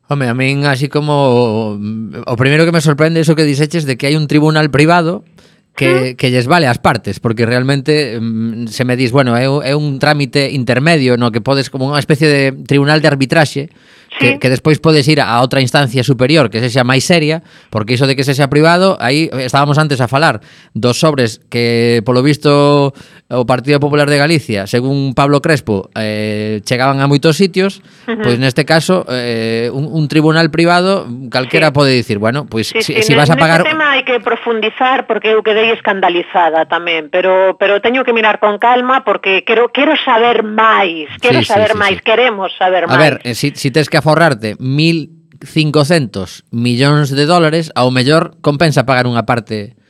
Home, 0.08 0.28
a 0.28 0.34
min 0.34 0.68
así 0.68 0.92
como 0.92 1.80
mm, 1.80 2.28
o 2.28 2.36
primeiro 2.36 2.68
que 2.68 2.76
me 2.76 2.84
sorprende 2.84 3.20
é 3.20 3.24
iso 3.24 3.32
que 3.32 3.48
diseches 3.48 3.88
de 3.88 3.96
que 3.96 4.04
hai 4.04 4.20
un 4.20 4.28
tribunal 4.28 4.68
privado 4.68 5.24
que, 5.72 6.14
que 6.14 6.30
lles 6.30 6.46
vale 6.46 6.68
as 6.68 6.78
partes, 6.78 7.18
porque 7.18 7.48
realmente 7.48 8.20
mm, 8.20 8.68
se 8.68 8.84
me 8.84 9.00
dis, 9.00 9.10
bueno, 9.10 9.32
é, 9.32 9.48
é 9.48 9.72
un 9.72 9.98
trámite 9.98 10.52
intermedio 10.52 11.16
no 11.16 11.32
que 11.32 11.40
podes 11.40 11.72
como 11.72 11.88
unha 11.88 11.98
especie 11.98 12.28
de 12.28 12.52
tribunal 12.68 13.00
de 13.00 13.08
arbitraxe 13.08 13.72
sí. 14.18 14.34
que, 14.34 14.38
que 14.38 14.48
despois 14.50 14.78
podes 14.78 15.06
ir 15.08 15.20
a 15.20 15.40
outra 15.40 15.60
instancia 15.60 16.04
superior 16.04 16.50
que 16.50 16.60
se 16.60 16.70
xa 16.70 16.86
máis 16.86 17.04
seria, 17.04 17.42
porque 17.70 17.94
iso 17.94 18.06
de 18.06 18.14
que 18.14 18.24
se 18.24 18.34
xa 18.34 18.48
privado, 18.48 18.96
aí 19.00 19.30
eh, 19.32 19.46
estábamos 19.46 19.78
antes 19.78 20.00
a 20.00 20.08
falar 20.08 20.40
dos 20.74 20.98
sobres 21.00 21.40
que 21.50 22.02
polo 22.04 22.22
visto 22.22 22.94
o 23.28 23.42
Partido 23.48 23.80
Popular 23.80 24.08
de 24.08 24.18
Galicia, 24.20 24.66
según 24.66 25.14
Pablo 25.14 25.40
Crespo, 25.42 25.90
eh, 25.96 26.60
chegaban 26.64 27.00
a 27.00 27.06
moitos 27.10 27.36
sitios, 27.36 27.82
uh 28.06 28.14
-huh. 28.14 28.22
pois 28.22 28.38
neste 28.38 28.62
caso 28.62 29.04
eh, 29.10 29.70
un, 29.72 29.88
un 29.90 30.06
tribunal 30.06 30.50
privado 30.50 31.08
calquera 31.30 31.72
sí. 31.72 31.74
pode 31.74 31.90
dicir, 31.90 32.18
bueno, 32.18 32.46
pois 32.46 32.70
sí, 32.70 32.82
si, 32.82 32.94
sí, 33.00 33.02
si 33.02 33.12
vas 33.14 33.30
a 33.30 33.36
pagar... 33.36 33.64
Tema 33.64 33.98
hai 33.98 34.04
que 34.06 34.20
profundizar 34.20 35.06
porque 35.08 35.34
eu 35.34 35.42
quedei 35.42 35.72
escandalizada 35.74 36.68
tamén, 36.68 37.10
pero 37.10 37.56
pero 37.58 37.80
teño 37.80 38.04
que 38.04 38.12
mirar 38.12 38.38
con 38.38 38.60
calma 38.60 39.02
porque 39.02 39.42
quero 39.42 39.72
quero 39.72 39.96
saber 40.04 40.44
máis, 40.44 41.10
quero 41.18 41.40
sí, 41.42 41.48
saber 41.48 41.74
sí, 41.74 41.76
sí, 41.76 41.82
máis, 41.82 41.96
sí. 41.98 42.04
queremos 42.04 42.50
saber 42.54 42.86
máis. 42.86 42.94
A 42.94 43.00
ver, 43.00 43.14
eh, 43.24 43.34
si, 43.34 43.50
si 43.56 43.72
tes 43.72 43.88
que 43.88 44.03
forrarte 44.04 44.60
1.500 44.60 46.44
millóns 46.52 47.08
de 47.08 47.24
dólares, 47.24 47.72
ao 47.72 47.88
mellor 47.88 48.36
compensa 48.44 48.84
pagar 48.84 49.08
unha 49.08 49.24
parte 49.24 49.80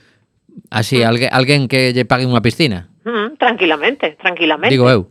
así, 0.71 1.03
mm. 1.03 1.07
alguén, 1.11 1.31
alguén 1.35 1.63
que 1.67 1.91
lle 1.91 2.07
pague 2.07 2.31
unha 2.31 2.39
piscina. 2.39 2.95
Mm, 3.03 3.35
tranquilamente, 3.37 4.15
tranquilamente. 4.23 4.71
Digo 4.71 4.87
eu. 4.87 5.11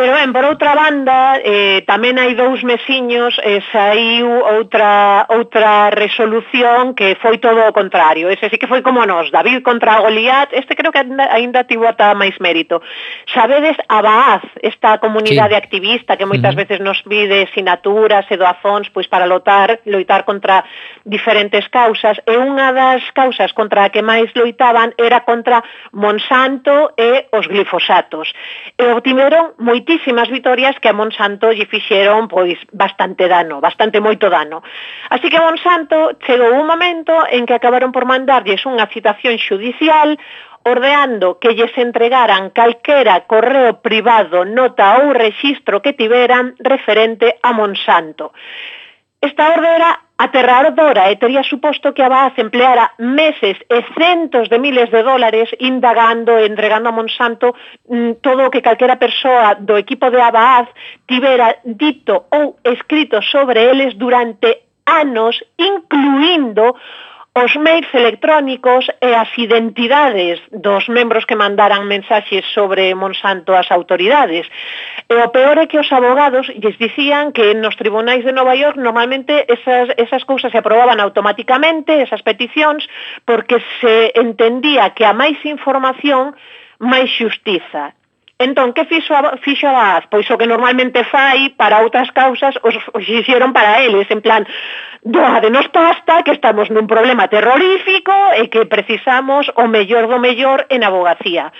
Pero 0.00 0.14
ben, 0.14 0.32
por 0.32 0.46
outra 0.46 0.74
banda, 0.74 1.36
eh, 1.44 1.84
tamén 1.84 2.16
hai 2.16 2.32
dous 2.32 2.64
mesiños 2.64 3.36
eh, 3.44 3.60
saiu 3.68 4.32
outra, 4.48 5.28
outra 5.28 5.92
resolución 5.92 6.96
que 6.96 7.20
foi 7.20 7.36
todo 7.36 7.68
o 7.68 7.76
contrario. 7.76 8.32
Ese 8.32 8.48
sí 8.48 8.56
que 8.56 8.64
foi 8.64 8.80
como 8.80 9.04
nós, 9.04 9.28
David 9.28 9.60
contra 9.60 10.00
Goliat, 10.00 10.56
este 10.56 10.72
creo 10.72 10.88
que 10.88 11.04
ainda, 11.04 11.28
ainda 11.28 11.68
tivo 11.68 11.84
ata 11.84 12.16
máis 12.16 12.32
mérito. 12.40 12.80
Sabedes 13.28 13.76
a 13.92 14.00
Baaz, 14.00 14.40
esta 14.64 14.96
comunidade 15.04 15.52
sí. 15.52 15.60
activista 15.60 16.16
que 16.16 16.24
moitas 16.24 16.56
uh 16.56 16.56
-huh. 16.56 16.64
veces 16.64 16.80
nos 16.80 17.04
pide 17.04 17.52
sinaturas 17.52 18.24
e 18.32 18.40
doazóns 18.40 18.88
pois 18.88 19.04
para 19.04 19.28
lotar, 19.28 19.84
loitar 19.84 20.24
contra 20.24 20.64
diferentes 21.04 21.68
causas, 21.68 22.16
e 22.24 22.40
unha 22.40 22.72
das 22.72 23.04
causas 23.12 23.52
contra 23.52 23.84
a 23.84 23.92
que 23.92 24.00
máis 24.00 24.32
loitaban 24.32 24.96
era 24.96 25.28
contra 25.28 25.60
Monsanto 25.92 26.96
e 26.96 27.28
os 27.36 27.44
glifosatos. 27.52 28.32
E 28.80 28.96
obtiveron 28.96 29.52
moi 29.60 29.89
moitísimas 29.90 30.30
vitorias 30.30 30.78
que 30.78 30.88
a 30.88 30.94
Monsanto 30.94 31.50
lle 31.50 31.66
fixeron 31.66 32.30
pois 32.30 32.54
bastante 32.70 33.26
dano, 33.26 33.58
bastante 33.58 33.98
moito 33.98 34.30
dano. 34.30 34.62
Así 35.10 35.26
que 35.26 35.42
Monsanto 35.42 36.14
chegou 36.22 36.54
un 36.54 36.62
momento 36.62 37.26
en 37.26 37.42
que 37.42 37.58
acabaron 37.58 37.90
por 37.90 38.06
mandarlles 38.06 38.62
unha 38.70 38.86
citación 38.86 39.34
xudicial 39.42 40.14
ordeando 40.62 41.42
que 41.42 41.58
lles 41.58 41.74
entregaran 41.74 42.54
calquera 42.54 43.26
correo 43.26 43.82
privado, 43.82 44.46
nota 44.46 45.02
ou 45.02 45.10
rexistro 45.10 45.82
que 45.82 45.98
tiveran 45.98 46.54
referente 46.62 47.42
a 47.42 47.50
Monsanto. 47.50 48.30
Esta 49.22 49.50
orde 49.52 49.68
era 49.68 50.00
aterradora 50.16 51.08
eh, 51.08 51.12
e 51.12 51.16
tería 51.16 51.42
suposto 51.42 51.92
que 51.92 52.02
a 52.02 52.08
Baaz 52.08 52.32
empleara 52.38 52.92
meses 52.98 53.56
e 53.68 53.78
centos 53.96 54.48
de 54.48 54.58
miles 54.58 54.88
de 54.88 55.02
dólares 55.02 55.48
indagando 55.60 56.32
e 56.38 56.46
entregando 56.48 56.88
a 56.88 56.96
Monsanto 56.96 57.52
mm, 57.88 58.24
todo 58.24 58.48
o 58.48 58.50
que 58.50 58.64
calquera 58.64 58.96
persoa 58.96 59.60
do 59.60 59.76
equipo 59.76 60.08
de 60.10 60.20
Abaaz 60.20 60.68
tivera 61.08 61.56
dito 61.64 62.32
ou 62.32 62.56
escrito 62.64 63.20
sobre 63.20 63.60
eles 63.60 63.92
durante 63.94 64.48
anos, 64.86 65.36
incluindo 65.58 66.76
os 67.44 67.56
mails 67.56 67.88
electrónicos 67.94 68.84
e 69.00 69.14
as 69.14 69.30
identidades 69.38 70.40
dos 70.52 70.88
membros 70.88 71.24
que 71.24 71.36
mandaran 71.36 71.88
mensaxes 71.88 72.44
sobre 72.52 72.94
Monsanto 72.94 73.56
ás 73.56 73.68
autoridades. 73.72 74.44
E 75.08 75.16
o 75.16 75.32
peor 75.32 75.56
é 75.56 75.66
que 75.70 75.80
os 75.80 75.88
abogados 75.88 76.52
lles 76.60 76.76
dicían 76.76 77.32
que 77.32 77.54
nos 77.56 77.76
tribunais 77.80 78.24
de 78.24 78.36
Nova 78.36 78.54
York 78.54 78.76
normalmente 78.76 79.48
esas, 79.48 79.88
esas 79.96 80.24
cousas 80.24 80.52
se 80.52 80.60
aprobaban 80.60 81.00
automáticamente, 81.00 82.04
esas 82.04 82.20
peticións, 82.20 82.84
porque 83.24 83.62
se 83.80 84.12
entendía 84.14 84.92
que 84.92 85.08
a 85.08 85.16
máis 85.16 85.40
información 85.44 86.36
máis 86.80 87.08
xustiza. 87.08 87.96
Entón, 88.40 88.72
que 88.72 88.86
fixo, 88.86 89.12
fixo 89.44 89.68
Abad? 89.68 90.08
Pois 90.08 90.24
o 90.32 90.38
que 90.40 90.48
normalmente 90.48 91.04
fai 91.04 91.52
para 91.60 91.84
outras 91.84 92.08
causas 92.08 92.56
os, 92.64 92.72
os 92.96 93.04
hicieron 93.04 93.52
para 93.52 93.84
eles, 93.84 94.08
en 94.08 94.24
plan, 94.24 94.48
doadenos 95.04 95.68
pasta 95.68 96.24
que 96.24 96.32
estamos 96.32 96.72
nun 96.72 96.88
problema 96.88 97.28
terrorífico 97.28 98.16
e 98.40 98.48
que 98.48 98.64
precisamos 98.64 99.52
o 99.60 99.68
mellor 99.68 100.08
do 100.08 100.16
mellor 100.16 100.64
en 100.72 100.80
abogacía. 100.88 101.52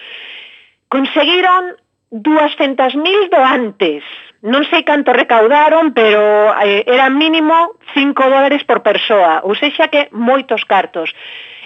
Conseguiron 0.89 1.77
200.000 2.09 3.29
doantes. 3.29 4.01
Non 4.41 4.65
sei 4.65 4.81
canto 4.81 5.13
recaudaron, 5.13 5.93
pero 5.93 6.57
eh, 6.65 6.89
era 6.89 7.13
mínimo 7.13 7.77
5 7.93 8.17
dólares 8.25 8.65
por 8.65 8.81
persoa, 8.81 9.45
ou 9.45 9.53
sexa 9.53 9.93
que 9.93 10.09
moitos 10.17 10.65
cartos 10.65 11.13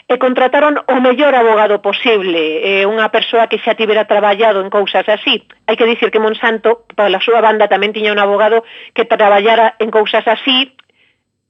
e 0.08 0.20
contrataron 0.20 0.76
o 0.84 0.96
mellor 1.00 1.32
abogado 1.32 1.80
posible, 1.80 2.60
eh, 2.60 2.84
unha 2.84 3.08
persoa 3.08 3.48
que 3.48 3.56
xa 3.56 3.72
tivera 3.72 4.04
traballado 4.04 4.60
en 4.60 4.68
cousas 4.68 5.08
así. 5.08 5.48
Hai 5.64 5.76
que 5.80 5.88
dicir 5.88 6.12
que 6.12 6.20
Monsanto, 6.20 6.84
pola 6.92 7.24
súa 7.24 7.40
banda, 7.40 7.72
tamén 7.72 7.96
tiña 7.96 8.12
un 8.12 8.20
abogado 8.20 8.68
que 8.92 9.08
traballara 9.08 9.80
en 9.80 9.88
cousas 9.88 10.28
así, 10.28 10.76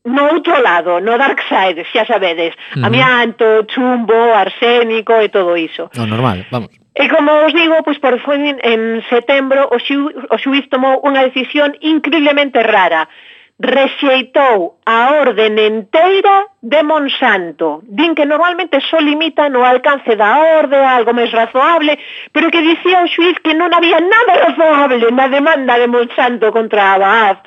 no 0.04 0.30
outro 0.30 0.60
lado, 0.60 1.00
no 1.00 1.18
dark 1.18 1.40
side, 1.50 1.82
xa 1.90 2.06
sabedes, 2.06 2.54
uh 2.54 2.78
-huh. 2.78 2.86
amianto, 2.86 3.64
chumbo, 3.66 4.36
arsénico 4.36 5.18
e 5.18 5.28
todo 5.32 5.56
iso. 5.56 5.90
No 5.96 6.06
normal, 6.06 6.46
vamos. 6.52 6.70
E 6.94 7.10
como 7.10 7.32
os 7.42 7.52
digo, 7.52 7.82
pois 7.82 7.98
por 7.98 8.14
fin 8.22 8.54
en 8.62 9.02
setembro 9.10 9.66
o, 9.74 9.82
xu, 9.82 10.14
o 10.30 10.36
xuiz 10.38 10.70
tomou 10.70 11.02
unha 11.02 11.26
decisión 11.26 11.74
increíblemente 11.82 12.62
rara 12.62 13.10
rexeitou 13.58 14.78
a 14.84 15.14
orden 15.22 15.58
enteira 15.58 16.46
de 16.60 16.82
Monsanto. 16.82 17.82
Din 17.86 18.14
que 18.14 18.26
normalmente 18.26 18.80
só 18.90 18.98
limita 18.98 19.48
no 19.48 19.64
alcance 19.64 20.16
da 20.16 20.58
orde 20.58 20.76
a 20.76 20.96
algo 20.98 21.14
máis 21.14 21.30
razoable, 21.30 21.94
pero 22.34 22.50
que 22.50 22.64
dicía 22.64 23.04
o 23.04 23.08
xuiz 23.08 23.38
que 23.44 23.54
non 23.54 23.70
había 23.70 24.02
nada 24.02 24.50
razoable 24.50 25.06
na 25.14 25.30
demanda 25.30 25.78
de 25.78 25.86
Monsanto 25.86 26.50
contra 26.50 26.94
a 26.94 26.98
Baaz. 26.98 27.38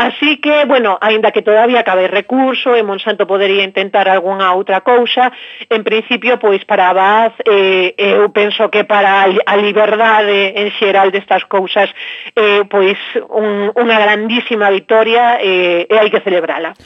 Así 0.00 0.38
que, 0.38 0.64
bueno, 0.64 0.96
aínda 1.00 1.30
que 1.30 1.42
todavía 1.42 1.82
cabe 1.84 2.08
recurso 2.08 2.72
e 2.72 2.82
Monsanto 2.82 3.26
podería 3.26 3.64
intentar 3.64 4.08
algunha 4.08 4.54
outra 4.56 4.80
cousa, 4.80 5.28
en 5.68 5.84
principio, 5.84 6.38
pois, 6.40 6.64
para 6.64 6.88
a 6.88 6.96
Baaz, 6.96 7.34
eh, 7.44 7.92
eu 7.98 8.30
penso 8.32 8.70
que 8.72 8.88
para 8.88 9.28
a 9.28 9.54
liberdade 9.60 10.56
en 10.56 10.72
xeral 10.80 11.12
destas 11.12 11.44
cousas, 11.44 11.92
eh, 12.32 12.64
pois, 12.64 12.96
un, 13.28 13.76
unha 13.76 13.98
grandísima 14.00 14.72
victoria 14.72 15.36
e, 15.42 15.88
e 15.88 15.94
hai 15.98 16.12
que 16.12 16.20
celebrala. 16.20 16.76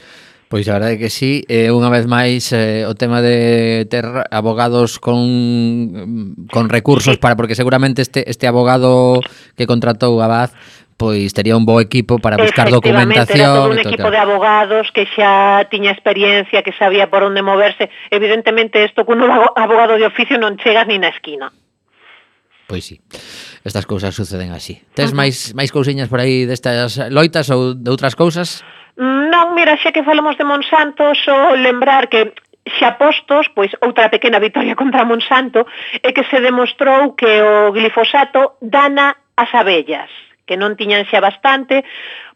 Pois 0.49 0.69
a 0.69 0.79
verdade 0.79 0.99
que 0.99 1.11
sí, 1.11 1.43
eh, 1.51 1.75
unha 1.75 1.91
vez 1.91 2.07
máis 2.07 2.55
eh, 2.55 2.87
o 2.87 2.95
tema 2.95 3.19
de 3.19 3.91
ter 3.91 4.07
abogados 4.31 5.03
con, 5.03 6.47
con 6.47 6.71
recursos 6.71 7.19
para 7.19 7.35
porque 7.35 7.59
seguramente 7.59 8.07
este 8.07 8.23
este 8.31 8.47
abogado 8.47 9.19
que 9.59 9.67
contratou 9.67 10.15
a 10.23 10.31
Baz 10.31 10.55
pois 10.97 11.35
tería 11.35 11.59
un 11.59 11.67
bo 11.67 11.81
equipo 11.81 12.23
para 12.23 12.39
buscar 12.39 12.71
documentación. 12.71 13.41
Era 13.41 13.55
todo 13.55 13.71
un 13.71 13.79
equipo 13.83 13.97
claro. 13.97 14.11
de 14.15 14.19
abogados 14.19 14.85
que 14.95 15.11
xa 15.11 15.67
tiña 15.71 15.91
experiencia, 15.91 16.63
que 16.63 16.73
sabía 16.79 17.11
por 17.11 17.27
onde 17.27 17.43
moverse. 17.43 17.91
Evidentemente, 18.15 18.85
isto 18.85 19.03
cun 19.03 19.19
abogado 19.27 19.99
de 19.99 20.07
oficio 20.07 20.39
non 20.39 20.55
chegas 20.63 20.87
ni 20.87 21.03
na 21.03 21.11
esquina. 21.11 21.51
Pois 22.67 22.85
sí. 22.85 23.01
Estas 23.65 23.87
cousas 23.87 24.15
suceden 24.15 24.53
así. 24.53 24.81
Tes 24.95 25.11
uh 25.11 25.13
-huh. 25.13 25.21
máis 25.21 25.53
máis 25.53 25.71
cousiñas 25.73 26.09
por 26.09 26.21
aí 26.21 26.49
destas 26.49 26.97
loitas 27.13 27.51
ou 27.53 27.75
de 27.75 27.91
outras 27.91 28.15
cousas? 28.17 28.65
Non, 28.97 29.53
mira, 29.59 29.77
xa 29.77 29.91
que 29.91 30.07
falamos 30.07 30.39
de 30.39 30.45
Monsanto, 30.47 31.05
só 31.19 31.53
lembrar 31.59 32.09
que 32.09 32.33
xa 32.79 32.97
postos, 32.97 33.51
pois 33.53 33.71
outra 33.85 34.09
pequena 34.09 34.41
victoria 34.41 34.79
contra 34.79 35.05
Monsanto 35.05 35.67
é 36.01 36.11
que 36.17 36.25
se 36.31 36.41
demostrou 36.41 37.13
que 37.13 37.43
o 37.43 37.73
glifosato 37.77 38.57
dana 38.61 39.17
as 39.37 39.51
abellas, 39.53 40.09
que 40.47 40.57
non 40.57 40.79
tiñan 40.79 41.05
xa 41.11 41.21
bastante, 41.21 41.85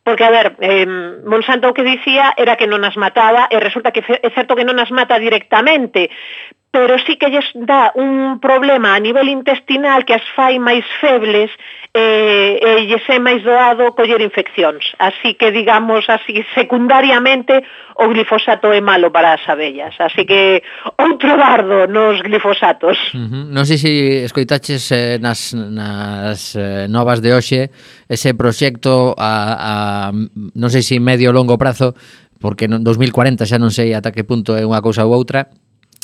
porque, 0.05 0.25
a 0.25 0.31
ver, 0.31 0.57
eh, 0.61 0.87
Monsanto 1.25 1.69
o 1.69 1.77
que 1.77 1.85
dicía 1.85 2.33
era 2.37 2.57
que 2.57 2.69
non 2.69 2.85
as 2.85 2.97
mataba, 2.97 3.49
e 3.49 3.57
resulta 3.61 3.93
que 3.93 4.05
é 4.05 4.31
certo 4.33 4.57
que 4.57 4.65
non 4.65 4.77
as 4.77 4.93
mata 4.93 5.17
directamente, 5.17 6.13
pero 6.71 6.99
sí 7.07 7.17
que 7.17 7.31
lles 7.31 7.49
dá 7.55 7.93
un 7.95 8.41
problema 8.41 8.95
a 8.95 9.01
nivel 9.01 9.29
intestinal 9.29 10.05
que 10.05 10.15
as 10.15 10.27
fai 10.37 10.59
máis 10.61 10.85
febles 11.01 11.49
eh, 11.97 12.61
e 12.61 12.85
lles 12.85 13.03
é 13.09 13.17
máis 13.17 13.41
doado 13.41 13.97
coller 13.97 14.21
infeccións. 14.21 14.93
Así 15.01 15.35
que, 15.35 15.49
digamos, 15.51 16.05
así 16.13 16.45
secundariamente 16.55 17.65
o 17.97 18.07
glifosato 18.13 18.69
é 18.71 18.85
malo 18.85 19.09
para 19.11 19.33
as 19.33 19.45
abellas. 19.49 19.97
Así 19.97 20.29
que 20.29 20.63
outro 21.01 21.41
bardo 21.41 21.89
nos 21.89 22.21
glifosatos. 22.21 23.01
Uh 23.17 23.25
-huh. 23.25 23.45
Non 23.49 23.65
sei 23.65 23.81
se 23.81 23.93
escoitaches 24.29 24.93
eh, 24.93 25.17
nas, 25.17 25.57
nas 25.57 26.53
eh, 26.53 26.85
novas 26.87 27.25
de 27.25 27.33
hoxe 27.33 27.73
ese 28.07 28.37
proxecto 28.37 29.17
a, 29.17 29.33
a 29.57 29.73
non 30.53 30.69
sei 30.69 30.85
se 30.85 31.01
medio 31.01 31.33
longo 31.33 31.57
prazo 31.57 31.97
porque 32.39 32.71
en 32.71 32.85
2040 32.85 33.49
xa 33.49 33.59
non 33.59 33.73
sei 33.73 33.97
ata 33.97 34.13
que 34.13 34.23
punto 34.23 34.55
é 34.55 34.63
unha 34.63 34.85
cousa 34.85 35.03
ou 35.03 35.17
outra, 35.17 35.51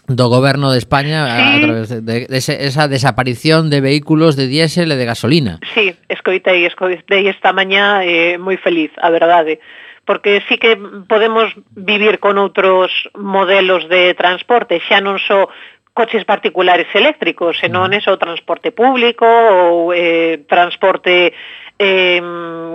do 0.07 0.29
goberno 0.29 0.73
de 0.73 0.79
España 0.79 1.25
sí. 1.27 1.57
a 1.57 1.61
través 1.61 1.89
de, 1.89 2.01
de, 2.01 2.27
de 2.27 2.37
esa 2.37 2.89
desaparición 2.89 3.71
de 3.71 3.81
vehículos 3.81 4.37
de 4.37 4.49
diésel 4.49 4.93
e 4.93 4.97
de 5.01 5.07
gasolina. 5.09 5.61
Sí, 5.73 5.97
escoitei, 6.09 6.69
escoitei 6.69 7.29
esta 7.29 7.57
mañá 7.57 8.05
eh, 8.05 8.37
moi 8.37 8.61
feliz, 8.61 8.93
a 9.01 9.09
verdade, 9.09 9.65
porque 10.05 10.45
sí 10.49 10.61
que 10.61 10.77
podemos 11.09 11.49
vivir 11.73 12.21
con 12.21 12.37
outros 12.37 12.93
modelos 13.17 13.89
de 13.89 14.13
transporte, 14.13 14.77
xa 14.85 15.01
non 15.01 15.17
só 15.17 15.49
coches 15.95 16.27
particulares 16.27 16.91
eléctricos, 16.93 17.57
senón 17.57 17.95
mm. 17.95 17.99
eso, 18.03 18.21
transporte 18.21 18.75
público 18.75 19.25
ou 19.25 19.95
eh, 19.95 20.43
transporte 20.45 21.33
eh, 21.79 22.20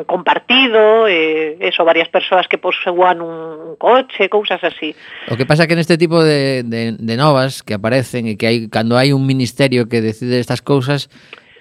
compartido, 0.06 1.08
eh, 1.08 1.58
eso, 1.60 1.86
varias 1.86 2.10
persoas 2.10 2.47
que 2.47 2.58
posúan 2.58 3.22
un 3.22 3.76
coche, 3.78 4.30
cousas 4.30 4.64
así. 4.64 4.95
O 5.32 5.38
que 5.38 5.45
pasa 5.45 5.68
que 5.68 5.76
neste 5.76 5.97
tipo 5.97 6.24
de, 6.24 6.64
de, 6.64 6.95
de 6.97 7.16
novas 7.18 7.64
que 7.64 7.76
aparecen 7.76 8.28
e 8.28 8.36
que 8.36 8.47
hai 8.47 8.58
cando 8.68 9.00
hai 9.00 9.16
un 9.16 9.24
ministerio 9.24 9.88
que 9.88 10.04
decide 10.04 10.39
estas 10.39 10.60
cousas, 10.60 11.08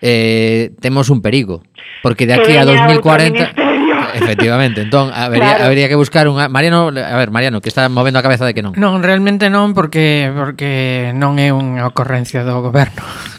eh, 0.03 0.75
temos 0.83 1.11
un 1.11 1.23
perigo, 1.23 1.63
porque 2.03 2.27
de 2.27 2.35
aquí 2.39 2.55
a 2.59 2.67
2040 2.67 3.69
Efectivamente, 4.15 4.83
entón 4.83 5.11
habería, 5.13 5.55
claro. 5.55 5.65
habería 5.65 5.89
que 5.89 5.95
buscar 5.95 6.29
unha 6.29 6.49
Mariano, 6.49 6.89
a 6.89 7.17
ver, 7.19 7.31
Mariano, 7.31 7.61
que 7.61 7.69
está 7.69 7.89
movendo 7.89 8.19
a 8.19 8.25
cabeza 8.25 8.47
de 8.47 8.55
que 8.55 8.65
non. 8.65 8.73
Non, 8.79 9.05
realmente 9.05 9.53
non 9.53 9.77
porque 9.77 10.33
porque 10.33 11.13
non 11.15 11.37
é 11.37 11.53
unha 11.53 11.85
ocorrencia 11.87 12.43
do 12.43 12.63
goberno. 12.65 13.05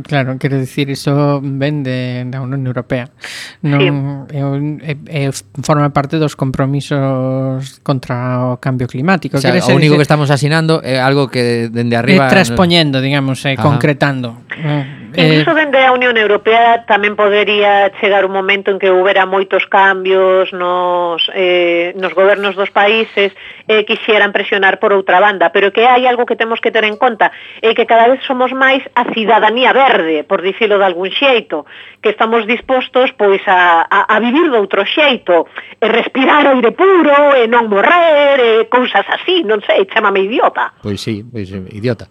Claro, 0.00 0.38
quero 0.38 0.56
dicir, 0.58 0.88
iso 0.88 1.40
ven 1.42 1.82
de, 1.82 2.24
da 2.26 2.40
Unión 2.40 2.64
Europea. 2.64 3.12
Non 3.60 3.76
sí. 3.76 3.88
é, 4.32 4.96
é, 4.96 5.28
é, 5.28 5.32
forma 5.60 5.92
parte 5.92 6.16
dos 6.16 6.32
compromisos 6.32 7.82
contra 7.84 8.56
o 8.56 8.56
cambio 8.56 8.88
climático. 8.88 9.36
O, 9.36 9.40
sea, 9.40 9.52
o 9.52 9.76
único 9.76 9.94
dice, 9.94 9.96
que 10.00 10.06
estamos 10.08 10.32
asinando 10.32 10.80
é 10.80 10.96
algo 10.96 11.28
que 11.28 11.68
dende 11.68 11.94
arriba... 11.96 12.26
É 12.26 12.32
transpoñendo, 12.32 13.04
digamos, 13.04 13.44
eh, 13.44 13.54
é, 13.54 13.56
concretando. 13.60 14.48
Eh, 14.56 15.02
Incluso 15.12 15.52
eh, 15.52 15.60
dende 15.60 15.78
a 15.84 15.92
Unión 15.92 16.16
Europea 16.16 16.88
tamén 16.88 17.12
podería 17.12 17.92
chegar 18.00 18.24
un 18.24 18.32
momento 18.32 18.72
en 18.72 18.80
que 18.80 18.88
houbera 18.88 19.28
moitos 19.28 19.68
cambios 19.68 20.48
nos, 20.56 21.20
eh, 21.36 21.92
nos 22.00 22.16
gobernos 22.16 22.56
dos 22.56 22.72
países 22.72 23.36
eh, 23.68 23.84
quixeran 23.84 24.32
presionar 24.32 24.78
por 24.78 24.92
outra 24.92 25.20
banda, 25.20 25.50
pero 25.50 25.72
que 25.72 25.86
hai 25.86 26.06
algo 26.06 26.26
que 26.26 26.36
temos 26.36 26.60
que 26.60 26.70
ter 26.70 26.84
en 26.84 26.96
conta, 26.96 27.30
é 27.60 27.70
eh, 27.70 27.74
que 27.74 27.86
cada 27.86 28.08
vez 28.08 28.20
somos 28.26 28.50
máis 28.52 28.82
a 28.94 29.06
cidadanía 29.14 29.72
verde, 29.72 30.24
por 30.24 30.42
dicilo 30.42 30.78
de 30.78 30.86
algún 30.86 31.10
xeito, 31.10 31.66
que 32.02 32.10
estamos 32.10 32.46
dispostos 32.46 33.14
pois 33.14 33.42
a, 33.46 33.86
a, 33.86 33.98
a 34.10 34.16
vivir 34.18 34.50
de 34.50 34.58
outro 34.58 34.82
xeito, 34.82 35.46
e 35.78 35.86
respirar 35.86 36.46
aire 36.46 36.72
puro, 36.72 37.36
e 37.38 37.46
non 37.46 37.70
morrer, 37.70 38.38
e 38.38 38.52
cousas 38.66 39.06
así, 39.06 39.46
non 39.46 39.62
sei, 39.62 39.86
chamame 39.86 40.26
idiota. 40.26 40.74
Pois 40.82 40.98
sí, 40.98 41.22
pois 41.22 41.50
idiota. 41.50 42.08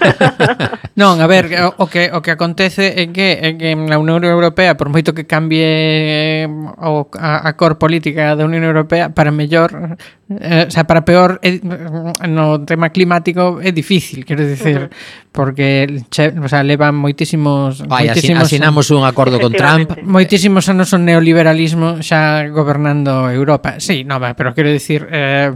non, 1.00 1.20
a 1.22 1.26
ver, 1.28 1.50
o, 1.62 1.84
o 1.84 1.86
que 1.86 2.08
o 2.10 2.22
que 2.22 2.32
acontece 2.32 2.94
é 2.96 3.06
que, 3.12 3.38
é 3.38 3.50
que 3.54 3.74
na 3.74 3.98
Unión 3.98 4.24
Europea, 4.24 4.74
por 4.74 4.88
moito 4.88 5.12
que 5.12 5.28
cambie 5.28 5.62
eh, 5.62 6.48
o, 6.82 7.06
a, 7.18 7.48
a 7.48 7.50
cor 7.54 7.78
política 7.78 8.34
da 8.34 8.44
Unión 8.44 8.64
Europea, 8.64 9.10
para 9.10 9.30
mellor 9.30 9.98
eh, 10.30 10.55
Eh, 10.56 10.64
o 10.68 10.70
sea, 10.70 10.84
para 10.84 11.04
peor 11.04 11.38
é, 11.44 11.60
no 12.24 12.64
tema 12.64 12.88
climático 12.88 13.60
é 13.60 13.68
difícil, 13.68 14.24
quero 14.24 14.40
dicir, 14.40 14.78
uh 14.78 14.88
-huh. 14.88 15.32
porque 15.32 16.00
che, 16.08 16.32
o 16.32 16.48
sea, 16.48 16.64
leva 16.64 16.88
moitísimos 16.96 17.84
Vai, 17.84 18.08
moitísimos 18.08 18.48
asinamos 18.48 18.88
un 18.88 19.04
acordo 19.04 19.36
con 19.36 19.52
Trump. 19.52 19.92
Eh, 19.92 20.00
moitísimos 20.00 20.64
anos 20.72 20.96
o 20.96 20.98
neoliberalismo 20.98 22.00
xa 22.00 22.48
gobernando 22.48 23.28
Europa. 23.28 23.76
Sí, 23.76 24.00
no, 24.08 24.16
pero 24.32 24.56
quero 24.56 24.72
dicir 24.72 25.04
eh 25.12 25.52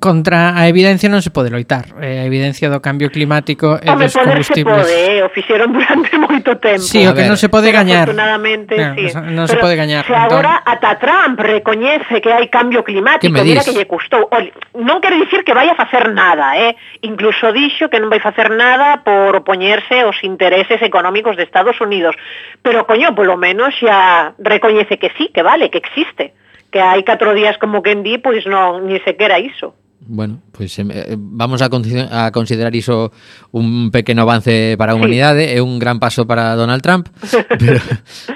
contra 0.00 0.58
a 0.58 0.68
evidencia 0.68 1.08
non 1.08 1.22
se 1.22 1.30
pode 1.30 1.48
loitar. 1.50 1.94
Eh, 2.02 2.22
a 2.22 2.24
evidencia 2.26 2.68
do 2.68 2.82
cambio 2.82 3.08
climático 3.08 3.78
e 3.78 3.88
dos 3.88 4.14
combustibles. 4.14 4.86
Pode, 4.86 4.94
eh? 4.94 5.22
o 5.22 5.28
fixeron 5.30 5.72
durante 5.72 6.12
moito 6.22 6.58
tempo. 6.58 6.82
Sí, 6.82 7.06
o 7.06 7.14
que 7.14 7.26
non 7.26 7.38
se 7.38 7.48
pode 7.48 7.70
gañar. 7.70 8.10
Afortunadamente, 8.10 8.74
no, 8.76 8.94
sí. 8.94 9.12
Non 9.32 9.46
se 9.46 9.56
pode 9.56 9.74
gañar. 9.74 10.06
Se 10.06 10.14
agora 10.14 10.62
entón. 10.62 10.72
ata 10.72 10.90
Trump 10.98 11.36
recoñece 11.40 12.20
que 12.22 12.30
hai 12.32 12.48
cambio 12.50 12.86
climático, 12.86 13.32
mira 13.32 13.62
que 13.62 13.74
lle 13.74 13.86
custou. 13.86 14.28
Ol, 14.30 14.50
non 14.78 14.98
quero 14.98 15.18
dicir 15.18 15.46
que 15.46 15.54
vai 15.54 15.70
a 15.70 15.76
facer 15.76 16.10
nada, 16.10 16.56
eh? 16.56 16.74
Incluso 17.04 17.50
dixo 17.52 17.90
que 17.90 17.98
non 17.98 18.10
vai 18.10 18.18
facer 18.18 18.52
nada 18.52 19.04
por 19.04 19.34
opoñerse 19.36 20.02
aos 20.02 20.18
intereses 20.24 20.82
económicos 20.82 21.36
de 21.36 21.44
Estados 21.44 21.78
Unidos. 21.82 22.16
Pero 22.62 22.86
coño, 22.86 23.14
polo 23.14 23.36
menos 23.36 23.74
xa 23.76 24.34
recoñece 24.38 24.98
que 24.98 25.12
sí, 25.14 25.30
que 25.34 25.42
vale, 25.42 25.70
que 25.70 25.78
existe 25.78 26.34
que 26.76 26.84
hai 26.84 27.00
catro 27.08 27.32
días 27.32 27.56
como 27.56 27.80
quen 27.80 28.04
di, 28.04 28.20
pois 28.20 28.44
non, 28.44 28.84
ni 28.84 29.00
sequera 29.00 29.40
iso. 29.40 29.72
Bueno, 30.04 30.44
pois 30.52 30.76
pues, 30.76 30.92
eh, 30.92 31.16
vamos 31.16 31.62
a, 31.62 31.72
a 31.72 32.30
considerar 32.30 32.76
iso 32.76 33.12
un 33.50 33.88
pequeno 33.90 34.28
avance 34.28 34.76
para 34.76 34.92
a 34.92 34.94
humanidade, 34.94 35.48
sí. 35.48 35.56
é 35.56 35.64
un 35.64 35.80
gran 35.80 35.96
paso 35.96 36.28
para 36.28 36.52
Donald 36.52 36.84
Trump, 36.84 37.08
pero, 37.58 37.80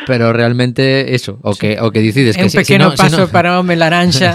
pero 0.08 0.32
realmente 0.32 1.14
eso, 1.14 1.36
o 1.44 1.52
que 1.52 1.76
o 1.84 1.92
que 1.92 2.00
dicides 2.00 2.32
é 2.32 2.40
que 2.40 2.48
un 2.48 2.50
si, 2.50 2.64
pequeno 2.64 2.96
si, 2.96 2.96
si 2.96 2.96
no, 2.96 3.04
paso 3.04 3.16
si 3.20 3.22
no, 3.22 3.28
para 3.28 3.54
o 3.54 3.60
home 3.60 3.76
laranxa, 3.76 4.32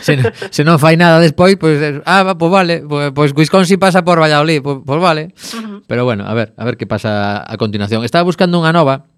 se, 0.00 0.16
se 0.48 0.62
non 0.64 0.80
fai 0.80 0.96
nada 0.96 1.20
despois, 1.20 1.60
pois 1.60 1.76
pues, 1.76 2.00
ah, 2.08 2.24
pois 2.24 2.40
pues 2.40 2.50
vale, 2.56 2.74
pois 2.88 3.12
pues, 3.12 3.36
Wisconsin 3.36 3.76
pasa 3.76 4.00
por 4.00 4.16
Valladolid, 4.16 4.64
pois 4.64 4.80
pues, 4.80 4.96
pues 4.96 5.00
vale. 5.04 5.36
Uh 5.36 5.60
-huh. 5.60 5.78
Pero 5.84 6.08
bueno, 6.08 6.24
a 6.24 6.32
ver, 6.32 6.56
a 6.56 6.64
ver 6.64 6.80
que 6.80 6.88
pasa 6.88 7.44
a 7.44 7.54
continuación. 7.60 8.00
Estaba 8.00 8.24
buscando 8.24 8.56
unha 8.56 8.72
nova 8.72 9.11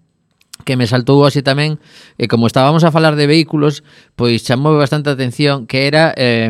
que 0.65 0.75
me 0.75 0.89
saltou 0.89 1.23
así 1.23 1.45
tamén 1.45 1.77
e 2.17 2.25
como 2.25 2.49
estábamos 2.49 2.83
a 2.83 2.91
falar 2.91 3.13
de 3.13 3.29
vehículos 3.29 3.85
pois 4.17 4.41
chamou 4.43 4.75
bastante 4.75 5.13
atención 5.13 5.69
que 5.69 5.85
era 5.85 6.11
eh, 6.17 6.49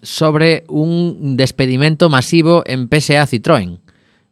sobre 0.00 0.62
un 0.70 1.34
despedimento 1.36 2.06
masivo 2.08 2.62
en 2.64 2.86
PSA 2.86 3.26
Citroën 3.26 3.82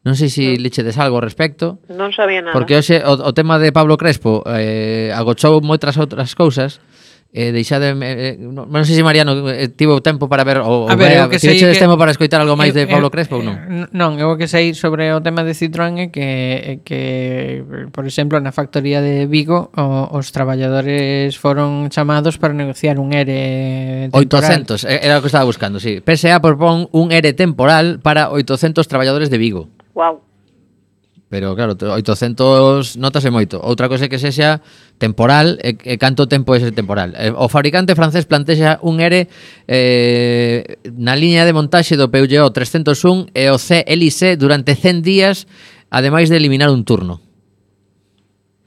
Non 0.07 0.15
sei 0.15 0.31
se 0.31 0.39
si 0.39 0.47
mm. 0.55 0.63
lechedes 0.63 1.03
algo 1.03 1.19
ao 1.19 1.27
respecto. 1.27 1.83
Non 1.91 2.15
sabía 2.15 2.39
nada. 2.39 2.55
Porque 2.55 2.79
hoxe 2.79 3.03
o, 3.03 3.19
o 3.27 3.35
tema 3.35 3.59
de 3.59 3.75
Pablo 3.75 3.99
Crespo 3.99 4.47
eh, 4.47 5.11
agochou 5.11 5.59
moitas 5.67 5.99
outras 5.99 6.39
cousas 6.39 6.79
eh, 7.33 7.53
deixade 7.53 7.93
eh, 7.93 7.97
eh 8.03 8.35
non, 8.39 8.71
non 8.71 8.83
sei 8.87 8.95
se 8.95 9.03
Mariano 9.03 9.49
eh, 9.51 9.69
tivo 9.69 10.01
tempo 10.01 10.31
para 10.31 10.47
ver 10.47 10.63
o, 10.63 10.89
a 10.89 10.95
ver, 10.95 11.25
o 11.25 11.29
que 11.29 11.39
sei 11.39 11.59
que... 11.59 11.75
tempo 11.77 11.99
para 11.99 12.15
escoitar 12.15 12.41
algo 12.41 12.55
máis 12.55 12.73
de 12.73 12.87
Pablo 12.87 13.11
Crespo 13.11 13.39
ou 13.39 13.45
non? 13.45 13.57
Eh, 13.57 13.91
non, 13.93 14.17
eu 14.17 14.35
que 14.41 14.47
sei 14.49 14.73
sobre 14.73 15.11
o 15.13 15.21
tema 15.21 15.43
de 15.43 15.53
Citroën 15.53 15.97
é 15.99 16.07
que 16.09 16.81
que 16.87 17.67
por 17.93 18.07
exemplo 18.07 18.39
na 18.39 18.55
factoría 18.55 19.03
de 19.03 19.27
Vigo 19.27 19.69
o, 19.75 20.17
os 20.17 20.31
traballadores 20.31 21.37
foron 21.37 21.93
chamados 21.93 22.39
para 22.39 22.55
negociar 22.55 22.99
un 22.99 23.13
ERE 23.13 24.09
temporal. 24.13 24.65
800, 24.65 24.85
eh, 24.85 25.01
era 25.03 25.19
o 25.19 25.21
que 25.21 25.29
estaba 25.29 25.45
buscando, 25.45 25.81
si. 25.81 25.99
Sí. 25.99 26.03
PSA 26.05 26.41
propón 26.41 26.89
un 26.93 27.13
ERE 27.13 27.33
temporal 27.33 28.01
para 28.01 28.31
800 28.31 28.89
traballadores 28.89 29.31
de 29.31 29.39
Vigo. 29.39 29.69
Wow 29.95 30.21
pero 31.29 31.57
claro, 31.57 31.75
800 31.75 32.97
notas 33.03 33.25
é 33.27 33.31
moito. 33.35 33.59
Outra 33.59 33.91
cosa 33.91 34.07
é 34.07 34.09
que 34.09 34.19
sexa 34.19 34.63
temporal, 35.03 35.59
e, 35.59 35.75
e 35.75 35.99
canto 35.99 36.31
tempo 36.31 36.55
é 36.55 36.63
ese 36.63 36.71
temporal. 36.71 37.19
Eh, 37.19 37.35
o 37.35 37.51
fabricante 37.51 37.99
francés 37.99 38.31
plantexa 38.31 38.79
un 38.87 39.03
ERE 39.03 39.27
eh, 39.67 40.79
na 40.95 41.19
liña 41.19 41.43
de 41.43 41.51
montaxe 41.51 41.99
do 41.99 42.07
Peugeot 42.15 42.55
301 42.55 43.35
e 43.35 43.51
o 43.51 43.59
CLC 43.59 44.39
durante 44.39 44.79
100 44.79 45.03
días, 45.03 45.51
ademais 45.91 46.31
de 46.31 46.39
eliminar 46.39 46.71
un 46.71 46.87
turno. 46.87 47.26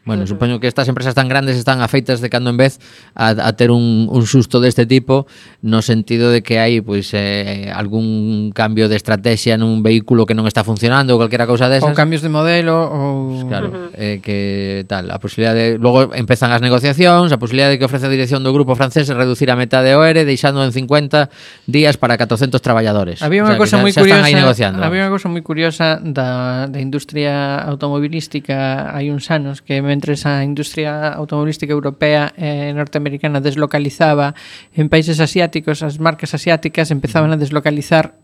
Bueno, 0.10 0.26
supoño 0.26 0.58
que 0.60 0.66
estas 0.66 0.90
empresas 0.90 1.14
tan 1.14 1.30
grandes 1.30 1.54
están 1.54 1.86
afeitas 1.86 2.18
de 2.18 2.34
cando 2.34 2.50
en 2.50 2.58
vez 2.58 2.82
a, 3.14 3.30
a 3.30 3.54
ter 3.54 3.70
un, 3.70 4.10
un 4.10 4.26
susto 4.26 4.58
deste 4.58 4.90
tipo 4.90 5.30
no 5.62 5.86
sentido 5.86 6.34
de 6.34 6.42
que 6.42 6.58
hai 6.58 6.82
pois 6.82 7.14
eh, 7.14 7.70
algún 7.70 8.50
cambio 8.58 8.90
de 8.90 8.98
estrategia 8.98 9.54
nun 9.54 9.86
vehículo 9.86 10.26
que 10.26 10.34
non 10.34 10.50
está 10.50 10.66
funcionando 10.66 11.14
ou 11.14 11.22
calquera 11.22 11.46
cousa 11.46 11.70
desas. 11.70 11.86
Ou 11.86 11.94
cambios 11.94 12.26
de 12.26 12.34
modelo 12.34 12.90
ou... 12.90 13.38
Pues 13.38 13.46
claro, 13.46 13.94
eh, 13.94 14.18
que 14.18 14.82
tal, 14.90 15.14
a 15.14 15.22
posibilidad 15.22 15.54
de... 15.54 15.78
Logo 15.78 16.10
empezan 16.18 16.50
as 16.50 16.66
negociacións, 16.66 17.30
a 17.30 17.38
posibilidad 17.38 17.70
de 17.70 17.78
que 17.78 17.86
ofrece 17.86 18.10
a 18.10 18.12
dirección 18.12 18.42
do 18.42 18.50
grupo 18.50 18.74
francés 18.74 19.06
reducir 19.14 19.54
a 19.54 19.56
meta 19.60 19.86
de 19.86 19.94
ERE 19.94 20.26
deixando 20.26 20.66
en 20.66 20.74
50 20.74 21.30
días 21.70 22.02
para 22.02 22.18
400 22.18 22.58
traballadores. 22.66 23.22
Había 23.22 23.46
unha 23.46 23.54
o 23.54 23.62
sea, 23.62 23.62
cosa 23.62 23.76
moi 23.78 23.94
curiosa... 23.94 24.26
Había 24.74 25.06
unha 25.06 25.14
cosa 25.14 25.30
moi 25.30 25.46
curiosa 25.46 26.02
da, 26.02 26.66
da 26.66 26.80
industria 26.82 27.62
automobilística 27.62 28.90
hai 28.90 29.14
uns 29.14 29.30
anos 29.30 29.62
que 29.62 29.84
me 29.86 29.94
mentres 30.00 30.26
a 30.26 30.48
industria 30.48 31.12
automobilística 31.12 31.76
europea 31.76 32.32
e 32.40 32.72
norteamericana 32.72 33.44
deslocalizaba 33.44 34.32
en 34.72 34.88
países 34.88 35.20
asiáticos, 35.20 35.84
as 35.84 36.00
marcas 36.00 36.32
asiáticas 36.32 36.88
empezaban 36.96 37.36
a 37.36 37.38
deslocalizar 37.38 38.16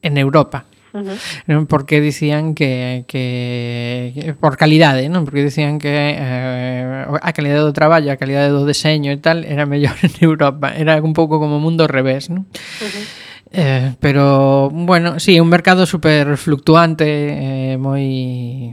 en 0.00 0.16
Europa. 0.16 0.64
Uh 0.96 1.04
eh, 1.04 1.52
-huh. 1.52 1.68
porque 1.68 2.00
dicían 2.00 2.56
que, 2.56 3.04
que 3.04 4.32
por 4.40 4.56
calidade, 4.56 5.04
non? 5.12 5.28
Porque 5.28 5.44
dicían 5.44 5.76
que 5.76 6.16
eh, 6.16 7.04
a 7.04 7.30
calidade 7.36 7.60
do 7.60 7.76
traballo, 7.76 8.08
a 8.08 8.16
calidade 8.16 8.48
do 8.48 8.64
deseño 8.64 9.12
e 9.12 9.20
tal 9.20 9.44
era 9.44 9.68
mellor 9.68 10.00
en 10.08 10.16
Europa, 10.24 10.72
era 10.72 10.96
un 11.04 11.12
pouco 11.12 11.36
como 11.36 11.60
o 11.60 11.62
mundo 11.62 11.84
ao 11.84 11.92
revés, 11.92 12.32
non? 12.32 12.48
Uh 12.80 12.88
-huh. 12.88 13.04
Eh, 13.52 13.96
pero 14.00 14.68
bueno, 14.72 15.20
sí, 15.20 15.40
un 15.40 15.48
mercado 15.48 15.84
super 15.84 16.36
fluctuante, 16.36 17.04
eh, 17.08 17.76
moi 17.76 18.72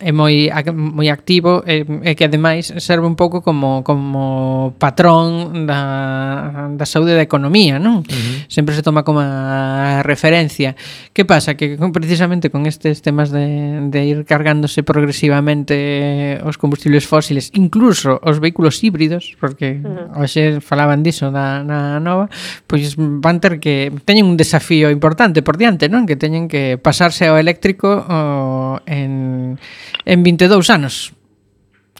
é 0.00 0.12
moi 0.12 0.52
moi 0.76 1.08
activo 1.08 1.64
e, 1.64 1.80
e 2.04 2.12
que 2.12 2.28
ademais 2.28 2.68
serve 2.84 3.08
un 3.08 3.16
pouco 3.16 3.40
como 3.40 3.80
como 3.80 4.76
patrón 4.76 5.64
da, 5.64 6.68
da 6.76 6.84
saúde 6.84 7.16
da 7.16 7.24
economía, 7.24 7.80
non? 7.80 8.04
Uh 8.04 8.12
-huh. 8.12 8.36
Sempre 8.52 8.76
se 8.76 8.84
toma 8.84 9.08
como 9.08 9.24
a 9.24 10.04
referencia. 10.04 10.76
Que 11.16 11.24
pasa 11.24 11.56
que 11.56 11.80
precisamente 11.92 12.52
con 12.52 12.68
estes 12.68 13.00
temas 13.00 13.32
de 13.32 13.88
de 13.88 14.00
ir 14.04 14.18
cargándose 14.28 14.84
progresivamente 14.84 16.40
os 16.44 16.60
combustibles 16.60 17.08
fósiles, 17.08 17.48
incluso 17.56 18.20
os 18.20 18.36
vehículos 18.36 18.76
híbridos, 18.84 19.32
porque 19.40 19.80
uh 19.80 20.12
-huh. 20.12 20.20
hoxe 20.20 20.60
falaban 20.60 21.00
diso 21.00 21.32
na 21.32 21.64
na 21.64 22.00
nova, 22.04 22.28
pois 22.68 22.96
van 22.98 23.40
ter 23.40 23.56
que 23.64 23.88
teñen 24.04 24.28
un 24.28 24.36
desafío 24.36 24.92
importante 24.92 25.40
por 25.40 25.56
diante, 25.56 25.88
non? 25.88 26.04
Que 26.04 26.20
teñen 26.20 26.52
que 26.52 26.76
pasarse 26.76 27.24
ao 27.24 27.40
eléctrico 27.40 28.04
o, 28.04 28.76
en 28.84 29.56
en 30.04 30.22
22 30.22 30.68
anos. 30.68 31.14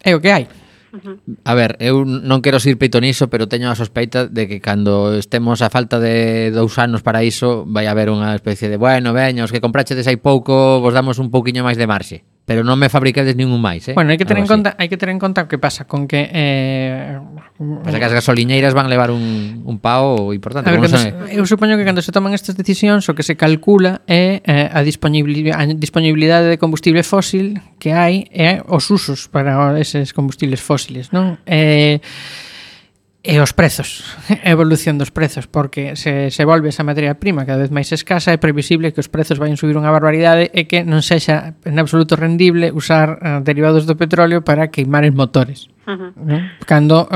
É 0.04 0.12
o 0.14 0.20
que 0.20 0.30
hai. 0.30 0.44
A 1.44 1.54
ver, 1.54 1.76
eu 1.80 2.04
non 2.06 2.40
quero 2.40 2.56
ser 2.62 2.78
peito 2.80 3.02
niso, 3.02 3.28
pero 3.28 3.50
teño 3.50 3.68
a 3.68 3.76
sospeita 3.76 4.26
de 4.26 4.48
que 4.48 4.64
cando 4.64 5.12
estemos 5.16 5.60
a 5.60 5.68
falta 5.68 6.00
de 6.00 6.48
dous 6.52 6.78
anos 6.80 7.04
para 7.04 7.20
iso, 7.20 7.68
vai 7.68 7.84
haber 7.84 8.08
unha 8.08 8.32
especie 8.32 8.70
de, 8.72 8.80
bueno, 8.80 9.12
veños, 9.12 9.52
que 9.52 9.60
comprachedes 9.60 10.08
hai 10.08 10.16
pouco, 10.16 10.80
vos 10.80 10.96
damos 10.96 11.20
un 11.20 11.28
pouquiño 11.28 11.66
máis 11.66 11.76
de 11.76 11.88
marxe 11.88 12.24
pero 12.46 12.62
non 12.62 12.78
me 12.78 12.86
fabricades 12.86 13.34
ningún 13.34 13.58
máis, 13.58 13.90
eh? 13.90 13.94
Bueno, 13.98 14.14
hai 14.14 14.18
que 14.22 14.24
ter 14.24 14.38
en 14.38 14.46
conta, 14.46 14.78
hai 14.78 14.86
que 14.86 14.94
ter 14.94 15.10
en 15.10 15.18
conta 15.18 15.44
o 15.44 15.50
que 15.50 15.58
pasa 15.58 15.90
con 15.90 16.06
que 16.06 16.30
eh 16.30 17.18
pasa 17.82 17.98
que 17.98 18.06
as 18.06 18.14
gasoliñeiras 18.14 18.70
van 18.70 18.86
levar 18.86 19.10
un 19.10 19.66
un 19.66 19.76
pao 19.82 20.30
importante, 20.30 20.70
ver, 20.70 20.78
cando, 20.78 20.94
se, 20.94 21.10
eh? 21.10 21.34
Eu 21.34 21.42
supoño 21.44 21.74
que 21.74 21.82
cando 21.82 22.06
se 22.06 22.14
toman 22.14 22.38
estas 22.38 22.54
decisións 22.54 23.10
o 23.10 23.18
que 23.18 23.26
se 23.26 23.34
calcula 23.34 24.06
é 24.06 24.46
eh, 24.46 24.70
a 24.70 24.86
disponibilidade 24.86 25.58
a 25.58 25.66
disponibilidade 25.74 26.46
de 26.46 26.56
combustible 26.56 27.02
fósil 27.02 27.58
que 27.82 27.90
hai 27.90 28.30
e 28.30 28.62
eh, 28.62 28.64
os 28.70 28.94
usos 28.94 29.26
para 29.26 29.74
eses 29.82 30.14
combustibles 30.14 30.62
fósiles, 30.62 31.10
non? 31.10 31.42
Eh 31.50 31.98
E 33.26 33.42
os 33.42 33.50
prezos, 33.50 34.06
a 34.30 34.50
evolución 34.54 35.02
dos 35.02 35.10
prezos, 35.10 35.50
porque 35.50 35.98
se, 35.98 36.30
se 36.30 36.44
volve 36.46 36.70
esa 36.70 36.86
materia 36.86 37.18
prima 37.18 37.42
cada 37.42 37.66
vez 37.66 37.74
máis 37.74 37.90
escasa, 37.90 38.30
é 38.30 38.38
previsible 38.38 38.94
que 38.94 39.02
os 39.02 39.10
prezos 39.10 39.42
vayan 39.42 39.58
subir 39.58 39.74
unha 39.74 39.90
barbaridade 39.90 40.46
e 40.54 40.70
que 40.70 40.86
non 40.86 41.02
sexa 41.02 41.58
en 41.66 41.74
absoluto 41.82 42.14
rendible 42.14 42.70
usar 42.70 43.18
uh, 43.18 43.42
derivados 43.42 43.82
do 43.82 43.98
petróleo 43.98 44.46
para 44.46 44.70
queimar 44.70 45.02
os 45.02 45.10
motores. 45.10 45.66
Uh 45.90 45.98
-huh. 45.98 46.10
¿no? 46.22 46.38
Cando, 46.70 47.10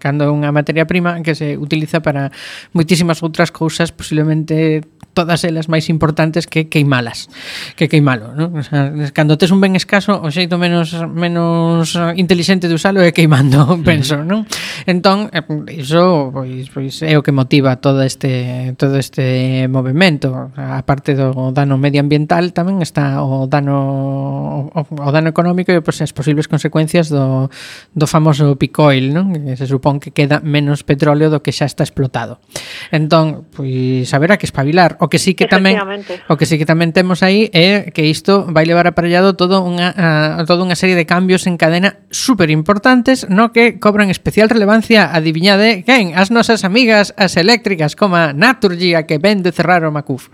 cando 0.00 0.22
é 0.24 0.32
unha 0.32 0.48
materia 0.48 0.88
prima 0.88 1.20
que 1.20 1.36
se 1.36 1.60
utiliza 1.60 2.00
para 2.00 2.32
moitísimas 2.72 3.20
outras 3.20 3.52
cousas 3.52 3.92
posiblemente 3.92 4.80
todas 5.12 5.42
elas 5.42 5.66
máis 5.66 5.90
importantes 5.90 6.46
que 6.46 6.70
queimalas, 6.70 7.28
que 7.74 7.90
queimalo, 7.90 8.32
¿no? 8.34 8.54
O 8.54 8.62
sea, 8.62 8.94
cando 9.10 9.34
tes 9.34 9.50
un 9.50 9.58
ben 9.58 9.74
escaso, 9.74 10.22
o 10.22 10.30
xeito 10.30 10.56
menos 10.56 10.94
menos 11.10 11.98
inteligente 12.14 12.70
de 12.70 12.74
usalo 12.78 13.02
é 13.02 13.10
queimando, 13.10 13.66
penso, 13.86 14.22
non? 14.22 14.46
Entón, 14.86 15.28
eh, 15.34 15.42
iso 15.74 16.30
pois 16.30 16.70
pois 16.70 17.02
é 17.02 17.18
o 17.18 17.24
que 17.26 17.34
motiva 17.34 17.82
todo 17.82 18.06
este 18.06 18.74
todo 18.78 18.96
este 18.96 19.66
movemento. 19.66 20.54
A 20.54 20.82
parte 20.86 21.18
do 21.18 21.50
dano 21.50 21.74
medioambiental 21.74 22.54
tamén 22.54 22.78
está 22.78 23.18
o 23.26 23.50
dano 23.50 24.70
o, 24.70 24.80
o 24.86 25.10
dano 25.10 25.28
económico 25.28 25.74
e 25.74 25.82
pois, 25.82 25.98
as 26.04 26.14
posibles 26.14 26.46
consecuencias 26.46 27.10
do 27.10 27.50
do 27.98 28.06
famoso 28.06 28.54
picoil, 28.54 29.10
non? 29.10 29.34
Que 29.34 29.58
se 29.58 29.66
supón 29.66 29.98
que 29.98 30.14
queda 30.14 30.38
menos 30.38 30.86
petróleo 30.86 31.32
do 31.32 31.42
que 31.42 31.50
xa 31.50 31.66
está 31.66 31.82
explotado. 31.82 32.38
Entón, 32.94 33.50
pois 33.50 34.06
haberá 34.14 34.38
que 34.38 34.46
espabilar 34.46 34.99
O 35.00 35.08
que 35.08 35.16
sí 35.16 35.32
que 35.32 35.48
tamén 35.48 35.80
o 36.28 36.36
que 36.36 36.44
sí 36.44 36.60
que 36.60 36.68
tamén 36.68 36.92
temos 36.92 37.24
aí 37.24 37.48
é 37.56 37.88
que 37.88 38.04
isto 38.04 38.44
vai 38.52 38.68
levar 38.68 38.84
aparellado 38.84 39.32
todo 39.32 39.64
unha 39.64 39.96
uh, 39.96 40.44
toda 40.44 40.60
unha 40.60 40.76
serie 40.76 40.92
de 40.92 41.08
cambios 41.08 41.48
en 41.48 41.56
cadena 41.56 42.04
super 42.12 42.52
importantes, 42.52 43.24
no 43.32 43.48
que 43.48 43.80
cobran 43.80 44.12
especial 44.12 44.52
relevancia, 44.52 45.08
adiviñade, 45.08 45.88
quen? 45.88 46.12
As 46.12 46.28
nosas 46.28 46.68
amigas, 46.68 47.16
as 47.16 47.40
eléctricas, 47.40 47.96
como 47.96 48.20
a 48.20 48.36
Naturgy, 48.36 48.92
a 48.92 49.08
que 49.08 49.16
vende 49.16 49.56
cerrar 49.56 49.88
o 49.88 49.90
Macuf. 49.90 50.28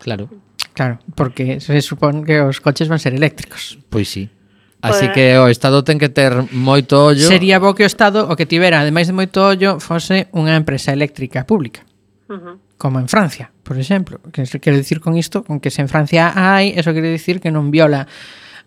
Claro. 0.00 0.32
Claro, 0.72 0.98
porque 1.12 1.60
se 1.60 1.76
supón 1.84 2.24
que 2.24 2.40
os 2.40 2.64
coches 2.64 2.88
van 2.88 2.96
ser 2.96 3.12
eléctricos. 3.12 3.76
Pois 3.92 4.08
sí. 4.08 4.32
Así 4.80 5.06
pois- 5.06 5.14
que 5.14 5.38
o 5.38 5.46
Estado 5.52 5.84
ten 5.84 6.00
que 6.00 6.08
ter 6.08 6.32
moito 6.50 7.12
ollo. 7.12 7.28
Sería 7.28 7.60
bo 7.60 7.76
que 7.76 7.84
o 7.84 7.90
Estado 7.90 8.24
o 8.26 8.34
que 8.34 8.48
tivera, 8.48 8.80
ademais 8.80 9.06
de 9.06 9.14
moito 9.14 9.44
ollo, 9.44 9.78
fose 9.78 10.32
unha 10.32 10.56
empresa 10.56 10.96
eléctrica 10.96 11.44
pública. 11.44 11.84
Uh 12.26 12.40
-huh 12.40 12.54
como 12.82 12.98
en 12.98 13.06
Francia, 13.06 13.52
por 13.62 13.78
exemplo. 13.78 14.18
Que 14.32 14.42
quero 14.58 14.76
dicir 14.76 14.98
con 14.98 15.16
isto, 15.16 15.44
con 15.44 15.60
que 15.60 15.70
se 15.70 15.82
en 15.82 15.88
Francia 15.88 16.34
hai, 16.34 16.74
eso 16.74 16.90
quere 16.90 17.14
dicir 17.14 17.38
que 17.38 17.54
non 17.54 17.70
viola 17.70 18.10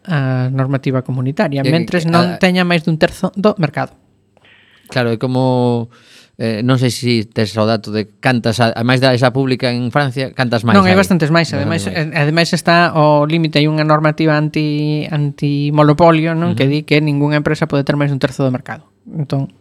a 0.07 0.47
normativa 0.47 1.03
comunitaria, 1.03 1.59
mentres 1.68 2.07
eh, 2.07 2.13
non 2.16 2.39
teña 2.39 2.63
máis 2.63 2.88
dun 2.88 2.95
terzo 2.95 3.36
do 3.36 3.59
mercado. 3.59 3.91
Claro, 4.88 5.11
é 5.11 5.20
como 5.20 5.91
eh, 6.39 6.63
non 6.63 6.80
sei 6.80 6.95
se 6.95 7.28
si 7.28 7.28
tes 7.28 7.51
o 7.59 7.68
dato 7.68 7.91
de 7.91 8.07
cantas, 8.24 8.63
a 8.63 8.72
máis 8.88 9.03
da 9.03 9.11
esa 9.11 9.36
pública 9.36 9.68
en 9.68 9.91
Francia, 9.91 10.32
cantas 10.32 10.63
máis. 10.63 10.80
Non, 10.80 10.88
hai 10.88 10.95
bastantes 10.95 11.28
máis, 11.28 11.51
ademais, 11.51 11.84
no, 11.84 11.91
ademais 11.91 12.55
está 12.55 12.95
o 12.95 13.28
límite 13.28 13.59
hai 13.59 13.68
unha 13.68 13.84
normativa 13.84 14.39
anti 14.39 15.03
anti 15.11 15.76
monopolio, 15.76 16.32
non, 16.32 16.39
uh 16.39 16.55
-huh. 16.55 16.55
que 16.55 16.72
di 16.72 16.80
que 16.88 17.03
ningunha 17.03 17.36
empresa 17.36 17.68
pode 17.68 17.84
ter 17.84 17.99
máis 17.99 18.16
dun 18.16 18.24
terzo 18.24 18.47
do 18.47 18.51
mercado. 18.55 18.88
Entón, 19.11 19.51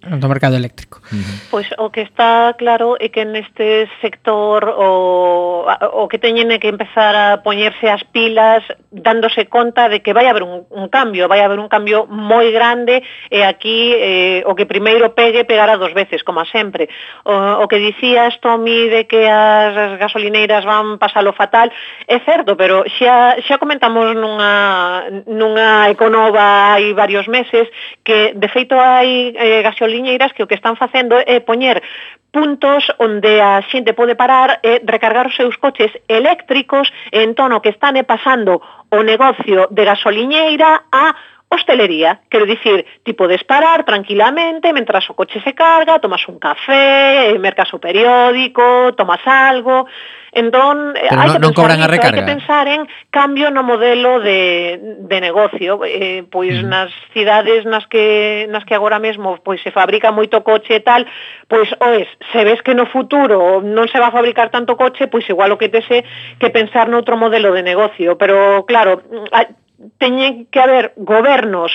do 0.00 0.28
mercado 0.28 0.56
eléctrico. 0.56 1.00
Uh 1.12 1.16
-huh. 1.16 1.50
Pois 1.50 1.68
o 1.76 1.90
que 1.90 2.00
está 2.00 2.54
claro 2.56 2.96
é 2.98 3.08
que 3.12 3.24
neste 3.24 3.88
sector 4.00 4.64
o, 4.64 5.66
o 5.92 6.08
que 6.08 6.16
teñen 6.16 6.48
é 6.48 6.58
que 6.58 6.72
empezar 6.72 7.12
a 7.12 7.44
poñerse 7.44 7.84
as 7.84 8.00
pilas 8.08 8.64
dándose 8.88 9.44
conta 9.52 9.92
de 9.92 10.00
que 10.00 10.16
vai 10.16 10.24
haber 10.26 10.42
un, 10.42 10.64
un 10.72 10.88
cambio, 10.88 11.28
vai 11.28 11.44
haber 11.44 11.60
un 11.60 11.68
cambio 11.68 12.08
moi 12.08 12.48
grande 12.48 13.04
e 13.28 13.44
aquí 13.44 13.92
eh, 13.92 14.40
o 14.48 14.56
que 14.56 14.64
primeiro 14.64 15.12
pegue 15.12 15.44
pegará 15.44 15.76
dos 15.76 15.92
veces, 15.92 16.24
como 16.24 16.40
a 16.40 16.46
sempre. 16.48 16.88
O, 17.28 17.60
o 17.60 17.68
que 17.68 17.76
dicías, 17.76 18.40
Tomi, 18.40 18.88
de 18.88 19.04
que 19.04 19.28
as 19.28 20.00
gasolineiras 20.00 20.64
van 20.64 20.96
pasalo 20.96 21.36
fatal, 21.36 21.68
é 22.08 22.18
certo, 22.24 22.56
pero 22.56 22.88
xa, 22.88 23.36
xa 23.44 23.60
comentamos 23.60 24.16
nunha, 24.16 25.04
nunha 25.28 25.92
econova 25.92 26.72
hai 26.72 26.96
varios 26.96 27.28
meses 27.28 27.68
que 28.00 28.32
de 28.32 28.48
feito 28.48 28.80
hai 28.80 29.36
eh, 29.36 29.60
gasolineiras 29.60 29.89
aerolíneas 29.90 30.32
que 30.32 30.42
o 30.42 30.46
que 30.46 30.54
están 30.54 30.76
facendo 30.76 31.18
é 31.18 31.40
poñer 31.40 31.82
puntos 32.30 32.86
onde 33.02 33.42
a 33.42 33.58
xente 33.66 33.92
pode 33.92 34.14
parar 34.14 34.62
e 34.62 34.78
recargar 34.86 35.26
os 35.26 35.34
seus 35.34 35.58
coches 35.58 35.90
eléctricos 36.06 36.86
en 37.10 37.34
tono 37.34 37.60
que 37.60 37.74
están 37.74 37.98
e 37.98 38.06
pasando 38.06 38.62
o 38.90 39.02
negocio 39.02 39.66
de 39.70 39.82
gasoliñeira 39.84 40.86
a 40.94 41.14
hostelería, 41.50 42.22
quero 42.30 42.46
dicir, 42.46 42.86
ti 43.02 43.12
podes 43.12 43.42
parar 43.42 43.82
tranquilamente 43.82 44.70
mentras 44.72 45.10
o 45.10 45.18
coche 45.18 45.42
se 45.42 45.50
carga, 45.50 45.98
tomas 45.98 46.22
un 46.30 46.38
café, 46.38 47.34
mercas 47.42 47.74
o 47.74 47.82
periódico, 47.82 48.94
tomas 48.94 49.18
algo, 49.26 49.90
Entón, 50.32 50.94
eh, 50.94 51.10
Pero 51.10 51.20
hai 51.20 51.26
non, 51.26 51.34
que 51.34 51.42
non 51.42 51.56
cobran 51.58 51.82
a 51.82 51.90
recarga. 51.90 52.22
Hai 52.22 52.26
que 52.26 52.32
pensar 52.38 52.70
en 52.70 52.86
cambio 53.10 53.50
no 53.50 53.66
modelo 53.66 54.22
de, 54.22 54.78
de 55.02 55.18
negocio. 55.18 55.82
Eh, 55.82 56.22
pois 56.30 56.54
mm. 56.62 56.70
nas 56.70 56.90
cidades 57.10 57.66
nas 57.66 57.90
que, 57.90 58.46
nas 58.46 58.62
que 58.62 58.78
agora 58.78 59.02
mesmo 59.02 59.42
pois 59.42 59.58
se 59.58 59.74
fabrica 59.74 60.14
moito 60.14 60.46
coche 60.46 60.78
e 60.78 60.82
tal, 60.86 61.02
pois 61.50 61.66
oes, 61.82 62.06
se 62.30 62.46
ves 62.46 62.62
que 62.62 62.78
no 62.78 62.86
futuro 62.86 63.58
non 63.58 63.90
se 63.90 63.98
va 63.98 64.14
a 64.14 64.16
fabricar 64.16 64.54
tanto 64.54 64.78
coche, 64.78 65.10
pois 65.10 65.26
igual 65.26 65.50
o 65.50 65.58
que 65.58 65.66
te 65.66 65.82
é 65.82 66.06
que 66.38 66.54
pensar 66.54 66.86
noutro 66.86 67.18
modelo 67.18 67.50
de 67.50 67.66
negocio. 67.66 68.14
Pero 68.14 68.62
claro, 68.70 69.02
mm, 69.02 69.98
teñen 69.98 70.46
que 70.46 70.62
haber 70.62 70.94
gobernos 70.94 71.74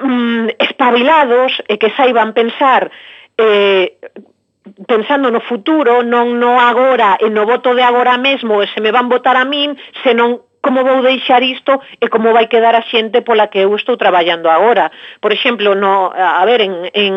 mm, 0.00 0.56
espabilados 0.56 1.60
e 1.68 1.76
que 1.76 1.92
saiban 1.92 2.32
pensar 2.32 2.88
eh, 3.36 4.00
pensando 4.86 5.30
no 5.30 5.40
futuro, 5.40 6.02
non 6.02 6.40
no 6.40 6.56
agora 6.60 7.20
e 7.20 7.28
no 7.28 7.44
voto 7.44 7.74
de 7.76 7.84
agora 7.84 8.16
mesmo 8.16 8.62
e 8.62 8.66
se 8.72 8.80
me 8.80 8.90
van 8.90 9.08
votar 9.12 9.36
a 9.36 9.44
min, 9.44 9.76
senón 10.02 10.40
como 10.64 10.82
vou 10.82 11.02
deixar 11.02 11.42
isto 11.44 11.76
e 12.00 12.08
como 12.08 12.32
vai 12.32 12.48
quedar 12.48 12.72
a 12.72 12.80
xente 12.88 13.20
pola 13.20 13.52
que 13.52 13.60
eu 13.60 13.76
estou 13.76 14.00
traballando 14.00 14.48
agora. 14.48 14.88
Por 15.20 15.30
exemplo, 15.36 15.76
no, 15.76 16.08
a 16.08 16.40
ver, 16.48 16.64
en, 16.64 16.88
en 16.94 17.14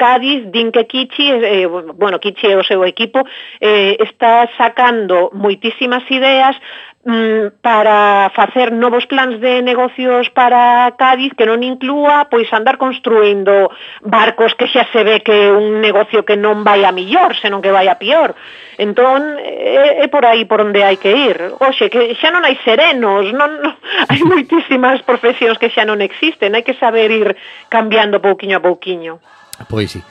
Cádiz, 0.00 0.48
din 0.48 0.72
que 0.72 0.88
Kichi, 0.88 1.28
eh, 1.28 1.68
bueno, 1.68 2.18
Kichi 2.18 2.48
e 2.48 2.56
o 2.56 2.64
seu 2.64 2.80
equipo, 2.88 3.20
eh, 3.60 4.00
está 4.00 4.48
sacando 4.56 5.28
moitísimas 5.36 6.08
ideas 6.08 6.56
Mm, 7.02 7.62
para 7.62 8.30
facer 8.36 8.72
novos 8.72 9.06
plans 9.06 9.40
de 9.40 9.62
negocios 9.62 10.28
para 10.36 10.92
Cádiz 10.98 11.32
que 11.32 11.48
non 11.48 11.64
inclúa 11.64 12.28
pois 12.28 12.44
andar 12.52 12.76
construindo 12.76 13.72
barcos 14.04 14.52
que 14.52 14.68
xa 14.68 14.84
se 14.92 15.00
ve 15.00 15.24
que 15.24 15.32
é 15.32 15.48
un 15.48 15.80
negocio 15.80 16.28
que 16.28 16.36
non 16.36 16.60
vai 16.60 16.84
a 16.84 16.92
millor, 16.92 17.32
senón 17.40 17.64
que 17.64 17.72
vai 17.72 17.88
a 17.88 17.96
pior. 17.96 18.36
Entón, 18.76 19.40
é, 19.40 20.04
é 20.04 20.06
por 20.12 20.28
aí 20.28 20.44
por 20.44 20.60
onde 20.60 20.84
hai 20.84 21.00
que 21.00 21.08
ir. 21.08 21.56
Oxe, 21.56 21.88
que 21.88 22.12
xa 22.20 22.28
non 22.28 22.44
hai 22.44 22.60
serenos, 22.60 23.32
non, 23.32 23.48
non 23.64 23.80
hai 24.12 24.20
moitísimas 24.20 25.00
profesións 25.00 25.56
que 25.56 25.72
xa 25.72 25.88
non 25.88 26.04
existen, 26.04 26.52
hai 26.52 26.60
que 26.60 26.76
saber 26.76 27.08
ir 27.08 27.32
cambiando 27.72 28.20
pouquiño 28.20 28.60
a 28.60 28.64
pouquiño. 28.68 29.24
Pois 29.72 29.96
sí. 29.96 30.04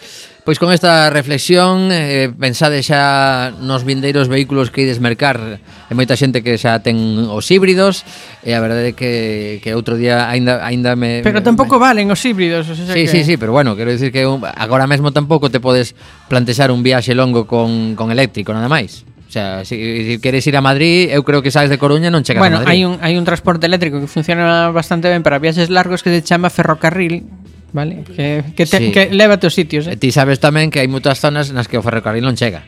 Pois 0.49 0.57
con 0.57 0.73
esta 0.73 1.11
reflexión 1.13 1.93
eh, 1.93 2.33
pensade 2.33 2.81
xa 2.81 3.53
nos 3.61 3.85
vindeiros 3.85 4.25
vehículos 4.33 4.73
que 4.73 4.81
ides 4.81 4.97
mercar 4.97 5.61
Hai 5.61 5.93
moita 5.93 6.17
xente 6.17 6.41
que 6.41 6.57
xa 6.57 6.81
ten 6.81 6.97
os 7.29 7.45
híbridos 7.53 8.01
E 8.41 8.57
a 8.57 8.59
verdade 8.65 8.89
é 8.89 8.93
que, 8.97 9.61
que 9.61 9.77
outro 9.77 9.93
día 9.93 10.25
aínda 10.25 10.65
aínda 10.65 10.97
me... 10.97 11.21
Pero 11.21 11.45
tampouco 11.45 11.77
me... 11.77 11.93
valen 11.93 12.09
os 12.09 12.17
híbridos 12.25 12.65
o 12.65 12.73
sea 12.73 12.89
Sí, 12.97 13.05
que... 13.05 13.13
sí, 13.13 13.19
sí, 13.29 13.37
pero 13.37 13.53
bueno, 13.53 13.77
quero 13.77 13.93
dicir 13.93 14.09
que 14.09 14.25
un, 14.25 14.41
agora 14.41 14.89
mesmo 14.89 15.13
tampouco 15.13 15.53
te 15.53 15.61
podes 15.61 15.93
plantexar 16.25 16.73
un 16.73 16.81
viaxe 16.81 17.13
longo 17.13 17.45
con, 17.45 17.93
con 17.93 18.09
eléctrico, 18.09 18.49
nada 18.49 18.65
máis 18.65 19.05
O 19.05 19.29
sea, 19.29 19.61
se 19.61 19.77
si, 19.77 19.77
si 19.77 20.13
queres 20.17 20.41
ir 20.49 20.57
a 20.57 20.65
Madrid, 20.65 21.13
eu 21.13 21.21
creo 21.21 21.45
que 21.45 21.53
sabes 21.53 21.69
de 21.69 21.77
Coruña 21.77 22.09
non 22.09 22.25
chegas 22.25 22.41
bueno, 22.41 22.57
a 22.57 22.65
Madrid. 22.65 22.89
Bueno, 22.89 22.97
hai 22.97 23.13
un 23.13 23.13
hai 23.13 23.21
un 23.21 23.25
transporte 23.29 23.69
eléctrico 23.69 24.01
que 24.01 24.09
funciona 24.09 24.73
bastante 24.73 25.13
ben 25.13 25.21
para 25.21 25.37
viaxes 25.37 25.69
largos 25.69 26.01
que 26.01 26.09
se 26.09 26.25
chama 26.25 26.49
ferrocarril, 26.49 27.29
Vale, 27.71 28.03
que, 28.03 28.43
que, 28.55 28.65
te, 28.65 28.77
sí. 28.77 28.91
que 28.91 29.09
leva 29.13 29.37
os 29.37 29.53
sitios. 29.53 29.85
Eh? 29.85 29.93
E 29.93 29.97
ti 30.01 30.09
sabes 30.09 30.41
tamén 30.41 30.73
que 30.73 30.81
hai 30.81 30.89
moitas 30.89 31.21
zonas 31.21 31.53
nas 31.53 31.69
que 31.69 31.77
o 31.77 31.85
ferrocarril 31.85 32.25
non 32.25 32.33
chega. 32.33 32.65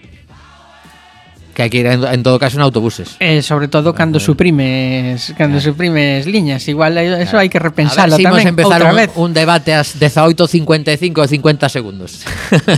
Que 1.52 1.66
hai 1.66 1.70
que 1.74 1.82
ir 1.82 1.88
en, 1.90 2.06
en 2.06 2.22
todo 2.22 2.38
caso 2.38 2.62
en 2.62 2.64
autobuses. 2.64 3.18
Eh, 3.20 3.42
sobre 3.42 3.68
todo 3.68 3.92
cando 3.98 4.22
suprimes 4.22 5.34
cando 5.36 5.58
claro. 5.58 5.74
suprimes 5.74 6.30
liñas, 6.30 6.64
igual 6.70 6.96
eso 7.02 7.18
claro. 7.18 7.42
hai 7.42 7.50
que 7.50 7.60
repensalo 7.60 8.14
a 8.14 8.18
ver, 8.18 8.22
si 8.22 8.30
tamén 8.30 8.46
empezar 8.46 8.80
outra 8.80 8.94
un, 8.94 9.02
vez. 9.02 9.10
un 9.18 9.32
debate 9.34 9.74
ás 9.74 9.98
18:55 9.98 10.96
e 10.96 11.28
50 11.28 11.66
segundos. 11.68 12.22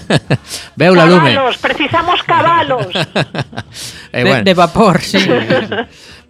Veu 0.80 0.96
la 0.96 1.06
lume. 1.06 1.36
Cabalos, 1.36 1.60
precisamos 1.60 2.20
cabalos. 2.24 2.88
eh, 4.16 4.24
bueno. 4.24 4.42
de, 4.42 4.48
de 4.48 4.54
vapor, 4.56 5.04
sí. 5.04 5.20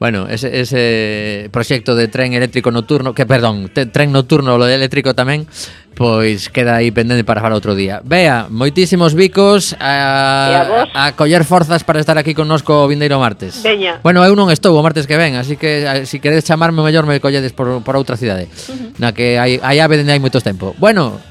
Bueno, 0.04 0.28
ese, 0.28 0.60
ese 0.60 1.47
proxecto 1.49 1.95
de 1.95 2.10
tren 2.10 2.34
eléctrico 2.34 2.72
nocturno, 2.72 3.14
que 3.16 3.26
perdón, 3.26 3.72
te, 3.74 3.86
tren 3.86 4.12
nocturno, 4.12 4.58
lo 4.58 4.66
de 4.68 4.76
eléctrico 4.76 5.16
tamén, 5.16 5.47
pois 5.95 6.51
queda 6.51 6.76
aí 6.76 6.91
pendente 6.91 7.24
para 7.24 7.39
falar 7.39 7.56
outro 7.56 7.72
día. 7.72 8.04
Bea, 8.04 8.51
moitísimos 8.51 9.16
bicos 9.16 9.72
a, 9.80 10.91
a, 10.91 11.08
a 11.08 11.16
coller 11.16 11.47
forzas 11.47 11.88
para 11.88 12.04
estar 12.04 12.20
aquí 12.20 12.36
connosco 12.36 12.84
o 12.84 12.88
vindeiro 12.91 13.16
martes. 13.16 13.64
Veña. 13.64 14.04
Bueno, 14.04 14.20
eu 14.28 14.36
non 14.36 14.51
estou 14.51 14.76
o 14.76 14.84
martes 14.84 15.08
que 15.08 15.16
ven, 15.16 15.39
así 15.39 15.56
que 15.56 15.88
a, 15.88 16.04
si 16.04 16.20
queredes 16.20 16.43
chamarme 16.43 16.84
mellor 16.84 17.08
me 17.08 17.24
colledes 17.24 17.56
por, 17.56 17.80
por 17.80 17.95
outra 17.95 18.20
cidade, 18.20 18.51
uh 18.51 18.76
-huh. 18.76 18.99
na 18.99 19.16
que 19.16 19.39
hai, 19.39 19.56
hai 19.64 19.80
ave 19.80 20.04
dende 20.04 20.12
hai 20.12 20.20
moitos 20.20 20.43
tempo. 20.43 20.76
Bueno, 20.84 21.24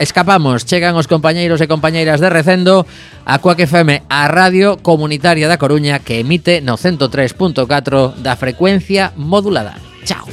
Escapamos, 0.00 0.64
chegan 0.64 0.96
os 0.96 1.04
compañeiros 1.04 1.60
e 1.60 1.68
compañeiras 1.68 2.24
de 2.24 2.32
Recendo 2.32 2.88
a 3.28 3.36
Cuac 3.36 3.60
FM, 3.60 4.08
a 4.08 4.32
Radio 4.32 4.80
Comunitaria 4.80 5.44
da 5.44 5.60
Coruña 5.60 6.00
que 6.00 6.24
emite 6.24 6.64
no 6.64 6.80
103.4 6.80 8.16
da 8.16 8.32
frecuencia 8.40 9.12
modulada. 9.20 9.76
Chao. 10.08 10.24